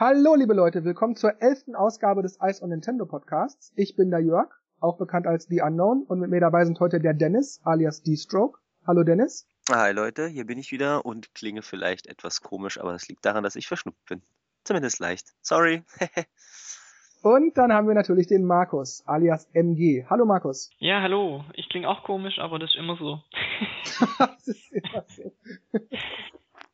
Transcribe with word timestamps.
Hallo 0.00 0.34
liebe 0.34 0.54
Leute, 0.54 0.82
willkommen 0.82 1.14
zur 1.14 1.42
elften 1.42 1.74
Ausgabe 1.74 2.22
des 2.22 2.38
Ice 2.40 2.64
on 2.64 2.70
Nintendo 2.70 3.04
Podcasts. 3.04 3.70
Ich 3.76 3.96
bin 3.96 4.10
der 4.10 4.20
Jörg, 4.20 4.48
auch 4.80 4.96
bekannt 4.96 5.26
als 5.26 5.44
The 5.44 5.60
Unknown 5.60 6.04
und 6.04 6.20
mit 6.20 6.30
mir 6.30 6.40
dabei 6.40 6.64
sind 6.64 6.80
heute 6.80 7.00
der 7.00 7.12
Dennis 7.12 7.60
alias 7.64 8.02
D-Stroke. 8.02 8.58
Hallo 8.86 9.02
Dennis. 9.02 9.46
Hi 9.70 9.92
Leute, 9.92 10.26
hier 10.26 10.46
bin 10.46 10.56
ich 10.56 10.72
wieder 10.72 11.04
und 11.04 11.34
klinge 11.34 11.60
vielleicht 11.60 12.06
etwas 12.06 12.40
komisch, 12.40 12.80
aber 12.80 12.94
es 12.94 13.08
liegt 13.10 13.26
daran, 13.26 13.44
dass 13.44 13.56
ich 13.56 13.68
verschnupft 13.68 14.06
bin. 14.08 14.22
Zumindest 14.64 15.00
leicht. 15.00 15.34
Sorry. 15.42 15.82
und 17.22 17.58
dann 17.58 17.70
haben 17.70 17.86
wir 17.86 17.94
natürlich 17.94 18.26
den 18.26 18.46
Markus 18.46 19.02
alias 19.06 19.50
MG. 19.52 20.06
Hallo 20.08 20.24
Markus. 20.24 20.70
Ja, 20.78 21.02
hallo. 21.02 21.44
Ich 21.52 21.68
klinge 21.68 21.86
auch 21.86 22.04
komisch, 22.04 22.38
aber 22.38 22.58
das 22.58 22.70
ist 22.70 22.78
immer 22.78 22.96
so. 22.96 23.20
das 24.18 24.48
ist 24.48 24.72
immer 24.72 25.04
so. 25.08 25.34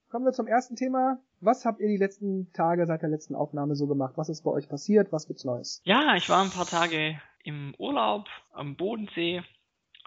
Kommen 0.09 0.25
wir 0.25 0.33
zum 0.33 0.47
ersten 0.47 0.77
Thema. 0.77 1.19
Was 1.41 1.65
habt 1.65 1.81
ihr 1.81 1.89
die 1.89 1.97
letzten 1.97 2.53
Tage 2.53 2.87
seit 2.87 3.03
der 3.03 3.09
letzten 3.09 3.35
Aufnahme 3.35 3.75
so 3.75 3.87
gemacht? 3.89 4.15
Was 4.17 4.29
ist 4.29 4.43
bei 4.43 4.51
euch 4.51 4.69
passiert? 4.69 5.11
Was 5.11 5.27
gibt's 5.27 5.45
Neues? 5.45 5.81
Ja, 5.85 6.15
ich 6.15 6.29
war 6.29 6.43
ein 6.43 6.51
paar 6.51 6.67
Tage 6.67 7.21
im 7.43 7.75
Urlaub 7.79 8.27
am 8.53 8.77
Bodensee 8.77 9.43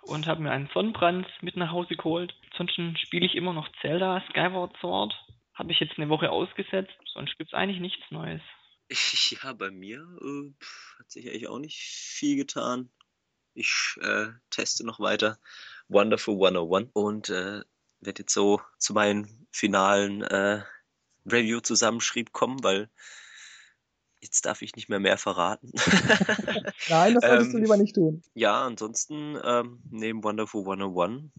und 0.04 0.26
habe 0.26 0.42
mir 0.42 0.52
einen 0.52 0.70
Sonnenbrand 0.74 1.28
mit 1.42 1.58
nach 1.58 1.72
Hause 1.72 1.96
geholt. 1.96 2.34
Ansonsten 2.52 2.96
spiele 2.98 3.26
ich 3.26 3.36
immer 3.36 3.54
noch 3.54 3.68
Zelda 3.82 4.24
Skyward 4.30 4.76
Sword. 4.80 5.14
Habe 5.54 5.74
ich 5.74 5.80
jetzt 5.82 5.98
eine 5.98 6.08
Woche 6.08 6.32
ausgesetzt. 6.32 6.94
Sonst 7.14 7.38
gibt's 7.38 7.54
eigentlich 7.54 7.82
nichts 7.82 8.04
Neues. 8.10 8.42
Ja, 9.44 9.54
bei 9.54 9.70
mir 9.70 10.00
äh, 10.22 10.52
hat 10.98 11.12
sich 11.12 11.30
eigentlich 11.30 11.48
auch 11.48 11.60
nicht 11.60 11.78
viel 11.78 12.36
getan. 12.38 12.90
Ich 13.54 14.00
äh, 14.02 14.28
teste 14.50 14.86
noch 14.86 15.00
weiter 15.00 15.38
Wonderful 15.90 16.36
101 16.36 16.90
und 16.94 17.30
äh, 17.30 17.62
werde 18.02 18.24
jetzt 18.24 18.34
so 18.34 18.62
zu 18.78 18.94
meinen 18.94 19.48
finalen 19.52 20.22
äh, 20.22 20.64
Review-Zusammenschrieb 21.26 22.32
kommen, 22.32 22.64
weil 22.64 22.90
jetzt 24.22 24.46
darf 24.46 24.62
ich 24.62 24.76
nicht 24.76 24.90
mehr 24.90 25.00
mehr 25.00 25.18
verraten. 25.18 25.72
Nein, 26.90 27.16
das 27.16 27.24
solltest 27.24 27.48
ähm, 27.48 27.52
du 27.52 27.58
lieber 27.60 27.78
nicht 27.78 27.96
tun. 27.96 28.22
Ja, 28.34 28.66
ansonsten 28.66 29.38
ähm, 29.44 29.82
neben 29.90 30.24
Wonderful 30.24 30.62
101 30.62 31.32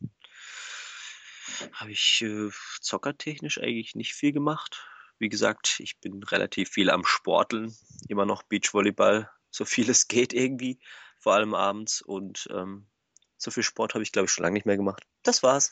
habe 1.72 1.92
ich 1.92 2.22
äh, 2.22 2.50
zockertechnisch 2.80 3.58
eigentlich 3.58 3.94
nicht 3.94 4.14
viel 4.14 4.32
gemacht. 4.32 4.86
Wie 5.18 5.28
gesagt, 5.28 5.80
ich 5.80 5.98
bin 5.98 6.22
relativ 6.22 6.70
viel 6.70 6.90
am 6.90 7.04
Sporteln, 7.04 7.74
immer 8.08 8.24
noch 8.24 8.42
Beachvolleyball, 8.42 9.30
so 9.50 9.64
viel 9.66 9.90
es 9.90 10.08
geht 10.08 10.32
irgendwie, 10.32 10.78
vor 11.18 11.34
allem 11.34 11.54
abends 11.54 12.00
und 12.00 12.48
ähm, 12.50 12.86
so 13.42 13.50
viel 13.50 13.62
Sport 13.62 13.94
habe 13.94 14.02
ich, 14.02 14.12
glaube 14.12 14.26
ich, 14.26 14.32
schon 14.32 14.42
lange 14.42 14.54
nicht 14.54 14.66
mehr 14.66 14.76
gemacht. 14.76 15.06
Das 15.22 15.42
war's. 15.42 15.70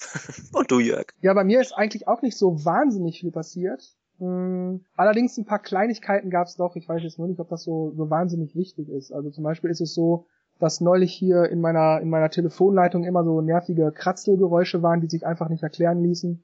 Und 0.53 0.71
du, 0.71 0.81
Jörg? 0.81 1.13
Ja, 1.21 1.35
bei 1.35 1.45
mir 1.45 1.61
ist 1.61 1.73
eigentlich 1.73 2.09
auch 2.09 2.23
nicht 2.23 2.37
so 2.37 2.65
wahnsinnig 2.65 3.21
viel 3.21 3.31
passiert. 3.31 3.95
Hm, 4.19 4.85
allerdings 4.97 5.37
ein 5.37 5.45
paar 5.45 5.61
Kleinigkeiten 5.61 6.31
gab 6.31 6.47
es 6.47 6.57
doch. 6.57 6.77
Ich 6.77 6.89
weiß 6.89 7.03
jetzt 7.03 7.19
nur 7.19 7.29
nicht, 7.29 7.41
ob 7.41 7.49
das 7.49 7.63
so, 7.63 7.93
so 7.97 8.11
wahnsinnig 8.11 8.57
wichtig 8.57 8.89
ist. 8.89 9.13
Also 9.13 9.31
zum 9.31 9.45
Beispiel 9.45 9.71
ist 9.71 9.81
es 9.81 9.95
so, 9.95 10.27
dass 10.59 10.81
neulich 10.81 11.13
hier 11.13 11.45
in 11.45 11.61
meiner, 11.61 12.01
in 12.01 12.11
meiner 12.11 12.31
Telefonleitung 12.31 13.05
immer 13.05 13.23
so 13.23 13.41
nervige 13.41 13.93
Kratzelgeräusche 13.93 14.83
waren, 14.83 15.01
die 15.01 15.09
sich 15.09 15.25
einfach 15.25 15.49
nicht 15.49 15.63
erklären 15.63 16.03
ließen. 16.03 16.43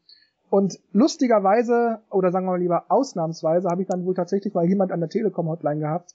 Und 0.50 0.78
lustigerweise, 0.92 2.00
oder 2.10 2.30
sagen 2.30 2.46
wir 2.46 2.52
mal 2.52 2.60
lieber 2.60 2.84
ausnahmsweise, 2.88 3.68
habe 3.68 3.82
ich 3.82 3.88
dann 3.88 4.04
wohl 4.04 4.14
tatsächlich 4.14 4.54
mal 4.54 4.66
jemand 4.66 4.92
an 4.92 5.00
der 5.00 5.08
Telekom-Hotline 5.08 5.80
gehabt, 5.80 6.14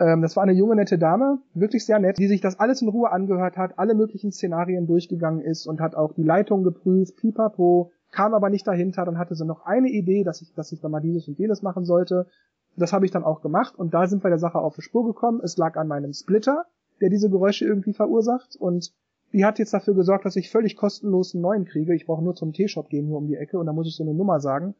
ähm, 0.00 0.22
das 0.22 0.34
war 0.34 0.42
eine 0.42 0.52
junge, 0.52 0.76
nette 0.76 0.98
Dame, 0.98 1.38
wirklich 1.54 1.84
sehr 1.84 1.98
nett, 1.98 2.18
die 2.18 2.26
sich 2.26 2.40
das 2.40 2.58
alles 2.58 2.80
in 2.82 2.88
Ruhe 2.88 3.12
angehört 3.12 3.56
hat, 3.56 3.78
alle 3.78 3.94
möglichen 3.94 4.32
Szenarien 4.32 4.86
durchgegangen 4.86 5.42
ist 5.42 5.66
und 5.66 5.80
hat 5.80 5.94
auch 5.94 6.14
die 6.14 6.22
Leitung 6.22 6.64
geprüft, 6.64 7.16
pipapo, 7.16 7.92
kam 8.10 8.34
aber 8.34 8.48
nicht 8.50 8.66
dahinter, 8.66 9.04
dann 9.04 9.18
hatte 9.18 9.34
sie 9.34 9.44
noch 9.44 9.66
eine 9.66 9.88
Idee, 9.88 10.24
dass 10.24 10.40
ich, 10.40 10.52
dass 10.54 10.72
ich 10.72 10.80
da 10.80 10.88
mal 10.88 11.00
dieses 11.00 11.28
und 11.28 11.38
jenes 11.38 11.62
machen 11.62 11.84
sollte. 11.84 12.26
Das 12.76 12.92
habe 12.92 13.04
ich 13.04 13.10
dann 13.10 13.24
auch 13.24 13.42
gemacht 13.42 13.78
und 13.78 13.92
da 13.92 14.06
sind 14.06 14.24
wir 14.24 14.30
der 14.30 14.38
Sache 14.38 14.58
auf 14.58 14.74
die 14.74 14.82
Spur 14.82 15.04
gekommen. 15.04 15.40
Es 15.44 15.56
lag 15.58 15.76
an 15.76 15.86
meinem 15.86 16.12
Splitter, 16.12 16.64
der 17.00 17.10
diese 17.10 17.28
Geräusche 17.28 17.66
irgendwie 17.66 17.92
verursacht 17.92 18.56
und 18.56 18.92
die 19.32 19.44
hat 19.44 19.58
jetzt 19.58 19.74
dafür 19.74 19.94
gesorgt, 19.94 20.24
dass 20.24 20.34
ich 20.34 20.50
völlig 20.50 20.76
kostenlos 20.76 21.34
einen 21.34 21.42
neuen 21.42 21.64
kriege. 21.64 21.94
Ich 21.94 22.06
brauche 22.06 22.24
nur 22.24 22.34
zum 22.34 22.52
T-Shop 22.52 22.88
gehen, 22.88 23.06
nur 23.06 23.18
um 23.18 23.28
die 23.28 23.36
Ecke 23.36 23.58
und 23.58 23.66
da 23.66 23.72
muss 23.72 23.86
ich 23.86 23.94
so 23.94 24.02
eine 24.02 24.14
Nummer 24.14 24.40
sagen. 24.40 24.74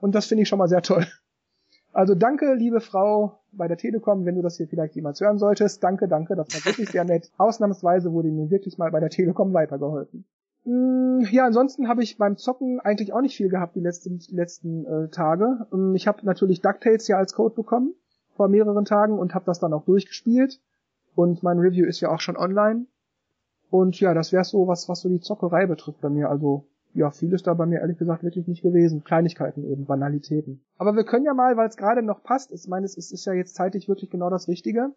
Und 0.00 0.14
das 0.14 0.26
finde 0.26 0.42
ich 0.42 0.48
schon 0.48 0.58
mal 0.58 0.68
sehr 0.68 0.82
toll. 0.82 1.06
Also 1.94 2.16
danke, 2.16 2.54
liebe 2.54 2.80
Frau 2.80 3.38
bei 3.52 3.68
der 3.68 3.76
Telekom, 3.76 4.24
wenn 4.24 4.34
du 4.34 4.42
das 4.42 4.56
hier 4.56 4.66
vielleicht 4.66 4.96
jemals 4.96 5.20
hören 5.20 5.38
solltest. 5.38 5.82
Danke, 5.84 6.08
danke, 6.08 6.34
das 6.34 6.48
war 6.52 6.64
wirklich 6.72 6.90
sehr 6.90 7.04
nett. 7.04 7.30
Ausnahmsweise 7.38 8.12
wurde 8.12 8.30
mir 8.30 8.50
wirklich 8.50 8.78
mal 8.78 8.90
bei 8.90 8.98
der 8.98 9.10
Telekom 9.10 9.54
weitergeholfen. 9.54 10.24
Hm, 10.64 11.24
ja, 11.30 11.46
ansonsten 11.46 11.86
habe 11.86 12.02
ich 12.02 12.18
beim 12.18 12.36
Zocken 12.36 12.80
eigentlich 12.80 13.12
auch 13.12 13.20
nicht 13.20 13.36
viel 13.36 13.48
gehabt 13.48 13.76
die 13.76 13.80
letzten, 13.80 14.18
die 14.18 14.34
letzten 14.34 14.84
äh, 14.84 15.08
Tage. 15.10 15.66
Hm, 15.70 15.94
ich 15.94 16.08
habe 16.08 16.26
natürlich 16.26 16.60
DuckTales 16.62 17.06
ja 17.06 17.16
als 17.16 17.32
Code 17.32 17.54
bekommen 17.54 17.94
vor 18.34 18.48
mehreren 18.48 18.84
Tagen 18.84 19.16
und 19.16 19.32
habe 19.32 19.44
das 19.44 19.60
dann 19.60 19.72
auch 19.72 19.84
durchgespielt. 19.84 20.60
Und 21.14 21.44
mein 21.44 21.60
Review 21.60 21.86
ist 21.86 22.00
ja 22.00 22.10
auch 22.10 22.18
schon 22.18 22.36
online. 22.36 22.86
Und 23.70 24.00
ja, 24.00 24.14
das 24.14 24.32
wäre 24.32 24.42
so 24.42 24.66
was, 24.66 24.88
was 24.88 25.02
so 25.02 25.08
die 25.08 25.20
Zockerei 25.20 25.66
betrifft 25.66 26.00
bei 26.00 26.10
mir. 26.10 26.28
Also 26.28 26.66
ja, 26.94 27.10
viel 27.10 27.32
ist 27.32 27.46
da 27.46 27.54
bei 27.54 27.66
mir 27.66 27.80
ehrlich 27.80 27.98
gesagt 27.98 28.22
wirklich 28.22 28.46
nicht 28.46 28.62
gewesen. 28.62 29.04
Kleinigkeiten 29.04 29.64
eben, 29.64 29.84
Banalitäten. 29.84 30.64
Aber 30.78 30.94
wir 30.94 31.04
können 31.04 31.24
ja 31.24 31.34
mal, 31.34 31.56
weil 31.56 31.68
es 31.68 31.76
gerade 31.76 32.02
noch 32.02 32.22
passt, 32.22 32.52
ich 32.52 32.66
meine, 32.68 32.86
es 32.86 32.96
ist 32.96 33.24
ja 33.26 33.32
jetzt 33.32 33.54
zeitlich 33.54 33.88
wirklich 33.88 34.10
genau 34.10 34.30
das 34.30 34.48
Richtige. 34.48 34.94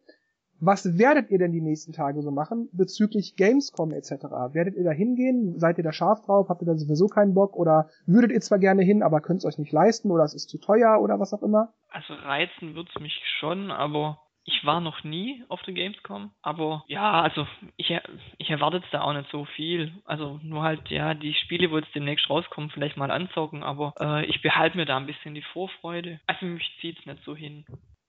Was 0.60 0.98
werdet 0.98 1.30
ihr 1.30 1.38
denn 1.38 1.52
die 1.52 1.62
nächsten 1.62 1.94
Tage 1.94 2.22
so 2.24 2.32
machen 2.32 2.70
bezüglich 2.72 3.36
Gamescom 3.36 3.92
etc.? 3.92 4.24
Werdet 4.54 4.76
ihr 4.76 4.84
da 4.84 4.92
hingehen? 4.92 5.60
Seid 5.60 5.78
ihr 5.78 5.84
da 5.84 5.92
scharf 5.92 6.26
drauf? 6.26 6.50
Habt 6.50 6.64
ihr 6.64 6.66
da 6.66 6.76
sowieso 6.76 7.08
keinen 7.08 7.36
Bock? 7.36 7.56
Oder 7.56 7.90
würdet 8.08 8.32
ihr 8.32 8.42
zwar 8.42 8.58
gerne 8.58 8.82
hin, 8.82 9.04
aber 9.04 9.22
könnt 9.22 9.40
es 9.40 9.46
euch 9.46 9.60
nicht 9.60 9.72
leisten 9.72 10.10
oder 10.10 10.24
es 10.24 10.34
ist 10.34 10.50
zu 10.50 10.58
teuer 10.58 11.00
oder 11.00 11.20
was 11.20 11.34
auch 11.34 11.44
immer? 11.44 11.74
Also 11.92 12.14
reizen 12.14 12.74
wird's 12.74 13.00
mich 13.00 13.22
schon, 13.40 13.70
aber 13.70 14.18
ich 14.48 14.64
war 14.64 14.80
noch 14.80 15.04
nie 15.04 15.44
auf 15.50 15.62
der 15.64 15.74
Gamescom, 15.74 16.32
aber 16.42 16.86
ja, 16.88 17.22
also 17.22 17.46
ich, 17.76 17.94
ich 18.38 18.50
erwarte 18.50 18.78
jetzt 18.78 18.94
da 18.94 19.02
auch 19.02 19.12
nicht 19.12 19.30
so 19.30 19.44
viel. 19.44 19.92
Also 20.06 20.40
nur 20.42 20.64
halt, 20.64 20.90
ja, 20.90 21.14
die 21.14 21.34
Spiele, 21.34 21.70
wo 21.70 21.78
jetzt 21.78 21.94
demnächst 21.94 22.30
rauskommen, 22.30 22.70
vielleicht 22.70 22.96
mal 22.96 23.12
anzocken, 23.12 23.62
aber 23.62 23.94
äh, 24.00 24.26
ich 24.26 24.42
behalte 24.42 24.78
mir 24.78 24.86
da 24.86 24.96
ein 24.96 25.06
bisschen 25.06 25.36
die 25.36 25.44
Vorfreude. 25.52 26.22
Also 26.28 26.46
mich 26.46 26.72
zieht's 26.80 27.06
nicht 27.06 27.22
so 27.26 27.36
hin. 27.36 27.66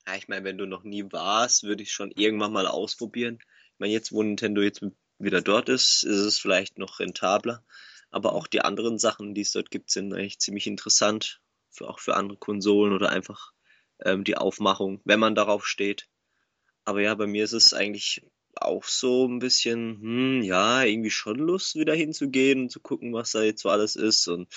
Ja, 0.07 0.15
ich 0.15 0.29
meine, 0.29 0.45
wenn 0.45 0.59
du 0.59 0.67
noch 0.67 0.85
nie 0.85 1.05
warst, 1.11 1.65
würde 1.65 1.83
ich 1.83 1.91
schon 1.91 2.13
irgendwann 2.13 2.53
mal 2.53 2.69
ausprobieren. 2.69 3.41
Ich 3.73 3.81
meine, 3.81 3.93
jetzt, 3.93 4.13
wo 4.13 4.23
Nintendo 4.23 4.63
jetzt 4.63 4.87
wieder 5.19 5.43
dort 5.43 5.69
ist, 5.69 6.05
ist 6.05 6.21
es 6.21 6.39
vielleicht 6.39 6.79
noch 6.79 7.01
rentabler. 7.01 7.65
Aber 8.13 8.33
auch 8.33 8.47
die 8.47 8.63
anderen 8.63 8.99
Sachen, 8.99 9.35
die 9.35 9.41
es 9.41 9.51
dort 9.51 9.73
gibt, 9.73 9.91
sind 9.91 10.15
eigentlich 10.15 10.39
ziemlich 10.39 10.69
interessant. 10.69 11.41
Für, 11.71 11.91
auch 11.91 11.99
für 11.99 12.15
andere 12.15 12.39
Konsolen 12.39 12.93
oder 12.93 13.11
einfach 13.11 13.51
ähm, 14.05 14.23
die 14.23 14.37
Aufmachung, 14.37 15.01
wenn 15.05 15.19
man 15.19 15.35
darauf 15.35 15.67
steht. 15.67 16.09
Aber 16.89 17.03
ja, 17.03 17.15
bei 17.15 17.27
mir 17.27 17.45
ist 17.45 17.53
es 17.53 17.75
eigentlich 17.75 18.23
auch 18.55 18.85
so 18.85 19.27
ein 19.29 19.41
bisschen, 19.41 20.01
hm, 20.01 20.43
ja, 20.43 20.83
irgendwie 20.85 21.11
schon 21.11 21.37
Lust, 21.37 21.75
wieder 21.75 21.95
hinzugehen 21.95 22.63
und 22.63 22.71
zu 22.71 22.81
gucken, 22.81 23.13
was 23.13 23.33
da 23.33 23.43
jetzt 23.43 23.61
so 23.61 23.69
alles 23.69 23.95
ist. 23.95 24.27
Und 24.27 24.49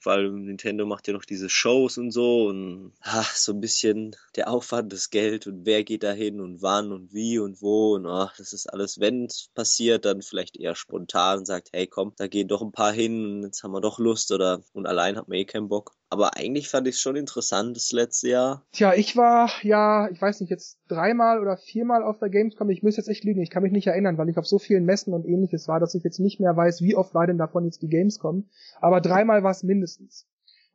vor 0.00 0.14
allem 0.14 0.46
Nintendo 0.46 0.84
macht 0.84 1.06
ja 1.06 1.14
noch 1.14 1.24
diese 1.24 1.48
Shows 1.48 1.96
und 1.96 2.10
so 2.10 2.48
und 2.48 2.92
ach, 3.02 3.36
so 3.36 3.52
ein 3.52 3.60
bisschen 3.60 4.16
der 4.34 4.48
Aufwand, 4.48 4.92
das 4.92 5.10
Geld 5.10 5.46
und 5.46 5.64
wer 5.64 5.84
geht 5.84 6.02
da 6.02 6.10
hin 6.10 6.40
und 6.40 6.60
wann 6.60 6.90
und 6.90 7.14
wie 7.14 7.38
und 7.38 7.62
wo 7.62 7.94
und 7.94 8.06
ach, 8.06 8.36
das 8.36 8.52
ist 8.52 8.66
alles, 8.66 8.98
wenn 8.98 9.26
es 9.26 9.48
passiert, 9.54 10.06
dann 10.06 10.22
vielleicht 10.22 10.56
eher 10.56 10.74
spontan 10.74 11.44
sagt, 11.44 11.68
hey 11.72 11.86
komm, 11.86 12.14
da 12.16 12.26
gehen 12.26 12.48
doch 12.48 12.62
ein 12.62 12.72
paar 12.72 12.92
hin 12.92 13.24
und 13.24 13.42
jetzt 13.44 13.62
haben 13.62 13.70
wir 13.70 13.80
doch 13.80 14.00
Lust 14.00 14.32
oder 14.32 14.60
und 14.72 14.86
allein 14.86 15.16
hat 15.16 15.28
man 15.28 15.38
eh 15.38 15.44
keinen 15.44 15.68
Bock. 15.68 15.94
Aber 16.14 16.36
eigentlich 16.36 16.68
fand 16.68 16.86
ich 16.86 16.94
es 16.94 17.00
schon 17.00 17.16
interessant 17.16 17.74
das 17.74 17.90
letzte 17.90 18.28
Jahr. 18.28 18.62
Tja, 18.70 18.94
ich 18.94 19.16
war 19.16 19.50
ja, 19.62 20.08
ich 20.12 20.22
weiß 20.22 20.42
nicht, 20.42 20.50
jetzt 20.50 20.78
dreimal 20.86 21.40
oder 21.40 21.56
viermal 21.56 22.04
auf 22.04 22.20
der 22.20 22.28
Gamescom. 22.28 22.70
Ich 22.70 22.84
muss 22.84 22.96
jetzt 22.96 23.08
echt 23.08 23.24
lügen, 23.24 23.42
ich 23.42 23.50
kann 23.50 23.64
mich 23.64 23.72
nicht 23.72 23.88
erinnern, 23.88 24.16
weil 24.16 24.28
ich 24.28 24.38
auf 24.38 24.46
so 24.46 24.60
vielen 24.60 24.84
Messen 24.84 25.12
und 25.12 25.26
ähnliches 25.26 25.66
war, 25.66 25.80
dass 25.80 25.96
ich 25.96 26.04
jetzt 26.04 26.20
nicht 26.20 26.38
mehr 26.38 26.56
weiß, 26.56 26.82
wie 26.82 26.94
oft 26.94 27.14
war 27.14 27.26
denn 27.26 27.36
davon 27.36 27.64
jetzt 27.64 27.82
die 27.82 27.88
Gamescom. 27.88 28.48
Aber 28.80 29.00
dreimal 29.00 29.42
war 29.42 29.50
es 29.50 29.64
mindestens. 29.64 30.28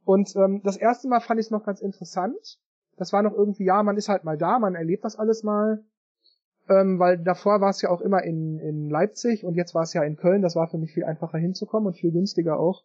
Und 0.03 0.35
ähm, 0.35 0.59
das 0.65 0.75
erste 0.75 1.07
Mal 1.07 1.21
fand 1.21 1.39
ich 1.39 1.45
es 1.45 1.51
noch 1.51 1.63
ganz 1.63 1.79
interessant. 1.79 2.59
Das 2.97 3.13
war 3.13 3.23
noch 3.23 3.33
irgendwie, 3.33 3.63
ja, 3.63 3.81
man 3.81 3.95
ist 3.95 4.09
halt 4.09 4.25
mal 4.25 4.37
da, 4.37 4.59
man 4.59 4.75
erlebt 4.75 5.05
das 5.05 5.15
alles 5.15 5.43
mal. 5.43 5.85
Ähm, 6.67 6.99
weil 6.99 7.17
davor 7.17 7.61
war 7.61 7.69
es 7.69 7.81
ja 7.81 7.91
auch 7.91 8.01
immer 8.01 8.23
in, 8.23 8.59
in 8.59 8.89
Leipzig 8.89 9.45
und 9.45 9.55
jetzt 9.55 9.73
war 9.73 9.83
es 9.83 9.93
ja 9.93 10.03
in 10.03 10.17
Köln. 10.17 10.41
Das 10.41 10.57
war 10.57 10.67
für 10.67 10.77
mich 10.77 10.91
viel 10.91 11.05
einfacher 11.05 11.37
hinzukommen 11.37 11.87
und 11.87 11.93
viel 11.93 12.11
günstiger 12.11 12.59
auch. 12.59 12.83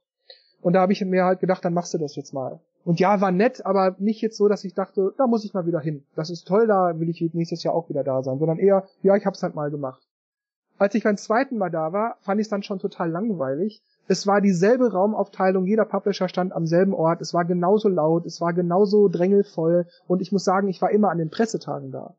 Und 0.64 0.72
da 0.72 0.80
habe 0.80 0.94
ich 0.94 1.04
mir 1.04 1.26
halt 1.26 1.40
gedacht, 1.40 1.62
dann 1.62 1.74
machst 1.74 1.92
du 1.92 1.98
das 1.98 2.16
jetzt 2.16 2.32
mal. 2.32 2.58
Und 2.86 2.98
ja, 2.98 3.20
war 3.20 3.30
nett, 3.30 3.66
aber 3.66 3.96
nicht 3.98 4.22
jetzt 4.22 4.38
so, 4.38 4.48
dass 4.48 4.64
ich 4.64 4.72
dachte, 4.72 5.12
da 5.18 5.26
muss 5.26 5.44
ich 5.44 5.52
mal 5.52 5.66
wieder 5.66 5.78
hin. 5.78 6.06
Das 6.16 6.30
ist 6.30 6.48
toll, 6.48 6.66
da 6.66 6.98
will 6.98 7.10
ich 7.10 7.20
nächstes 7.34 7.62
Jahr 7.62 7.74
auch 7.74 7.90
wieder 7.90 8.02
da 8.02 8.22
sein, 8.22 8.38
sondern 8.38 8.58
eher, 8.58 8.84
ja, 9.02 9.14
ich 9.14 9.26
hab's 9.26 9.42
halt 9.42 9.54
mal 9.54 9.70
gemacht. 9.70 10.02
Als 10.78 10.94
ich 10.94 11.04
beim 11.04 11.18
zweiten 11.18 11.58
Mal 11.58 11.68
da 11.68 11.92
war, 11.92 12.16
fand 12.22 12.40
ich 12.40 12.46
es 12.46 12.48
dann 12.48 12.62
schon 12.62 12.78
total 12.78 13.10
langweilig. 13.10 13.82
Es 14.08 14.26
war 14.26 14.40
dieselbe 14.40 14.90
Raumaufteilung, 14.90 15.66
jeder 15.66 15.84
Publisher 15.84 16.30
stand 16.30 16.54
am 16.54 16.66
selben 16.66 16.94
Ort, 16.94 17.20
es 17.20 17.34
war 17.34 17.44
genauso 17.44 17.90
laut, 17.90 18.24
es 18.24 18.40
war 18.40 18.54
genauso 18.54 19.08
drängelvoll 19.08 19.86
und 20.06 20.22
ich 20.22 20.32
muss 20.32 20.44
sagen, 20.44 20.68
ich 20.68 20.80
war 20.80 20.90
immer 20.90 21.10
an 21.10 21.18
den 21.18 21.28
Pressetagen 21.28 21.90
da. 21.90 22.14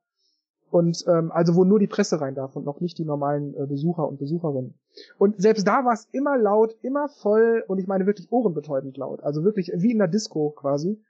Und 0.75 1.06
ähm, 1.07 1.31
also 1.31 1.56
wo 1.56 1.63
nur 1.63 1.80
die 1.80 1.88
Presse 1.88 2.19
rein 2.19 2.36
darf 2.36 2.57
und 2.57 2.66
noch 2.66 2.81
nicht 2.81 2.98
die 2.98 3.06
normalen 3.06 3.56
äh, 3.56 3.66
Besucher 3.66 4.06
und 4.10 4.19
Besucherinnen. 4.19 4.74
Und 5.18 5.42
selbst 5.42 5.66
da 5.66 5.86
war 5.86 5.94
es 5.94 6.10
immer 6.12 6.38
laut, 6.38 6.75
immer 6.81 7.07
voll 7.07 7.63
und 7.69 7.80
ich 7.80 7.88
meine 7.88 8.06
wirklich 8.06 8.30
ohrenbetäubend 8.30 8.98
laut. 8.98 9.24
Also 9.24 9.45
wirklich 9.45 9.72
wie 9.74 9.94
in 9.94 10.00
der 10.00 10.10
Disco 10.10 10.50
quasi. 10.50 11.01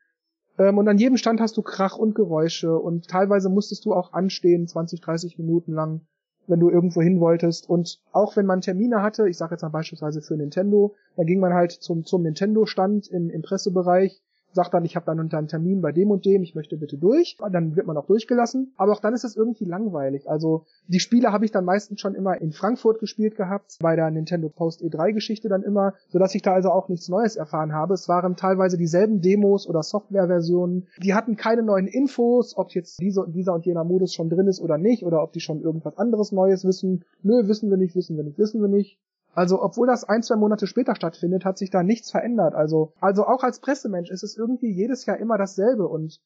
Ähm, 0.60 0.78
und 0.78 0.88
an 0.88 1.00
jedem 1.00 1.18
Stand 1.18 1.42
hast 1.42 1.58
du 1.58 1.64
Krach 1.64 1.98
und 1.98 2.14
Geräusche 2.14 2.78
und 2.78 3.08
teilweise 3.08 3.50
musstest 3.50 3.86
du 3.86 3.96
auch 3.96 4.14
anstehen, 4.14 4.68
20, 4.68 5.02
30 5.02 5.40
Minuten 5.40 5.74
lang, 5.74 6.02
wenn 6.46 6.60
du 6.60 6.70
irgendwo 6.70 7.02
hin 7.02 7.20
wolltest. 7.20 7.68
Und 7.68 8.04
auch 8.12 8.36
wenn 8.36 8.46
man 8.46 8.62
Termine 8.62 9.02
hatte, 9.02 9.28
ich 9.28 9.38
sage 9.40 9.56
jetzt 9.56 9.64
mal 9.64 9.70
beispielsweise 9.70 10.22
für 10.22 10.38
Nintendo, 10.38 10.94
dann 11.16 11.26
ging 11.26 11.40
man 11.40 11.56
halt 11.56 11.72
zum, 11.72 12.06
zum 12.06 12.22
Nintendo-Stand 12.22 13.08
im, 13.08 13.32
im 13.32 13.42
Pressebereich 13.42 14.22
sagt 14.56 14.74
dann, 14.74 14.86
ich 14.86 14.96
habe 14.96 15.06
dann 15.06 15.20
unter 15.20 15.38
einen 15.38 15.48
Termin 15.48 15.82
bei 15.82 15.92
dem 15.92 16.10
und 16.10 16.26
dem, 16.26 16.42
ich 16.42 16.56
möchte 16.56 16.78
bitte 16.78 16.98
durch. 16.98 17.38
Dann 17.52 17.76
wird 17.76 17.86
man 17.86 17.98
auch 17.98 18.08
durchgelassen. 18.08 18.74
Aber 18.78 18.94
auch 18.94 19.02
dann 19.02 19.14
ist 19.14 19.26
es 19.26 19.36
irgendwie 19.36 19.66
langweilig. 19.66 20.30
Also 20.30 20.66
die 20.88 21.02
Spiele 21.02 21.32
habe 21.32 21.46
ich 21.46 21.52
dann 21.52 21.66
meistens 21.66 22.00
schon 22.00 22.16
immer 22.16 22.40
in 22.42 22.54
Frankfurt 22.54 23.00
gespielt 23.00 23.36
gehabt, 23.36 23.78
bei 23.82 23.96
der 23.96 24.10
Nintendo 24.10 24.50
Post 24.50 24.82
E3-Geschichte 24.82 25.50
dann 25.50 25.62
immer, 25.62 25.94
sodass 26.10 26.34
ich 26.34 26.42
da 26.42 26.54
also 26.54 26.72
auch 26.72 26.88
nichts 26.90 27.10
Neues 27.10 27.36
erfahren 27.36 27.74
habe. 27.74 27.94
Es 27.94 28.08
waren 28.08 28.36
teilweise 28.36 28.78
dieselben 28.78 29.22
Demos 29.22 29.68
oder 29.68 29.84
Softwareversionen. 29.84 30.88
Die 31.04 31.14
hatten 31.14 31.36
keine 31.36 31.62
neuen 31.62 31.88
Infos, 31.88 32.58
ob 32.58 32.72
jetzt 32.74 33.02
dieser, 33.02 33.28
dieser 33.28 33.54
und 33.54 33.66
jener 33.66 33.84
Modus 33.84 34.14
schon 34.14 34.30
drin 34.30 34.48
ist 34.48 34.62
oder 34.62 34.78
nicht, 34.78 35.04
oder 35.04 35.22
ob 35.22 35.34
die 35.34 35.42
schon 35.42 35.62
irgendwas 35.62 35.98
anderes 35.98 36.32
Neues 36.32 36.64
wissen. 36.64 37.04
Nö, 37.22 37.48
wissen 37.48 37.70
wir 37.70 37.78
nicht, 37.78 37.96
wissen 37.96 38.16
wir 38.16 38.24
nicht, 38.24 38.40
wissen 38.40 38.62
wir 38.62 38.70
nicht. 38.70 38.98
Also, 39.36 39.62
obwohl 39.62 39.86
das 39.86 40.06
ein, 40.06 40.24
zwei 40.24 40.38
Monate 40.38 40.66
später 40.66 40.96
stattfindet, 40.96 41.44
hat 41.44 41.58
sich 41.58 41.70
da 41.70 41.84
nichts 41.84 42.10
verändert. 42.10 42.56
Also, 42.56 42.94
also 43.02 43.26
auch 43.26 43.44
als 43.44 43.60
Pressemensch 43.60 44.10
ist 44.10 44.24
es 44.24 44.38
irgendwie 44.38 44.72
jedes 44.72 45.06
Jahr 45.06 45.18
immer 45.18 45.38
dasselbe 45.38 45.88
und 45.88 46.22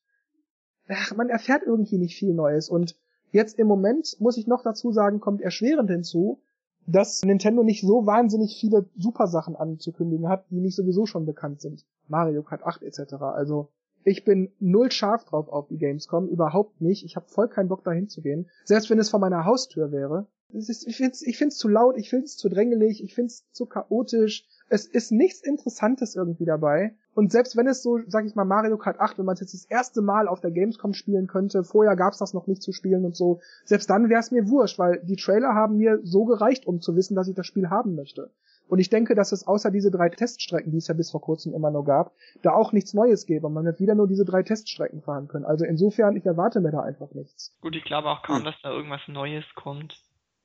ach, 0.87 1.15
man 1.15 1.29
erfährt 1.29 1.63
irgendwie 1.65 1.97
nicht 1.97 2.15
viel 2.15 2.35
Neues. 2.35 2.69
Und 2.69 2.95
jetzt 3.31 3.57
im 3.57 3.67
Moment, 3.67 4.15
muss 4.19 4.37
ich 4.37 4.45
noch 4.45 4.61
dazu 4.61 4.91
sagen, 4.91 5.19
kommt 5.19 5.41
erschwerend 5.41 5.89
hinzu, 5.89 6.39
dass 6.85 7.23
Nintendo 7.23 7.63
nicht 7.63 7.81
so 7.81 8.05
wahnsinnig 8.05 8.57
viele 8.59 8.87
Supersachen 8.95 9.55
anzukündigen 9.55 10.29
hat, 10.29 10.45
die 10.51 10.61
nicht 10.61 10.75
sowieso 10.75 11.07
schon 11.07 11.25
bekannt 11.25 11.61
sind. 11.61 11.85
Mario 12.07 12.43
Kart 12.43 12.63
8 12.63 12.83
etc. 12.83 13.13
Also, 13.21 13.69
ich 14.03 14.23
bin 14.23 14.51
null 14.59 14.91
scharf 14.91 15.25
drauf 15.25 15.49
auf 15.49 15.67
die 15.67 15.77
Gamescom, 15.77 16.27
überhaupt 16.27 16.79
nicht. 16.79 17.03
Ich 17.03 17.15
habe 17.15 17.27
voll 17.27 17.49
keinen 17.49 17.69
Bock 17.69 17.83
dahin 17.83 18.07
zu 18.07 18.21
gehen. 18.21 18.49
Selbst 18.65 18.89
wenn 18.89 18.99
es 18.99 19.09
vor 19.09 19.19
meiner 19.19 19.45
Haustür 19.45 19.91
wäre. 19.91 20.27
Ist, 20.51 20.87
ich 20.87 20.97
finde 20.97 21.11
es 21.11 21.21
ich 21.21 21.37
find's 21.37 21.57
zu 21.57 21.67
laut, 21.67 21.97
ich 21.97 22.09
finde 22.09 22.25
es 22.25 22.37
zu 22.37 22.49
drängelig, 22.49 23.03
ich 23.03 23.13
finde 23.13 23.27
es 23.27 23.49
zu 23.51 23.65
chaotisch. 23.65 24.45
Es 24.69 24.85
ist 24.85 25.11
nichts 25.11 25.41
Interessantes 25.41 26.15
irgendwie 26.15 26.45
dabei. 26.45 26.95
Und 27.13 27.31
selbst 27.31 27.57
wenn 27.57 27.67
es 27.67 27.83
so, 27.83 27.99
sag 28.07 28.25
ich 28.25 28.35
mal, 28.35 28.45
Mario 28.45 28.77
Kart 28.77 28.99
8, 28.99 29.17
wenn 29.17 29.25
man 29.25 29.33
es 29.33 29.41
jetzt 29.41 29.53
das 29.53 29.65
erste 29.65 30.01
Mal 30.01 30.27
auf 30.27 30.41
der 30.41 30.51
Gamescom 30.51 30.93
spielen 30.93 31.27
könnte, 31.27 31.63
vorher 31.63 31.95
gab's 31.95 32.19
das 32.19 32.33
noch 32.33 32.47
nicht 32.47 32.61
zu 32.61 32.71
spielen 32.71 33.05
und 33.05 33.15
so, 33.15 33.41
selbst 33.65 33.89
dann 33.89 34.09
wäre 34.09 34.19
es 34.19 34.31
mir 34.31 34.49
wurscht, 34.49 34.79
weil 34.79 35.01
die 35.03 35.17
Trailer 35.17 35.53
haben 35.53 35.77
mir 35.77 35.99
so 36.03 36.25
gereicht, 36.25 36.65
um 36.65 36.81
zu 36.81 36.95
wissen, 36.95 37.15
dass 37.15 37.27
ich 37.27 37.35
das 37.35 37.47
Spiel 37.47 37.69
haben 37.69 37.95
möchte. 37.95 38.31
Und 38.69 38.77
ich 38.77 38.89
denke, 38.89 39.15
dass 39.15 39.31
es 39.31 39.47
außer 39.47 39.71
diese 39.71 39.89
drei 39.89 40.09
Teststrecken, 40.09 40.71
die 40.71 40.77
es 40.77 40.87
ja 40.87 40.93
bis 40.93 41.09
vor 41.09 41.21
kurzem 41.21 41.55
immer 41.55 41.71
nur 41.71 41.83
gab, 41.83 42.13
da 42.43 42.53
auch 42.53 42.71
nichts 42.71 42.93
Neues 42.93 43.25
gäbe. 43.25 43.49
Man 43.49 43.65
wird 43.65 43.79
wieder 43.79 43.95
nur 43.95 44.07
diese 44.07 44.25
drei 44.25 44.43
Teststrecken 44.43 45.01
fahren 45.01 45.27
können. 45.27 45.45
Also 45.45 45.65
insofern, 45.65 46.15
ich 46.15 46.25
erwarte 46.25 46.61
mir 46.61 46.71
da 46.71 46.81
einfach 46.81 47.11
nichts. 47.13 47.57
Gut, 47.61 47.75
ich 47.75 47.83
glaube 47.83 48.09
auch 48.09 48.21
kaum, 48.21 48.37
hm. 48.37 48.45
dass 48.45 48.55
da 48.61 48.71
irgendwas 48.71 49.01
Neues 49.07 49.43
kommt. 49.55 49.99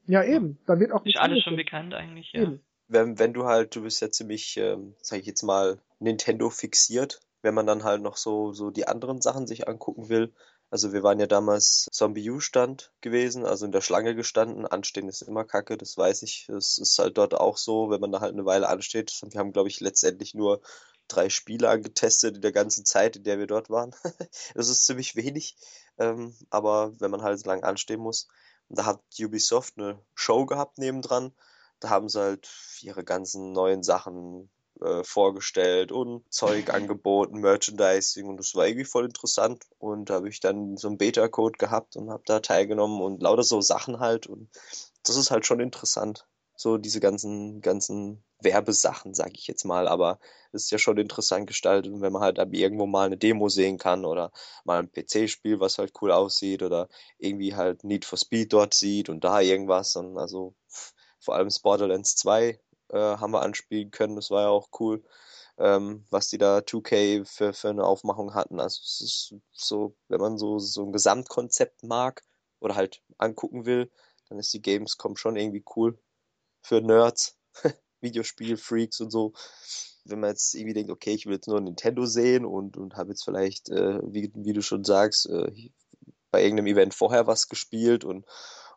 Ja, 0.06 0.22
eben. 0.22 0.58
Da 0.66 0.78
wird 0.78 0.92
auch 0.92 1.04
nicht 1.04 1.18
alles 1.18 1.42
schon 1.42 1.56
bekannt 1.56 1.94
eigentlich, 1.94 2.32
ja. 2.32 2.42
Eben. 2.42 2.64
Wenn, 2.88 3.18
wenn 3.18 3.32
du 3.32 3.44
halt, 3.44 3.74
du 3.74 3.82
bist 3.82 4.02
ja 4.02 4.10
ziemlich, 4.10 4.56
ähm, 4.58 4.94
sag 5.00 5.18
ich 5.18 5.26
jetzt 5.26 5.42
mal, 5.42 5.80
Nintendo 5.98 6.50
fixiert, 6.50 7.20
wenn 7.40 7.54
man 7.54 7.66
dann 7.66 7.84
halt 7.84 8.02
noch 8.02 8.16
so, 8.16 8.52
so 8.52 8.70
die 8.70 8.86
anderen 8.86 9.20
Sachen 9.20 9.46
sich 9.46 9.68
angucken 9.68 10.08
will. 10.08 10.34
Also 10.70 10.92
wir 10.92 11.02
waren 11.02 11.20
ja 11.20 11.26
damals 11.26 11.86
Zombie 11.92 12.28
U-Stand 12.30 12.92
gewesen, 13.00 13.46
also 13.46 13.64
in 13.64 13.72
der 13.72 13.80
Schlange 13.80 14.14
gestanden. 14.14 14.66
Anstehen 14.66 15.08
ist 15.08 15.22
immer 15.22 15.44
kacke, 15.44 15.76
das 15.76 15.96
weiß 15.96 16.22
ich. 16.22 16.48
Es 16.48 16.78
ist 16.78 16.98
halt 16.98 17.16
dort 17.16 17.34
auch 17.34 17.56
so, 17.56 17.90
wenn 17.90 18.00
man 18.00 18.12
da 18.12 18.20
halt 18.20 18.32
eine 18.32 18.44
Weile 18.44 18.68
ansteht. 18.68 19.12
Wir 19.22 19.38
haben, 19.38 19.52
glaube 19.52 19.68
ich, 19.68 19.80
letztendlich 19.80 20.34
nur 20.34 20.60
drei 21.08 21.28
Spiele 21.28 21.68
angetestet 21.68 22.36
in 22.36 22.42
der 22.42 22.52
ganzen 22.52 22.84
Zeit, 22.84 23.16
in 23.16 23.24
der 23.24 23.38
wir 23.38 23.46
dort 23.46 23.70
waren. 23.70 23.94
das 24.54 24.68
ist 24.68 24.86
ziemlich 24.86 25.16
wenig. 25.16 25.56
Ähm, 25.98 26.34
aber 26.50 26.98
wenn 26.98 27.10
man 27.10 27.22
halt 27.22 27.38
so 27.38 27.48
lange 27.48 27.64
anstehen 27.64 28.00
muss, 28.00 28.28
und 28.68 28.78
da 28.78 28.86
hat 28.86 29.00
Ubisoft 29.20 29.74
eine 29.78 30.00
Show 30.14 30.46
gehabt 30.46 30.78
nebendran. 30.78 31.32
Da 31.80 31.90
haben 31.90 32.08
sie 32.08 32.20
halt 32.20 32.48
ihre 32.80 33.04
ganzen 33.04 33.52
neuen 33.52 33.82
Sachen 33.82 34.50
äh, 34.80 35.04
vorgestellt 35.04 35.92
und 35.92 36.24
Zeug 36.32 36.70
angeboten, 36.74 37.40
Merchandising 37.40 38.26
und 38.26 38.38
das 38.38 38.54
war 38.54 38.66
irgendwie 38.66 38.84
voll 38.84 39.04
interessant. 39.04 39.64
Und 39.78 40.10
da 40.10 40.14
habe 40.14 40.28
ich 40.28 40.40
dann 40.40 40.76
so 40.76 40.88
einen 40.88 40.98
Beta-Code 40.98 41.58
gehabt 41.58 41.96
und 41.96 42.10
habe 42.10 42.22
da 42.26 42.40
teilgenommen 42.40 43.00
und 43.00 43.22
lauter 43.22 43.42
so 43.42 43.60
Sachen 43.60 44.00
halt. 44.00 44.26
Und 44.26 44.50
das 45.04 45.16
ist 45.16 45.30
halt 45.30 45.46
schon 45.46 45.60
interessant. 45.60 46.26
So 46.56 46.78
diese 46.78 47.00
ganzen, 47.00 47.60
ganzen 47.60 48.22
Werbesachen, 48.40 49.14
sag 49.14 49.36
ich 49.36 49.46
jetzt 49.48 49.64
mal, 49.64 49.88
aber 49.88 50.20
es 50.52 50.64
ist 50.64 50.70
ja 50.70 50.78
schon 50.78 50.98
interessant 50.98 51.46
gestaltet, 51.48 51.92
wenn 52.00 52.12
man 52.12 52.22
halt 52.22 52.38
irgendwo 52.38 52.86
mal 52.86 53.06
eine 53.06 53.16
Demo 53.16 53.48
sehen 53.48 53.78
kann 53.78 54.04
oder 54.04 54.30
mal 54.64 54.78
ein 54.78 54.90
PC-Spiel, 54.90 55.58
was 55.60 55.78
halt 55.78 55.92
cool 56.00 56.12
aussieht 56.12 56.62
oder 56.62 56.88
irgendwie 57.18 57.54
halt 57.56 57.82
Need 57.84 58.04
for 58.04 58.18
Speed 58.18 58.52
dort 58.52 58.74
sieht 58.74 59.08
und 59.08 59.24
da 59.24 59.40
irgendwas. 59.40 59.96
Und 59.96 60.16
also 60.18 60.54
vor 61.18 61.34
allem 61.34 61.48
Borderlands 61.62 62.16
2 62.16 62.60
äh, 62.90 62.98
haben 62.98 63.32
wir 63.32 63.42
anspielen 63.42 63.90
können, 63.90 64.16
das 64.16 64.30
war 64.30 64.42
ja 64.42 64.48
auch 64.48 64.68
cool, 64.78 65.02
ähm, 65.58 66.04
was 66.10 66.28
die 66.28 66.38
da 66.38 66.58
2K 66.58 67.24
für, 67.24 67.52
für 67.52 67.70
eine 67.70 67.84
Aufmachung 67.84 68.34
hatten. 68.34 68.60
Also 68.60 68.80
es 68.84 69.00
ist 69.00 69.34
so, 69.52 69.96
wenn 70.08 70.20
man 70.20 70.38
so, 70.38 70.58
so 70.58 70.84
ein 70.84 70.92
Gesamtkonzept 70.92 71.82
mag 71.84 72.22
oder 72.60 72.74
halt 72.76 73.02
angucken 73.18 73.66
will, 73.66 73.90
dann 74.28 74.38
ist 74.38 74.52
die 74.54 74.62
Gamescom 74.62 75.16
schon 75.16 75.36
irgendwie 75.36 75.64
cool 75.76 75.98
für 76.64 76.80
Nerds. 76.80 77.36
Videospiel-Freaks 78.00 79.00
und 79.00 79.10
so. 79.10 79.32
Wenn 80.04 80.20
man 80.20 80.30
jetzt 80.30 80.54
irgendwie 80.54 80.74
denkt, 80.74 80.90
okay, 80.90 81.12
ich 81.12 81.26
will 81.26 81.34
jetzt 81.34 81.48
nur 81.48 81.60
Nintendo 81.60 82.04
sehen 82.04 82.44
und, 82.44 82.76
und 82.76 82.96
habe 82.96 83.10
jetzt 83.10 83.24
vielleicht, 83.24 83.70
äh, 83.70 84.00
wie, 84.02 84.30
wie 84.34 84.52
du 84.52 84.60
schon 84.60 84.84
sagst, 84.84 85.28
äh, 85.30 85.50
bei 86.30 86.42
irgendeinem 86.42 86.66
Event 86.66 86.94
vorher 86.94 87.26
was 87.26 87.48
gespielt 87.48 88.04
und, 88.04 88.26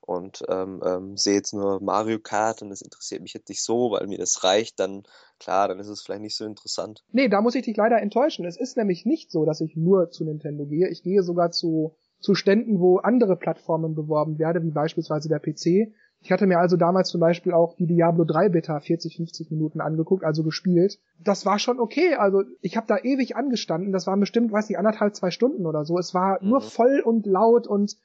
und 0.02 0.44
ähm, 0.48 0.82
ähm, 0.86 1.18
sehe 1.18 1.36
jetzt 1.36 1.54
nur 1.54 1.82
Mario 1.82 2.20
Kart 2.20 2.62
und 2.62 2.70
das 2.70 2.82
interessiert 2.82 3.22
mich 3.22 3.34
jetzt 3.34 3.50
nicht 3.50 3.62
so, 3.62 3.92
weil 3.92 4.08
mir 4.08 4.18
das 4.18 4.44
reicht, 4.44 4.80
dann 4.80 5.04
klar, 5.38 5.68
dann 5.68 5.80
ist 5.80 5.88
es 5.88 6.02
vielleicht 6.02 6.22
nicht 6.22 6.38
so 6.38 6.46
interessant. 6.46 7.04
Nee, 7.12 7.28
da 7.28 7.42
muss 7.42 7.56
ich 7.56 7.64
dich 7.64 7.76
leider 7.76 8.02
enttäuschen. 8.02 8.46
Es 8.46 8.58
ist 8.58 8.78
nämlich 8.78 9.06
nicht 9.06 9.32
so, 9.32 9.44
dass 9.44 9.60
ich 9.60 9.76
nur 9.76 10.12
zu 10.12 10.24
Nintendo 10.24 10.66
gehe. 10.66 10.88
Ich 10.88 11.04
gehe 11.04 11.24
sogar 11.24 11.52
zu, 11.52 11.98
zu 12.22 12.36
Ständen, 12.36 12.80
wo 12.80 13.00
andere 13.00 13.36
Plattformen 13.36 13.96
beworben 13.96 14.40
werden, 14.40 14.64
wie 14.64 14.72
beispielsweise 14.72 15.28
der 15.28 15.40
PC. 15.40 15.94
Ich 16.22 16.32
hatte 16.32 16.48
mir 16.48 16.60
also 16.60 16.78
damals 16.78 17.10
zum 17.10 17.22
Beispiel 17.22 17.54
auch 17.54 17.76
die 17.76 17.86
Diablo 17.86 18.26
3 18.26 18.50
Beta 18.50 18.80
40, 18.80 19.18
50 19.18 19.52
Minuten 19.52 19.82
angeguckt, 19.82 20.24
also 20.24 20.44
gespielt. 20.44 21.00
Das 21.24 21.46
war 21.46 21.60
schon 21.60 21.80
okay. 21.80 22.16
Also 22.16 22.44
ich 22.62 22.76
habe 22.76 22.88
da 22.88 22.98
ewig 22.98 23.36
angestanden. 23.36 23.94
Das 23.94 24.08
waren 24.08 24.20
bestimmt, 24.20 24.52
weiß 24.52 24.70
ich, 24.70 24.78
anderthalb, 24.78 25.16
zwei 25.16 25.32
Stunden 25.32 25.66
oder 25.66 25.86
so. 25.86 25.98
Es 25.98 26.14
war 26.14 26.42
mhm. 26.42 26.50
nur 26.50 26.62
voll 26.62 27.02
und 27.04 27.26
laut 27.26 27.68
und 27.68 27.98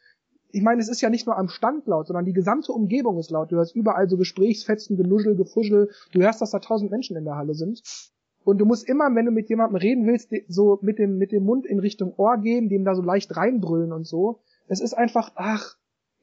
ich 0.54 0.62
meine, 0.62 0.82
es 0.82 0.88
ist 0.88 1.00
ja 1.00 1.08
nicht 1.08 1.26
nur 1.26 1.38
am 1.38 1.48
Stand 1.48 1.86
laut, 1.86 2.06
sondern 2.06 2.26
die 2.26 2.34
gesamte 2.34 2.72
Umgebung 2.72 3.18
ist 3.18 3.30
laut. 3.30 3.50
Du 3.50 3.56
hörst 3.56 3.74
überall 3.74 4.08
so 4.08 4.18
Gesprächsfetzen, 4.18 4.98
Genuschel, 4.98 5.34
Gefuschel. 5.34 5.90
Du 6.12 6.20
hörst, 6.20 6.42
dass 6.42 6.50
da 6.50 6.58
tausend 6.58 6.90
Menschen 6.90 7.16
in 7.16 7.24
der 7.24 7.36
Halle 7.36 7.54
sind. 7.54 7.82
Und 8.44 8.58
du 8.58 8.66
musst 8.66 8.88
immer, 8.88 9.14
wenn 9.14 9.24
du 9.24 9.32
mit 9.32 9.48
jemandem 9.48 9.76
reden 9.76 10.06
willst, 10.06 10.30
so 10.48 10.78
mit 10.82 10.98
dem, 10.98 11.16
mit 11.16 11.32
dem 11.32 11.44
Mund 11.44 11.64
in 11.64 11.78
Richtung 11.78 12.12
Ohr 12.16 12.36
gehen, 12.38 12.68
dem 12.68 12.84
da 12.84 12.94
so 12.94 13.02
leicht 13.02 13.34
reinbrüllen 13.36 13.92
und 13.92 14.06
so. 14.06 14.40
Es 14.68 14.80
ist 14.80 14.94
einfach, 14.94 15.32
ach, 15.36 15.76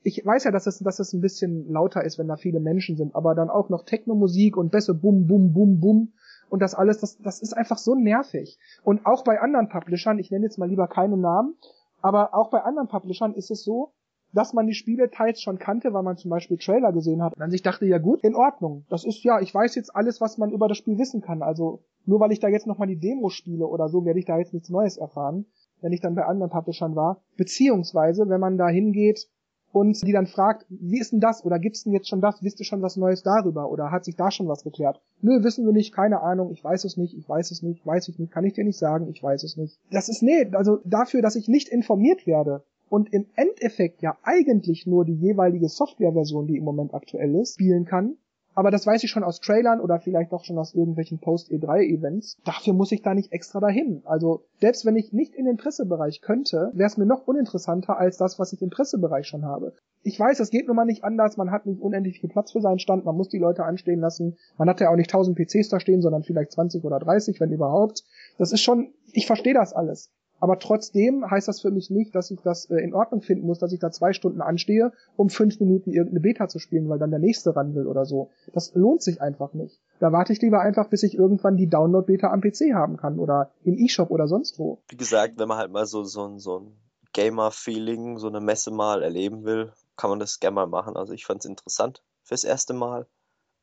ich 0.03 0.25
weiß 0.25 0.46
ja, 0.46 0.51
dass 0.51 0.68
es, 0.68 0.79
dass 0.79 1.00
es 1.00 1.13
ein 1.13 1.22
bisschen 1.22 1.72
lauter 1.72 2.03
ist, 2.03 2.18
wenn 2.18 2.27
da 2.27 2.38
viele 2.38 2.60
Menschen 2.60 2.96
sind, 2.96 3.15
aber 3.15 3.36
dann 3.36 3.50
auch 3.50 3.70
noch 3.70 3.84
Techno-Musik 3.84 4.56
und 4.56 4.72
besser 4.72 4.94
Bum, 4.94 5.27
Bum, 5.27 5.53
Bum, 5.53 5.79
Bum 5.79 6.13
und 6.50 6.62
das 6.62 6.74
alles, 6.74 7.00
das, 7.00 7.18
das 7.18 7.41
ist 7.41 7.53
einfach 7.53 7.77
so 7.77 7.96
nervig. 7.96 8.58
Und 8.84 9.06
auch 9.06 9.24
bei 9.24 9.41
anderen 9.41 9.70
Publishern, 9.70 10.20
ich 10.20 10.32
nenne 10.32 10.46
jetzt 10.46 10.58
mal 10.58 10.70
lieber 10.70 10.88
keine 10.88 11.18
Namen, 11.18 11.56
aber 12.01 12.34
auch 12.34 12.50
bei 12.50 12.62
anderen 12.62 12.88
Publishern 12.88 13.34
ist 13.34 13.51
es 13.51 13.63
so, 13.63 13.94
dass 14.32 14.53
man 14.53 14.68
die 14.68 14.74
Spiele 14.74 15.10
teils 15.10 15.41
schon 15.41 15.58
kannte, 15.58 15.91
weil 15.94 16.03
man 16.03 16.18
zum 16.18 16.29
Beispiel 16.29 16.58
Trailer 16.58 16.94
gesehen 16.94 17.24
hat 17.24 17.34
und 17.34 17.39
dann 17.39 17.51
sich 17.51 17.63
dachte, 17.63 17.86
ja 17.86 17.98
gut, 17.98 18.24
in 18.24 18.36
Ordnung. 18.36 18.86
Das 18.89 19.03
ist 19.03 19.24
ja, 19.24 19.39
ich 19.41 19.53
weiß 19.53 19.75
jetzt 19.75 19.96
alles, 19.96 20.22
was 20.22 20.38
man 20.38 20.51
über 20.51 20.68
das 20.68 20.77
Spiel 20.77 21.00
wissen 21.00 21.22
kann. 21.22 21.41
Also 21.41 21.84
nur 22.06 22.20
weil 22.20 22.32
ich 22.32 22.39
da 22.39 22.48
jetzt 22.48 22.68
nochmal 22.68 22.88
die 22.88 23.00
Demo 23.00 23.29
spiele 23.29 23.65
oder 23.65 23.89
so, 23.89 24.06
werde 24.06 24.20
ich 24.20 24.25
da 24.25 24.38
jetzt 24.38 24.53
nichts 24.53 24.70
Neues 24.70 24.98
erfahren, 24.98 25.46
wenn 25.82 25.94
ich 25.94 26.01
dann 26.01 26.15
bei 26.15 26.25
anderen 26.25 26.51
Publishern 26.51 26.96
war. 26.96 27.24
Beziehungsweise, 27.38 28.29
wenn 28.29 28.39
man 28.39 28.58
da 28.58 28.68
hingeht 28.68 29.27
und 29.72 30.02
die 30.06 30.12
dann 30.12 30.28
fragt, 30.28 30.66
wie 30.70 31.00
ist 31.00 31.12
denn 31.12 31.20
das 31.20 31.46
oder 31.46 31.60
gibt's 31.60 31.84
denn 31.84 31.94
jetzt 31.94 32.08
schon 32.08 32.22
das, 32.22 32.42
wisst 32.44 32.60
ihr 32.60 32.66
schon 32.66 32.82
was 32.82 32.98
Neues 32.98 33.24
darüber 33.24 33.70
oder 33.70 33.92
hat 33.92 34.06
sich 34.06 34.16
da 34.16 34.32
schon 34.32 34.48
was 34.48 34.64
geklärt? 34.64 35.02
Nö, 35.22 35.44
wissen 35.44 35.66
wir 35.66 35.74
nicht, 35.74 35.94
keine 35.94 36.22
Ahnung, 36.22 36.52
ich 36.52 36.64
weiß 36.64 36.86
es 36.86 36.98
nicht, 36.98 37.16
ich 37.18 37.28
weiß 37.28 37.52
es 37.52 37.62
nicht, 37.62 37.86
weiß 37.86 38.08
ich 38.10 38.20
nicht, 38.20 38.32
kann 38.32 38.46
ich 38.46 38.54
dir 38.54 38.64
nicht 38.64 38.80
sagen, 38.80 39.08
ich 39.10 39.22
weiß 39.22 39.44
es 39.44 39.58
nicht. 39.58 39.80
Das 39.92 40.10
ist 40.10 40.24
nee, 40.24 40.50
also 40.54 40.80
dafür, 40.86 41.22
dass 41.22 41.36
ich 41.36 41.48
nicht 41.48 41.70
informiert 41.70 42.26
werde 42.26 42.64
und 42.90 43.14
im 43.14 43.28
Endeffekt 43.36 44.02
ja 44.02 44.18
eigentlich 44.24 44.88
nur 44.88 45.06
die 45.06 45.16
jeweilige 45.16 45.70
Softwareversion, 45.70 46.48
die 46.48 46.58
im 46.58 46.64
Moment 46.64 46.94
aktuell 46.94 47.36
ist, 47.36 47.54
spielen 47.54 47.86
kann, 47.86 48.18
aber 48.60 48.72
das 48.72 48.86
weiß 48.86 49.01
ich 49.06 49.10
schon 49.10 49.24
aus 49.24 49.39
Trailern 49.39 49.80
oder 49.80 50.01
vielleicht 50.01 50.34
auch 50.34 50.44
schon 50.44 50.58
aus 50.58 50.75
irgendwelchen 50.75 51.20
Post-E3-Events. 51.20 52.39
Dafür 52.44 52.74
muss 52.74 52.92
ich 52.92 53.01
da 53.01 53.13
nicht 53.13 53.32
extra 53.32 53.62
dahin. 53.62 54.01
Also 54.04 54.44
selbst 54.60 54.86
wenn 54.86 54.98
ich 54.98 55.13
nicht 55.13 55.34
in 55.34 55.46
den 55.46 55.56
Pressebereich 55.56 56.20
könnte, 56.20 56.70
wäre 56.74 56.88
es 56.88 56.98
mir 56.98 57.06
noch 57.06 57.25
uninteressanter 57.25 57.98
als 57.98 58.18
das, 58.18 58.38
was 58.38 58.51
ich 58.51 58.62
im 58.62 58.70
Pressebereich 58.70 59.28
schon 59.28 59.46
habe. 59.46 59.75
Ich 60.04 60.20
weiß, 60.20 60.42
es 60.42 60.50
geht 60.50 60.68
nun 60.68 60.75
mal 60.75 60.84
nicht 60.84 61.06
anders, 61.06 61.38
man 61.38 61.51
hat 61.51 61.68
nicht 61.68 61.80
unendlich 61.80 62.20
viel 62.20 62.30
Platz 62.30 62.51
für 62.51 62.60
seinen 62.60 62.80
Stand, 62.80 63.06
man 63.06 63.16
muss 63.16 63.30
die 63.30 63.39
Leute 63.39 63.63
anstehen 63.63 64.01
lassen. 64.01 64.36
Man 64.58 64.68
hat 64.68 64.82
ja 64.82 64.89
auch 64.89 64.98
nicht 64.98 65.10
1000 65.10 65.38
PCs 65.38 65.70
da 65.70 65.80
stehen, 65.80 66.01
sondern 66.01 66.24
vielleicht 66.24 66.51
20 66.51 66.84
oder 66.84 67.00
30, 67.00 67.39
wenn 67.39 67.54
überhaupt. 67.54 68.04
Das 68.38 68.51
ist 68.51 68.62
schon, 68.62 68.94
ich 69.13 69.25
verstehe 69.25 69.54
das 69.54 69.72
alles. 69.72 70.12
Aber 70.39 70.60
trotzdem 70.60 71.29
heißt 71.29 71.48
das 71.48 71.62
für 71.62 71.72
mich 71.72 71.89
nicht, 71.89 72.15
dass 72.15 72.31
ich 72.31 72.39
das 72.41 72.69
äh, 72.69 72.77
in 72.77 72.93
Ordnung 72.93 73.22
finden 73.22 73.46
muss, 73.46 73.60
dass 73.60 73.72
ich 73.72 73.79
da 73.79 73.91
zwei 73.91 74.13
Stunden 74.13 74.41
anstehe, 74.41 74.91
um 75.15 75.29
fünf 75.29 75.60
Minuten 75.60 75.91
irgendeine 75.91 76.22
Beta 76.22 76.48
zu 76.48 76.60
spielen, 76.60 76.89
weil 76.89 77.00
dann 77.00 77.12
der 77.12 77.19
nächste 77.19 77.55
ran 77.55 77.75
will 77.75 77.88
oder 77.88 78.05
so. 78.05 78.29
Das 78.53 78.74
lohnt 78.74 79.01
sich 79.01 79.22
einfach 79.22 79.53
nicht. 79.53 79.79
Da 80.00 80.12
warte 80.12 80.34
ich 80.34 80.41
lieber 80.41 80.62
einfach, 80.62 80.89
bis 80.89 81.03
ich 81.03 81.15
irgendwann 81.15 81.58
die 81.58 81.67
Download-Beta 81.67 82.31
am 82.31 82.41
PC 82.41 82.74
haben 82.74 82.98
kann 82.98 83.19
oder 83.19 83.51
im 83.63 83.77
eShop 83.77 84.12
oder 84.12 84.27
sonst 84.27 84.60
wo. 84.60 84.79
Wie 84.89 84.98
gesagt, 84.98 85.38
wenn 85.38 85.48
man 85.48 85.58
halt 85.58 85.72
mal 85.72 85.86
so, 85.86 86.03
so, 86.03 86.38
so 86.38 86.60
ein 86.60 86.72
Gamer-Feeling, 87.13 88.17
so 88.17 88.27
eine 88.27 88.39
Messe 88.39 88.72
mal 88.72 89.03
erleben 89.03 89.43
will, 89.43 89.74
kann 89.98 90.10
man 90.10 90.19
das 90.19 90.39
gerne 90.39 90.55
mal 90.55 90.67
machen. 90.67 90.96
Also 90.96 91.13
ich 91.13 91.25
fand 91.25 91.41
es 91.41 91.50
interessant 91.50 92.03
fürs 92.24 92.43
erste 92.43 92.74
Mal. 92.74 93.08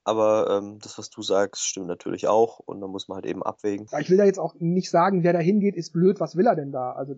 Aber 0.06 0.62
ähm, 0.62 0.78
das, 0.80 0.98
was 0.98 1.10
du 1.10 1.20
sagst, 1.20 1.64
stimmt 1.64 1.88
natürlich 1.88 2.28
auch 2.28 2.60
und 2.60 2.80
da 2.80 2.86
muss 2.86 3.08
man 3.08 3.16
halt 3.16 3.26
eben 3.26 3.42
abwägen. 3.42 3.88
Ich 4.00 4.08
will 4.08 4.18
da 4.18 4.24
jetzt 4.24 4.38
auch 4.38 4.54
nicht 4.60 4.88
sagen, 4.88 5.24
wer 5.24 5.32
da 5.32 5.40
hingeht, 5.40 5.74
ist 5.74 5.92
blöd, 5.92 6.20
was 6.20 6.36
will 6.36 6.46
er 6.46 6.54
denn 6.54 6.70
da? 6.70 6.92
Also 6.92 7.16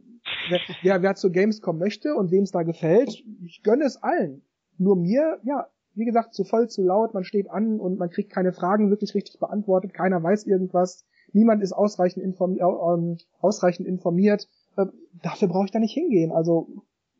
wer, 0.49 0.61
wer, 0.81 1.03
wer 1.03 1.15
zur 1.15 1.31
Gamescom 1.31 1.77
möchte 1.79 2.15
und 2.15 2.31
wem 2.31 2.45
es 2.45 2.51
da 2.51 2.63
gefällt, 2.63 3.11
ich 3.45 3.63
gönne 3.63 3.85
es 3.85 4.03
allen. 4.03 4.41
Nur 4.79 4.97
mir, 4.97 5.39
ja, 5.43 5.67
wie 5.97 6.07
gesagt, 6.07 6.33
zu 6.33 6.45
voll, 6.45 6.71
zu 6.71 6.83
laut, 6.83 7.13
man 7.13 7.25
steht 7.25 7.51
an 7.51 7.79
und 7.79 7.99
man 7.99 8.09
kriegt 8.09 8.33
keine 8.33 8.55
Fragen 8.55 8.89
wirklich 8.89 9.15
richtig 9.15 9.39
beantwortet, 9.39 9.93
keiner 9.93 10.23
weiß 10.23 10.47
irgendwas, 10.47 11.05
niemand 11.35 11.63
ist 11.63 11.75
ausreichend, 11.75 12.25
informi 12.25 12.59
äh, 12.61 13.17
ausreichend 13.39 13.87
informiert. 13.87 14.49
Äh, 14.79 14.87
dafür 15.23 15.49
brauche 15.49 15.67
ich 15.67 15.73
da 15.73 15.79
nicht 15.79 15.93
hingehen. 15.93 16.33
Also 16.33 16.69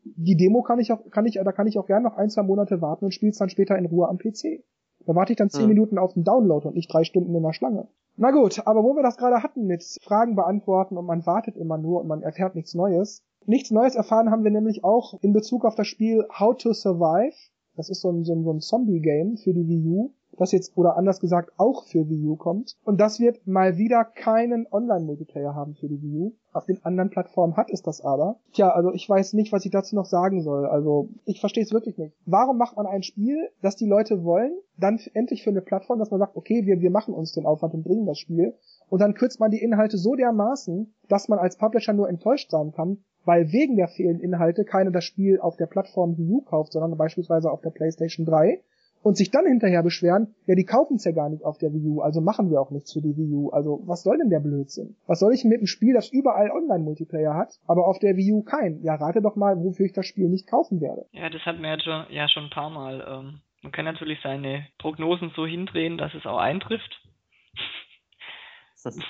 die 0.03 0.35
Demo 0.35 0.63
kann 0.63 0.79
ich 0.79 0.91
auch, 0.91 1.11
kann 1.11 1.27
ich, 1.27 1.35
da 1.35 1.51
kann 1.51 1.67
ich 1.67 1.77
auch 1.77 1.85
gerne 1.85 2.07
noch 2.07 2.17
ein, 2.17 2.31
zwei 2.31 2.41
Monate 2.41 2.81
warten 2.81 3.05
und 3.05 3.13
spiel's 3.13 3.37
dann 3.37 3.49
später 3.49 3.77
in 3.77 3.85
Ruhe 3.85 4.07
am 4.07 4.17
PC. 4.17 4.63
Da 5.09 5.15
warte 5.15 5.33
ich 5.33 5.37
dann 5.37 5.49
zehn 5.49 5.61
hm. 5.61 5.69
Minuten 5.69 5.97
auf 5.97 6.13
den 6.13 6.23
Download 6.23 6.67
und 6.67 6.75
nicht 6.75 6.93
drei 6.93 7.03
Stunden 7.03 7.33
in 7.33 7.41
der 7.41 7.51
Schlange. 7.51 7.87
Na 8.15 8.29
gut, 8.29 8.61
aber 8.67 8.83
wo 8.83 8.95
wir 8.95 9.01
das 9.01 9.17
gerade 9.17 9.41
hatten 9.41 9.65
mit 9.65 9.83
Fragen 10.03 10.35
beantworten 10.35 10.97
und 10.97 11.07
man 11.07 11.25
wartet 11.25 11.57
immer 11.57 11.79
nur 11.79 12.01
und 12.01 12.07
man 12.07 12.21
erfährt 12.21 12.53
nichts 12.53 12.75
Neues. 12.75 13.23
Nichts 13.47 13.71
Neues 13.71 13.95
erfahren 13.95 14.29
haben 14.29 14.43
wir 14.43 14.51
nämlich 14.51 14.83
auch 14.83 15.15
in 15.23 15.33
Bezug 15.33 15.65
auf 15.65 15.73
das 15.73 15.87
Spiel 15.87 16.27
How 16.31 16.55
to 16.55 16.73
Survive. 16.73 17.33
Das 17.75 17.89
ist 17.89 18.01
so 18.01 18.11
ein, 18.11 18.23
so 18.23 18.35
ein, 18.35 18.43
so 18.43 18.51
ein 18.51 18.59
Zombie-Game 18.59 19.37
für 19.37 19.51
die 19.51 19.67
Wii 19.67 19.87
U 19.87 20.11
das 20.39 20.51
jetzt, 20.51 20.77
oder 20.77 20.97
anders 20.97 21.19
gesagt, 21.19 21.51
auch 21.57 21.83
für 21.83 22.09
Wii 22.09 22.27
U 22.27 22.35
kommt. 22.35 22.75
Und 22.83 22.99
das 22.99 23.19
wird 23.19 23.45
mal 23.45 23.77
wieder 23.77 24.03
keinen 24.03 24.67
Online-Multiplayer 24.71 25.53
haben 25.53 25.75
für 25.75 25.87
die 25.87 26.01
Wii 26.01 26.17
U. 26.17 26.33
Auf 26.51 26.65
den 26.65 26.83
anderen 26.83 27.09
Plattformen 27.09 27.57
hat 27.57 27.69
es 27.69 27.83
das 27.83 28.01
aber. 28.01 28.39
Tja, 28.53 28.69
also 28.69 28.91
ich 28.93 29.07
weiß 29.07 29.33
nicht, 29.33 29.51
was 29.51 29.65
ich 29.65 29.71
dazu 29.71 29.95
noch 29.95 30.05
sagen 30.05 30.41
soll. 30.41 30.65
Also 30.65 31.09
ich 31.25 31.39
verstehe 31.39 31.63
es 31.63 31.71
wirklich 31.71 31.97
nicht. 31.97 32.15
Warum 32.25 32.57
macht 32.57 32.75
man 32.75 32.87
ein 32.87 33.03
Spiel, 33.03 33.49
das 33.61 33.75
die 33.75 33.85
Leute 33.85 34.23
wollen, 34.23 34.57
dann 34.77 34.99
endlich 35.13 35.43
für 35.43 35.51
eine 35.51 35.61
Plattform, 35.61 35.99
dass 35.99 36.11
man 36.11 36.19
sagt, 36.19 36.35
okay, 36.35 36.65
wir, 36.65 36.79
wir 36.79 36.89
machen 36.89 37.13
uns 37.13 37.33
den 37.33 37.45
Aufwand 37.45 37.73
und 37.73 37.83
bringen 37.83 38.05
das 38.05 38.17
Spiel. 38.17 38.55
Und 38.89 39.01
dann 39.01 39.13
kürzt 39.13 39.39
man 39.39 39.51
die 39.51 39.61
Inhalte 39.61 39.97
so 39.97 40.15
dermaßen, 40.15 40.93
dass 41.07 41.27
man 41.27 41.37
als 41.37 41.57
Publisher 41.57 41.93
nur 41.93 42.09
enttäuscht 42.09 42.49
sein 42.49 42.71
kann, 42.71 43.03
weil 43.25 43.51
wegen 43.51 43.75
der 43.75 43.87
fehlenden 43.87 44.23
Inhalte 44.23 44.65
keiner 44.65 44.91
das 44.91 45.03
Spiel 45.03 45.39
auf 45.39 45.57
der 45.57 45.67
Plattform 45.67 46.17
Wii 46.17 46.31
U 46.31 46.41
kauft, 46.41 46.73
sondern 46.73 46.97
beispielsweise 46.97 47.51
auf 47.51 47.61
der 47.61 47.69
PlayStation 47.69 48.25
3 48.25 48.63
und 49.03 49.17
sich 49.17 49.31
dann 49.31 49.45
hinterher 49.45 49.83
beschweren, 49.83 50.35
ja, 50.45 50.55
die 50.55 50.65
kaufen 50.65 50.95
es 50.95 51.05
ja 51.05 51.11
gar 51.11 51.29
nicht 51.29 51.43
auf 51.43 51.57
der 51.57 51.73
Wii 51.73 51.87
U, 51.87 52.01
also 52.01 52.21
machen 52.21 52.49
wir 52.51 52.59
auch 52.59 52.71
nichts 52.71 52.93
für 52.93 53.01
die 53.01 53.15
Wii 53.15 53.33
U. 53.33 53.49
Also 53.49 53.81
was 53.85 54.03
soll 54.03 54.17
denn 54.17 54.29
der 54.29 54.39
Blödsinn? 54.39 54.95
Was 55.07 55.19
soll 55.19 55.33
ich 55.33 55.43
mit 55.43 55.59
einem 55.59 55.67
Spiel, 55.67 55.93
das 55.93 56.09
überall 56.09 56.51
Online-Multiplayer 56.51 57.35
hat, 57.35 57.59
aber 57.67 57.87
auf 57.87 57.99
der 57.99 58.15
Wii 58.15 58.31
U 58.33 58.43
kein? 58.43 58.81
Ja, 58.81 58.95
rate 58.95 59.21
doch 59.21 59.35
mal, 59.35 59.57
wofür 59.57 59.85
ich 59.85 59.93
das 59.93 60.05
Spiel 60.05 60.29
nicht 60.29 60.47
kaufen 60.47 60.81
werde. 60.81 61.05
Ja, 61.11 61.29
das 61.29 61.41
hat 61.45 61.59
mir 61.59 61.69
ja 61.69 61.79
schon, 61.79 62.05
ja 62.13 62.27
schon 62.29 62.43
ein 62.45 62.49
paar 62.49 62.69
Mal. 62.69 63.05
Ähm, 63.07 63.39
man 63.61 63.71
kann 63.71 63.85
natürlich 63.85 64.19
seine 64.23 64.65
Prognosen 64.77 65.31
so 65.35 65.45
hindrehen, 65.45 65.97
dass 65.97 66.13
es 66.13 66.25
auch 66.25 66.37
eintrifft 66.37 67.01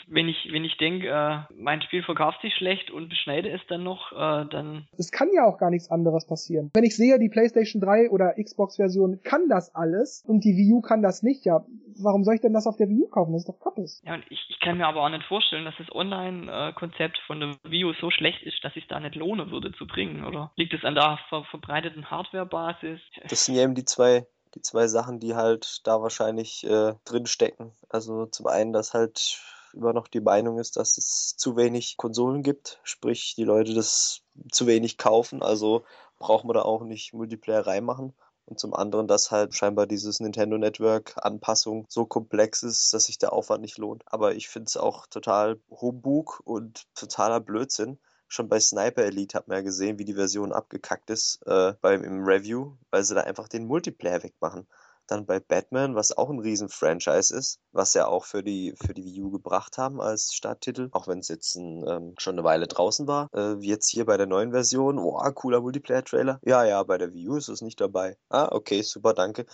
wenn 0.08 0.28
ich, 0.28 0.50
wenn 0.52 0.64
ich 0.64 0.78
denke, 0.78 1.08
äh, 1.08 1.54
mein 1.56 1.82
Spiel 1.82 2.04
verkauft 2.04 2.42
sich 2.42 2.54
schlecht 2.56 2.92
und 2.92 3.10
beschneide 3.10 3.50
es 3.50 3.62
dann 3.68 3.84
noch, 3.84 4.12
äh, 4.12 4.46
dann. 4.50 4.88
Es 4.98 5.12
kann 5.12 5.30
ja 5.34 5.46
auch 5.46 5.58
gar 5.58 5.70
nichts 5.70 5.92
anderes 5.92 6.26
passieren. 6.26 6.72
Wenn 6.74 6.84
ich 6.84 6.96
sehe, 6.96 7.20
die 7.20 7.30
PlayStation 7.30 7.82
3 7.82 8.10
oder 8.10 8.34
Xbox-Version 8.42 9.22
kann 9.24 9.48
das 9.50 9.74
alles 9.76 10.24
und 10.28 10.44
die 10.44 10.56
Wii 10.56 10.74
U 10.74 10.82
kann 10.82 11.02
das 11.02 11.24
nicht, 11.24 11.46
ja, 11.46 11.66
warum 12.02 12.24
soll 12.24 12.36
ich 12.36 12.42
denn 12.42 12.54
das 12.54 12.68
auf 12.68 12.78
der 12.78 12.90
Wii 12.90 13.04
U 13.04 13.08
kaufen? 13.08 13.34
Das 13.34 13.44
ist 13.44 13.50
doch 13.50 13.60
Kappes. 13.60 14.02
Ja, 14.06 14.16
und 14.16 14.24
ich, 14.30 14.46
ich 14.50 14.60
kann 14.60 14.78
mir 14.78 14.88
aber 14.88 15.04
auch 15.04 15.10
nicht 15.10 15.26
vorstellen, 15.26 15.66
dass 15.66 15.76
das 15.78 15.92
Online-Konzept 15.92 17.20
von 17.28 17.40
der 17.40 17.56
Wii 17.64 17.86
U 17.86 17.94
so 17.94 18.10
schlecht 18.10 18.42
ist, 18.44 18.64
dass 18.64 18.76
es 18.76 18.84
da 18.88 19.00
nicht 19.00 19.16
lohnen 19.16 19.52
würde 19.52 19.72
zu 19.74 19.86
bringen, 19.86 20.24
oder? 20.26 20.52
Liegt 20.56 20.74
es 20.74 20.84
an 20.84 20.96
der 20.96 21.20
ver 21.30 21.44
verbreiteten 21.46 22.10
Hardware-Basis? 22.10 23.00
Das 23.30 23.46
sind 23.46 23.56
ja 23.56 23.64
eben 23.64 23.76
die 23.76 23.86
zwei 23.86 24.26
die 24.56 24.62
zwei 24.62 24.88
Sachen, 24.88 25.20
die 25.20 25.36
halt 25.36 25.82
da 25.86 26.02
wahrscheinlich 26.02 26.64
äh, 26.66 26.94
drin 27.06 27.28
stecken. 27.28 27.72
Also 27.88 28.26
zum 28.26 28.48
einen, 28.48 28.74
dass 28.74 28.96
halt 28.96 29.40
immer 29.74 29.94
noch 29.94 30.08
die 30.08 30.22
Meinung 30.22 30.60
ist, 30.60 30.78
dass 30.78 30.98
es 30.98 31.36
zu 31.38 31.56
wenig 31.56 31.98
Konsolen 31.98 32.44
gibt, 32.44 32.80
sprich 32.84 33.36
die 33.36 33.44
Leute 33.44 33.74
das 33.74 34.22
zu 34.52 34.68
wenig 34.68 34.98
kaufen, 34.98 35.42
also 35.44 35.84
brauchen 36.18 36.50
wir 36.50 36.54
da 36.54 36.62
auch 36.62 36.84
nicht 36.84 37.14
Multiplayer 37.14 37.66
reinmachen. 37.66 38.14
Und 38.46 38.60
zum 38.60 38.74
anderen, 38.74 39.08
dass 39.08 39.30
halt 39.30 39.54
scheinbar 39.54 39.86
dieses 39.86 40.20
Nintendo 40.20 40.58
Network 40.58 41.14
Anpassung 41.18 41.86
so 41.88 42.06
komplex 42.06 42.64
ist, 42.64 42.92
dass 42.94 43.04
sich 43.04 43.20
der 43.20 43.32
Aufwand 43.32 43.62
nicht 43.62 43.78
lohnt. 43.78 44.04
Aber 44.08 44.34
ich 44.34 44.50
finde 44.50 44.66
es 44.68 44.76
auch 44.76 45.06
total 45.06 45.60
Humbug 45.70 46.42
und 46.46 46.88
totaler 46.96 47.42
Blödsinn. 47.42 48.00
Schon 48.28 48.50
bei 48.50 48.60
Sniper 48.60 49.04
Elite 49.04 49.38
hat 49.38 49.48
man 49.48 49.58
ja 49.58 49.62
gesehen, 49.62 50.00
wie 50.00 50.06
die 50.06 50.16
Version 50.16 50.52
abgekackt 50.52 51.12
ist 51.12 51.46
äh, 51.46 51.74
beim 51.82 52.04
im 52.04 52.24
Review, 52.24 52.74
weil 52.90 53.04
sie 53.04 53.14
da 53.14 53.22
einfach 53.22 53.48
den 53.48 53.68
Multiplayer 53.68 54.24
wegmachen. 54.24 54.68
Dann 55.10 55.26
bei 55.26 55.40
Batman, 55.40 55.96
was 55.96 56.16
auch 56.16 56.30
ein 56.30 56.40
Riesen-Franchise 56.40 57.36
ist, 57.36 57.60
was 57.72 57.94
ja 57.94 58.08
auch 58.08 58.26
für 58.26 58.44
die, 58.44 58.74
für 58.82 58.94
die 58.94 59.04
Wii 59.04 59.24
U 59.24 59.32
gebracht 59.32 59.78
haben 59.78 60.02
als 60.02 60.34
Starttitel, 60.34 60.90
auch 60.92 61.08
wenn 61.08 61.20
es 61.20 61.28
jetzt 61.28 61.56
ein, 61.56 61.84
ähm, 61.88 62.14
schon 62.18 62.36
eine 62.36 62.44
Weile 62.44 62.68
draußen 62.68 63.08
war. 63.08 63.30
Äh, 63.34 63.56
jetzt 63.62 63.90
hier 63.90 64.06
bei 64.06 64.18
der 64.18 64.28
neuen 64.28 64.52
Version, 64.52 65.00
oh, 65.00 65.18
cooler 65.34 65.62
Multiplayer-Trailer. 65.62 66.40
Ja, 66.44 66.64
ja, 66.64 66.84
bei 66.84 66.98
der 66.98 67.14
Wii 67.14 67.30
U 67.30 67.36
ist 67.36 67.50
es 67.50 67.62
nicht 67.62 67.82
dabei. 67.82 68.18
Ah, 68.30 68.50
okay, 68.52 68.82
super, 68.82 69.14
danke. 69.14 69.46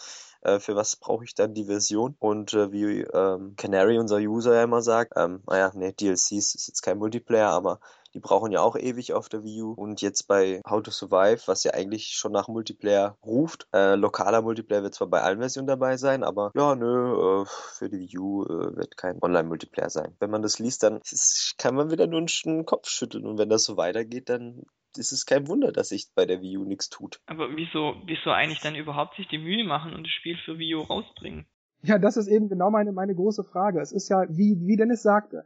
Äh, 0.42 0.60
für 0.60 0.76
was 0.76 0.96
brauche 0.96 1.24
ich 1.24 1.34
dann 1.34 1.54
die 1.54 1.66
Version? 1.66 2.16
Und 2.20 2.54
äh, 2.54 2.72
wie 2.72 3.02
ähm, 3.02 3.56
Canary, 3.56 3.98
unser 3.98 4.18
User 4.18 4.54
ja 4.56 4.64
immer 4.64 4.82
sagt, 4.82 5.14
ähm, 5.16 5.42
naja, 5.48 5.72
ne, 5.74 5.94
DLCs 5.94 6.56
ist 6.56 6.68
jetzt 6.68 6.82
kein 6.82 6.98
Multiplayer, 6.98 7.50
aber 7.50 7.80
die 8.16 8.22
brauchen 8.22 8.52
ja 8.52 8.62
auch 8.62 8.78
ewig 8.78 9.14
auf 9.14 9.30
der 9.30 9.44
Wii 9.44 9.62
U. 9.62 9.74
Und 9.74 10.02
jetzt 10.02 10.28
bei 10.28 10.62
How 10.68 10.82
to 10.82 10.90
Survive, 10.90 11.42
was 11.48 11.64
ja 11.66 11.74
eigentlich 11.74 12.16
schon 12.16 12.32
nach 12.32 12.48
Multiplayer 12.48 13.18
ruft, 13.24 13.68
äh, 13.74 13.96
lokaler 13.96 14.42
Multiplayer 14.42 14.84
wird 14.84 14.96
zwar 14.96 15.08
bei 15.08 15.22
allen 15.22 15.40
Versionen 15.40 15.68
dabei 15.68 15.98
sein, 15.98 16.24
aber 16.24 16.52
ja, 16.56 16.76
nö, 16.76 17.44
äh, 17.44 17.46
für 17.78 17.90
die 17.90 18.00
Wii 18.00 18.18
U 18.18 18.44
äh, 18.46 18.78
wird 18.78 18.96
kein 18.96 19.22
Online-Multiplayer 19.22 19.90
sein. 19.90 20.16
Wenn 20.20 20.32
man 20.32 20.42
das 20.42 20.60
liest, 20.60 20.84
dann 20.84 21.02
ist, 21.04 21.56
kann 21.58 21.76
man 21.76 21.92
wieder 21.92 22.08
nur 22.08 22.26
einen 22.46 22.66
Kopf 22.66 22.88
schütteln. 22.88 23.26
Und 23.26 23.38
wenn 23.38 23.50
das 23.50 23.66
so 23.66 23.76
weitergeht, 23.76 24.30
dann 24.30 24.64
ist 24.98 25.12
es 25.12 25.26
kein 25.26 25.50
Wunder, 25.50 25.74
dass 25.74 25.90
sich 25.90 26.08
bei 26.16 26.26
der 26.26 26.42
Wii 26.42 26.58
U 26.58 26.64
nichts 26.64 26.90
tut. 26.90 27.20
Aber 27.26 27.50
wieso, 27.56 27.96
wieso 28.06 28.32
eigentlich 28.32 28.62
dann 28.62 28.76
überhaupt 28.76 29.18
sich 29.18 29.28
die 29.28 29.38
Mühe 29.38 29.66
machen 29.66 29.94
und 29.94 30.04
das 30.04 30.12
Spiel 30.12 30.38
für 30.46 30.58
Wii 30.58 30.76
U 30.76 30.82
rausbringen? 30.82 31.46
Ja, 31.82 32.00
das 32.00 32.18
ist 32.18 32.28
eben 32.28 32.48
genau 32.48 32.72
meine, 32.72 32.94
meine 32.94 33.14
große 33.14 33.44
Frage. 33.44 33.82
Es 33.82 33.92
ist 33.92 34.10
ja, 34.10 34.24
wie, 34.30 34.58
wie 34.62 34.78
Dennis 34.78 35.04
sagte, 35.04 35.46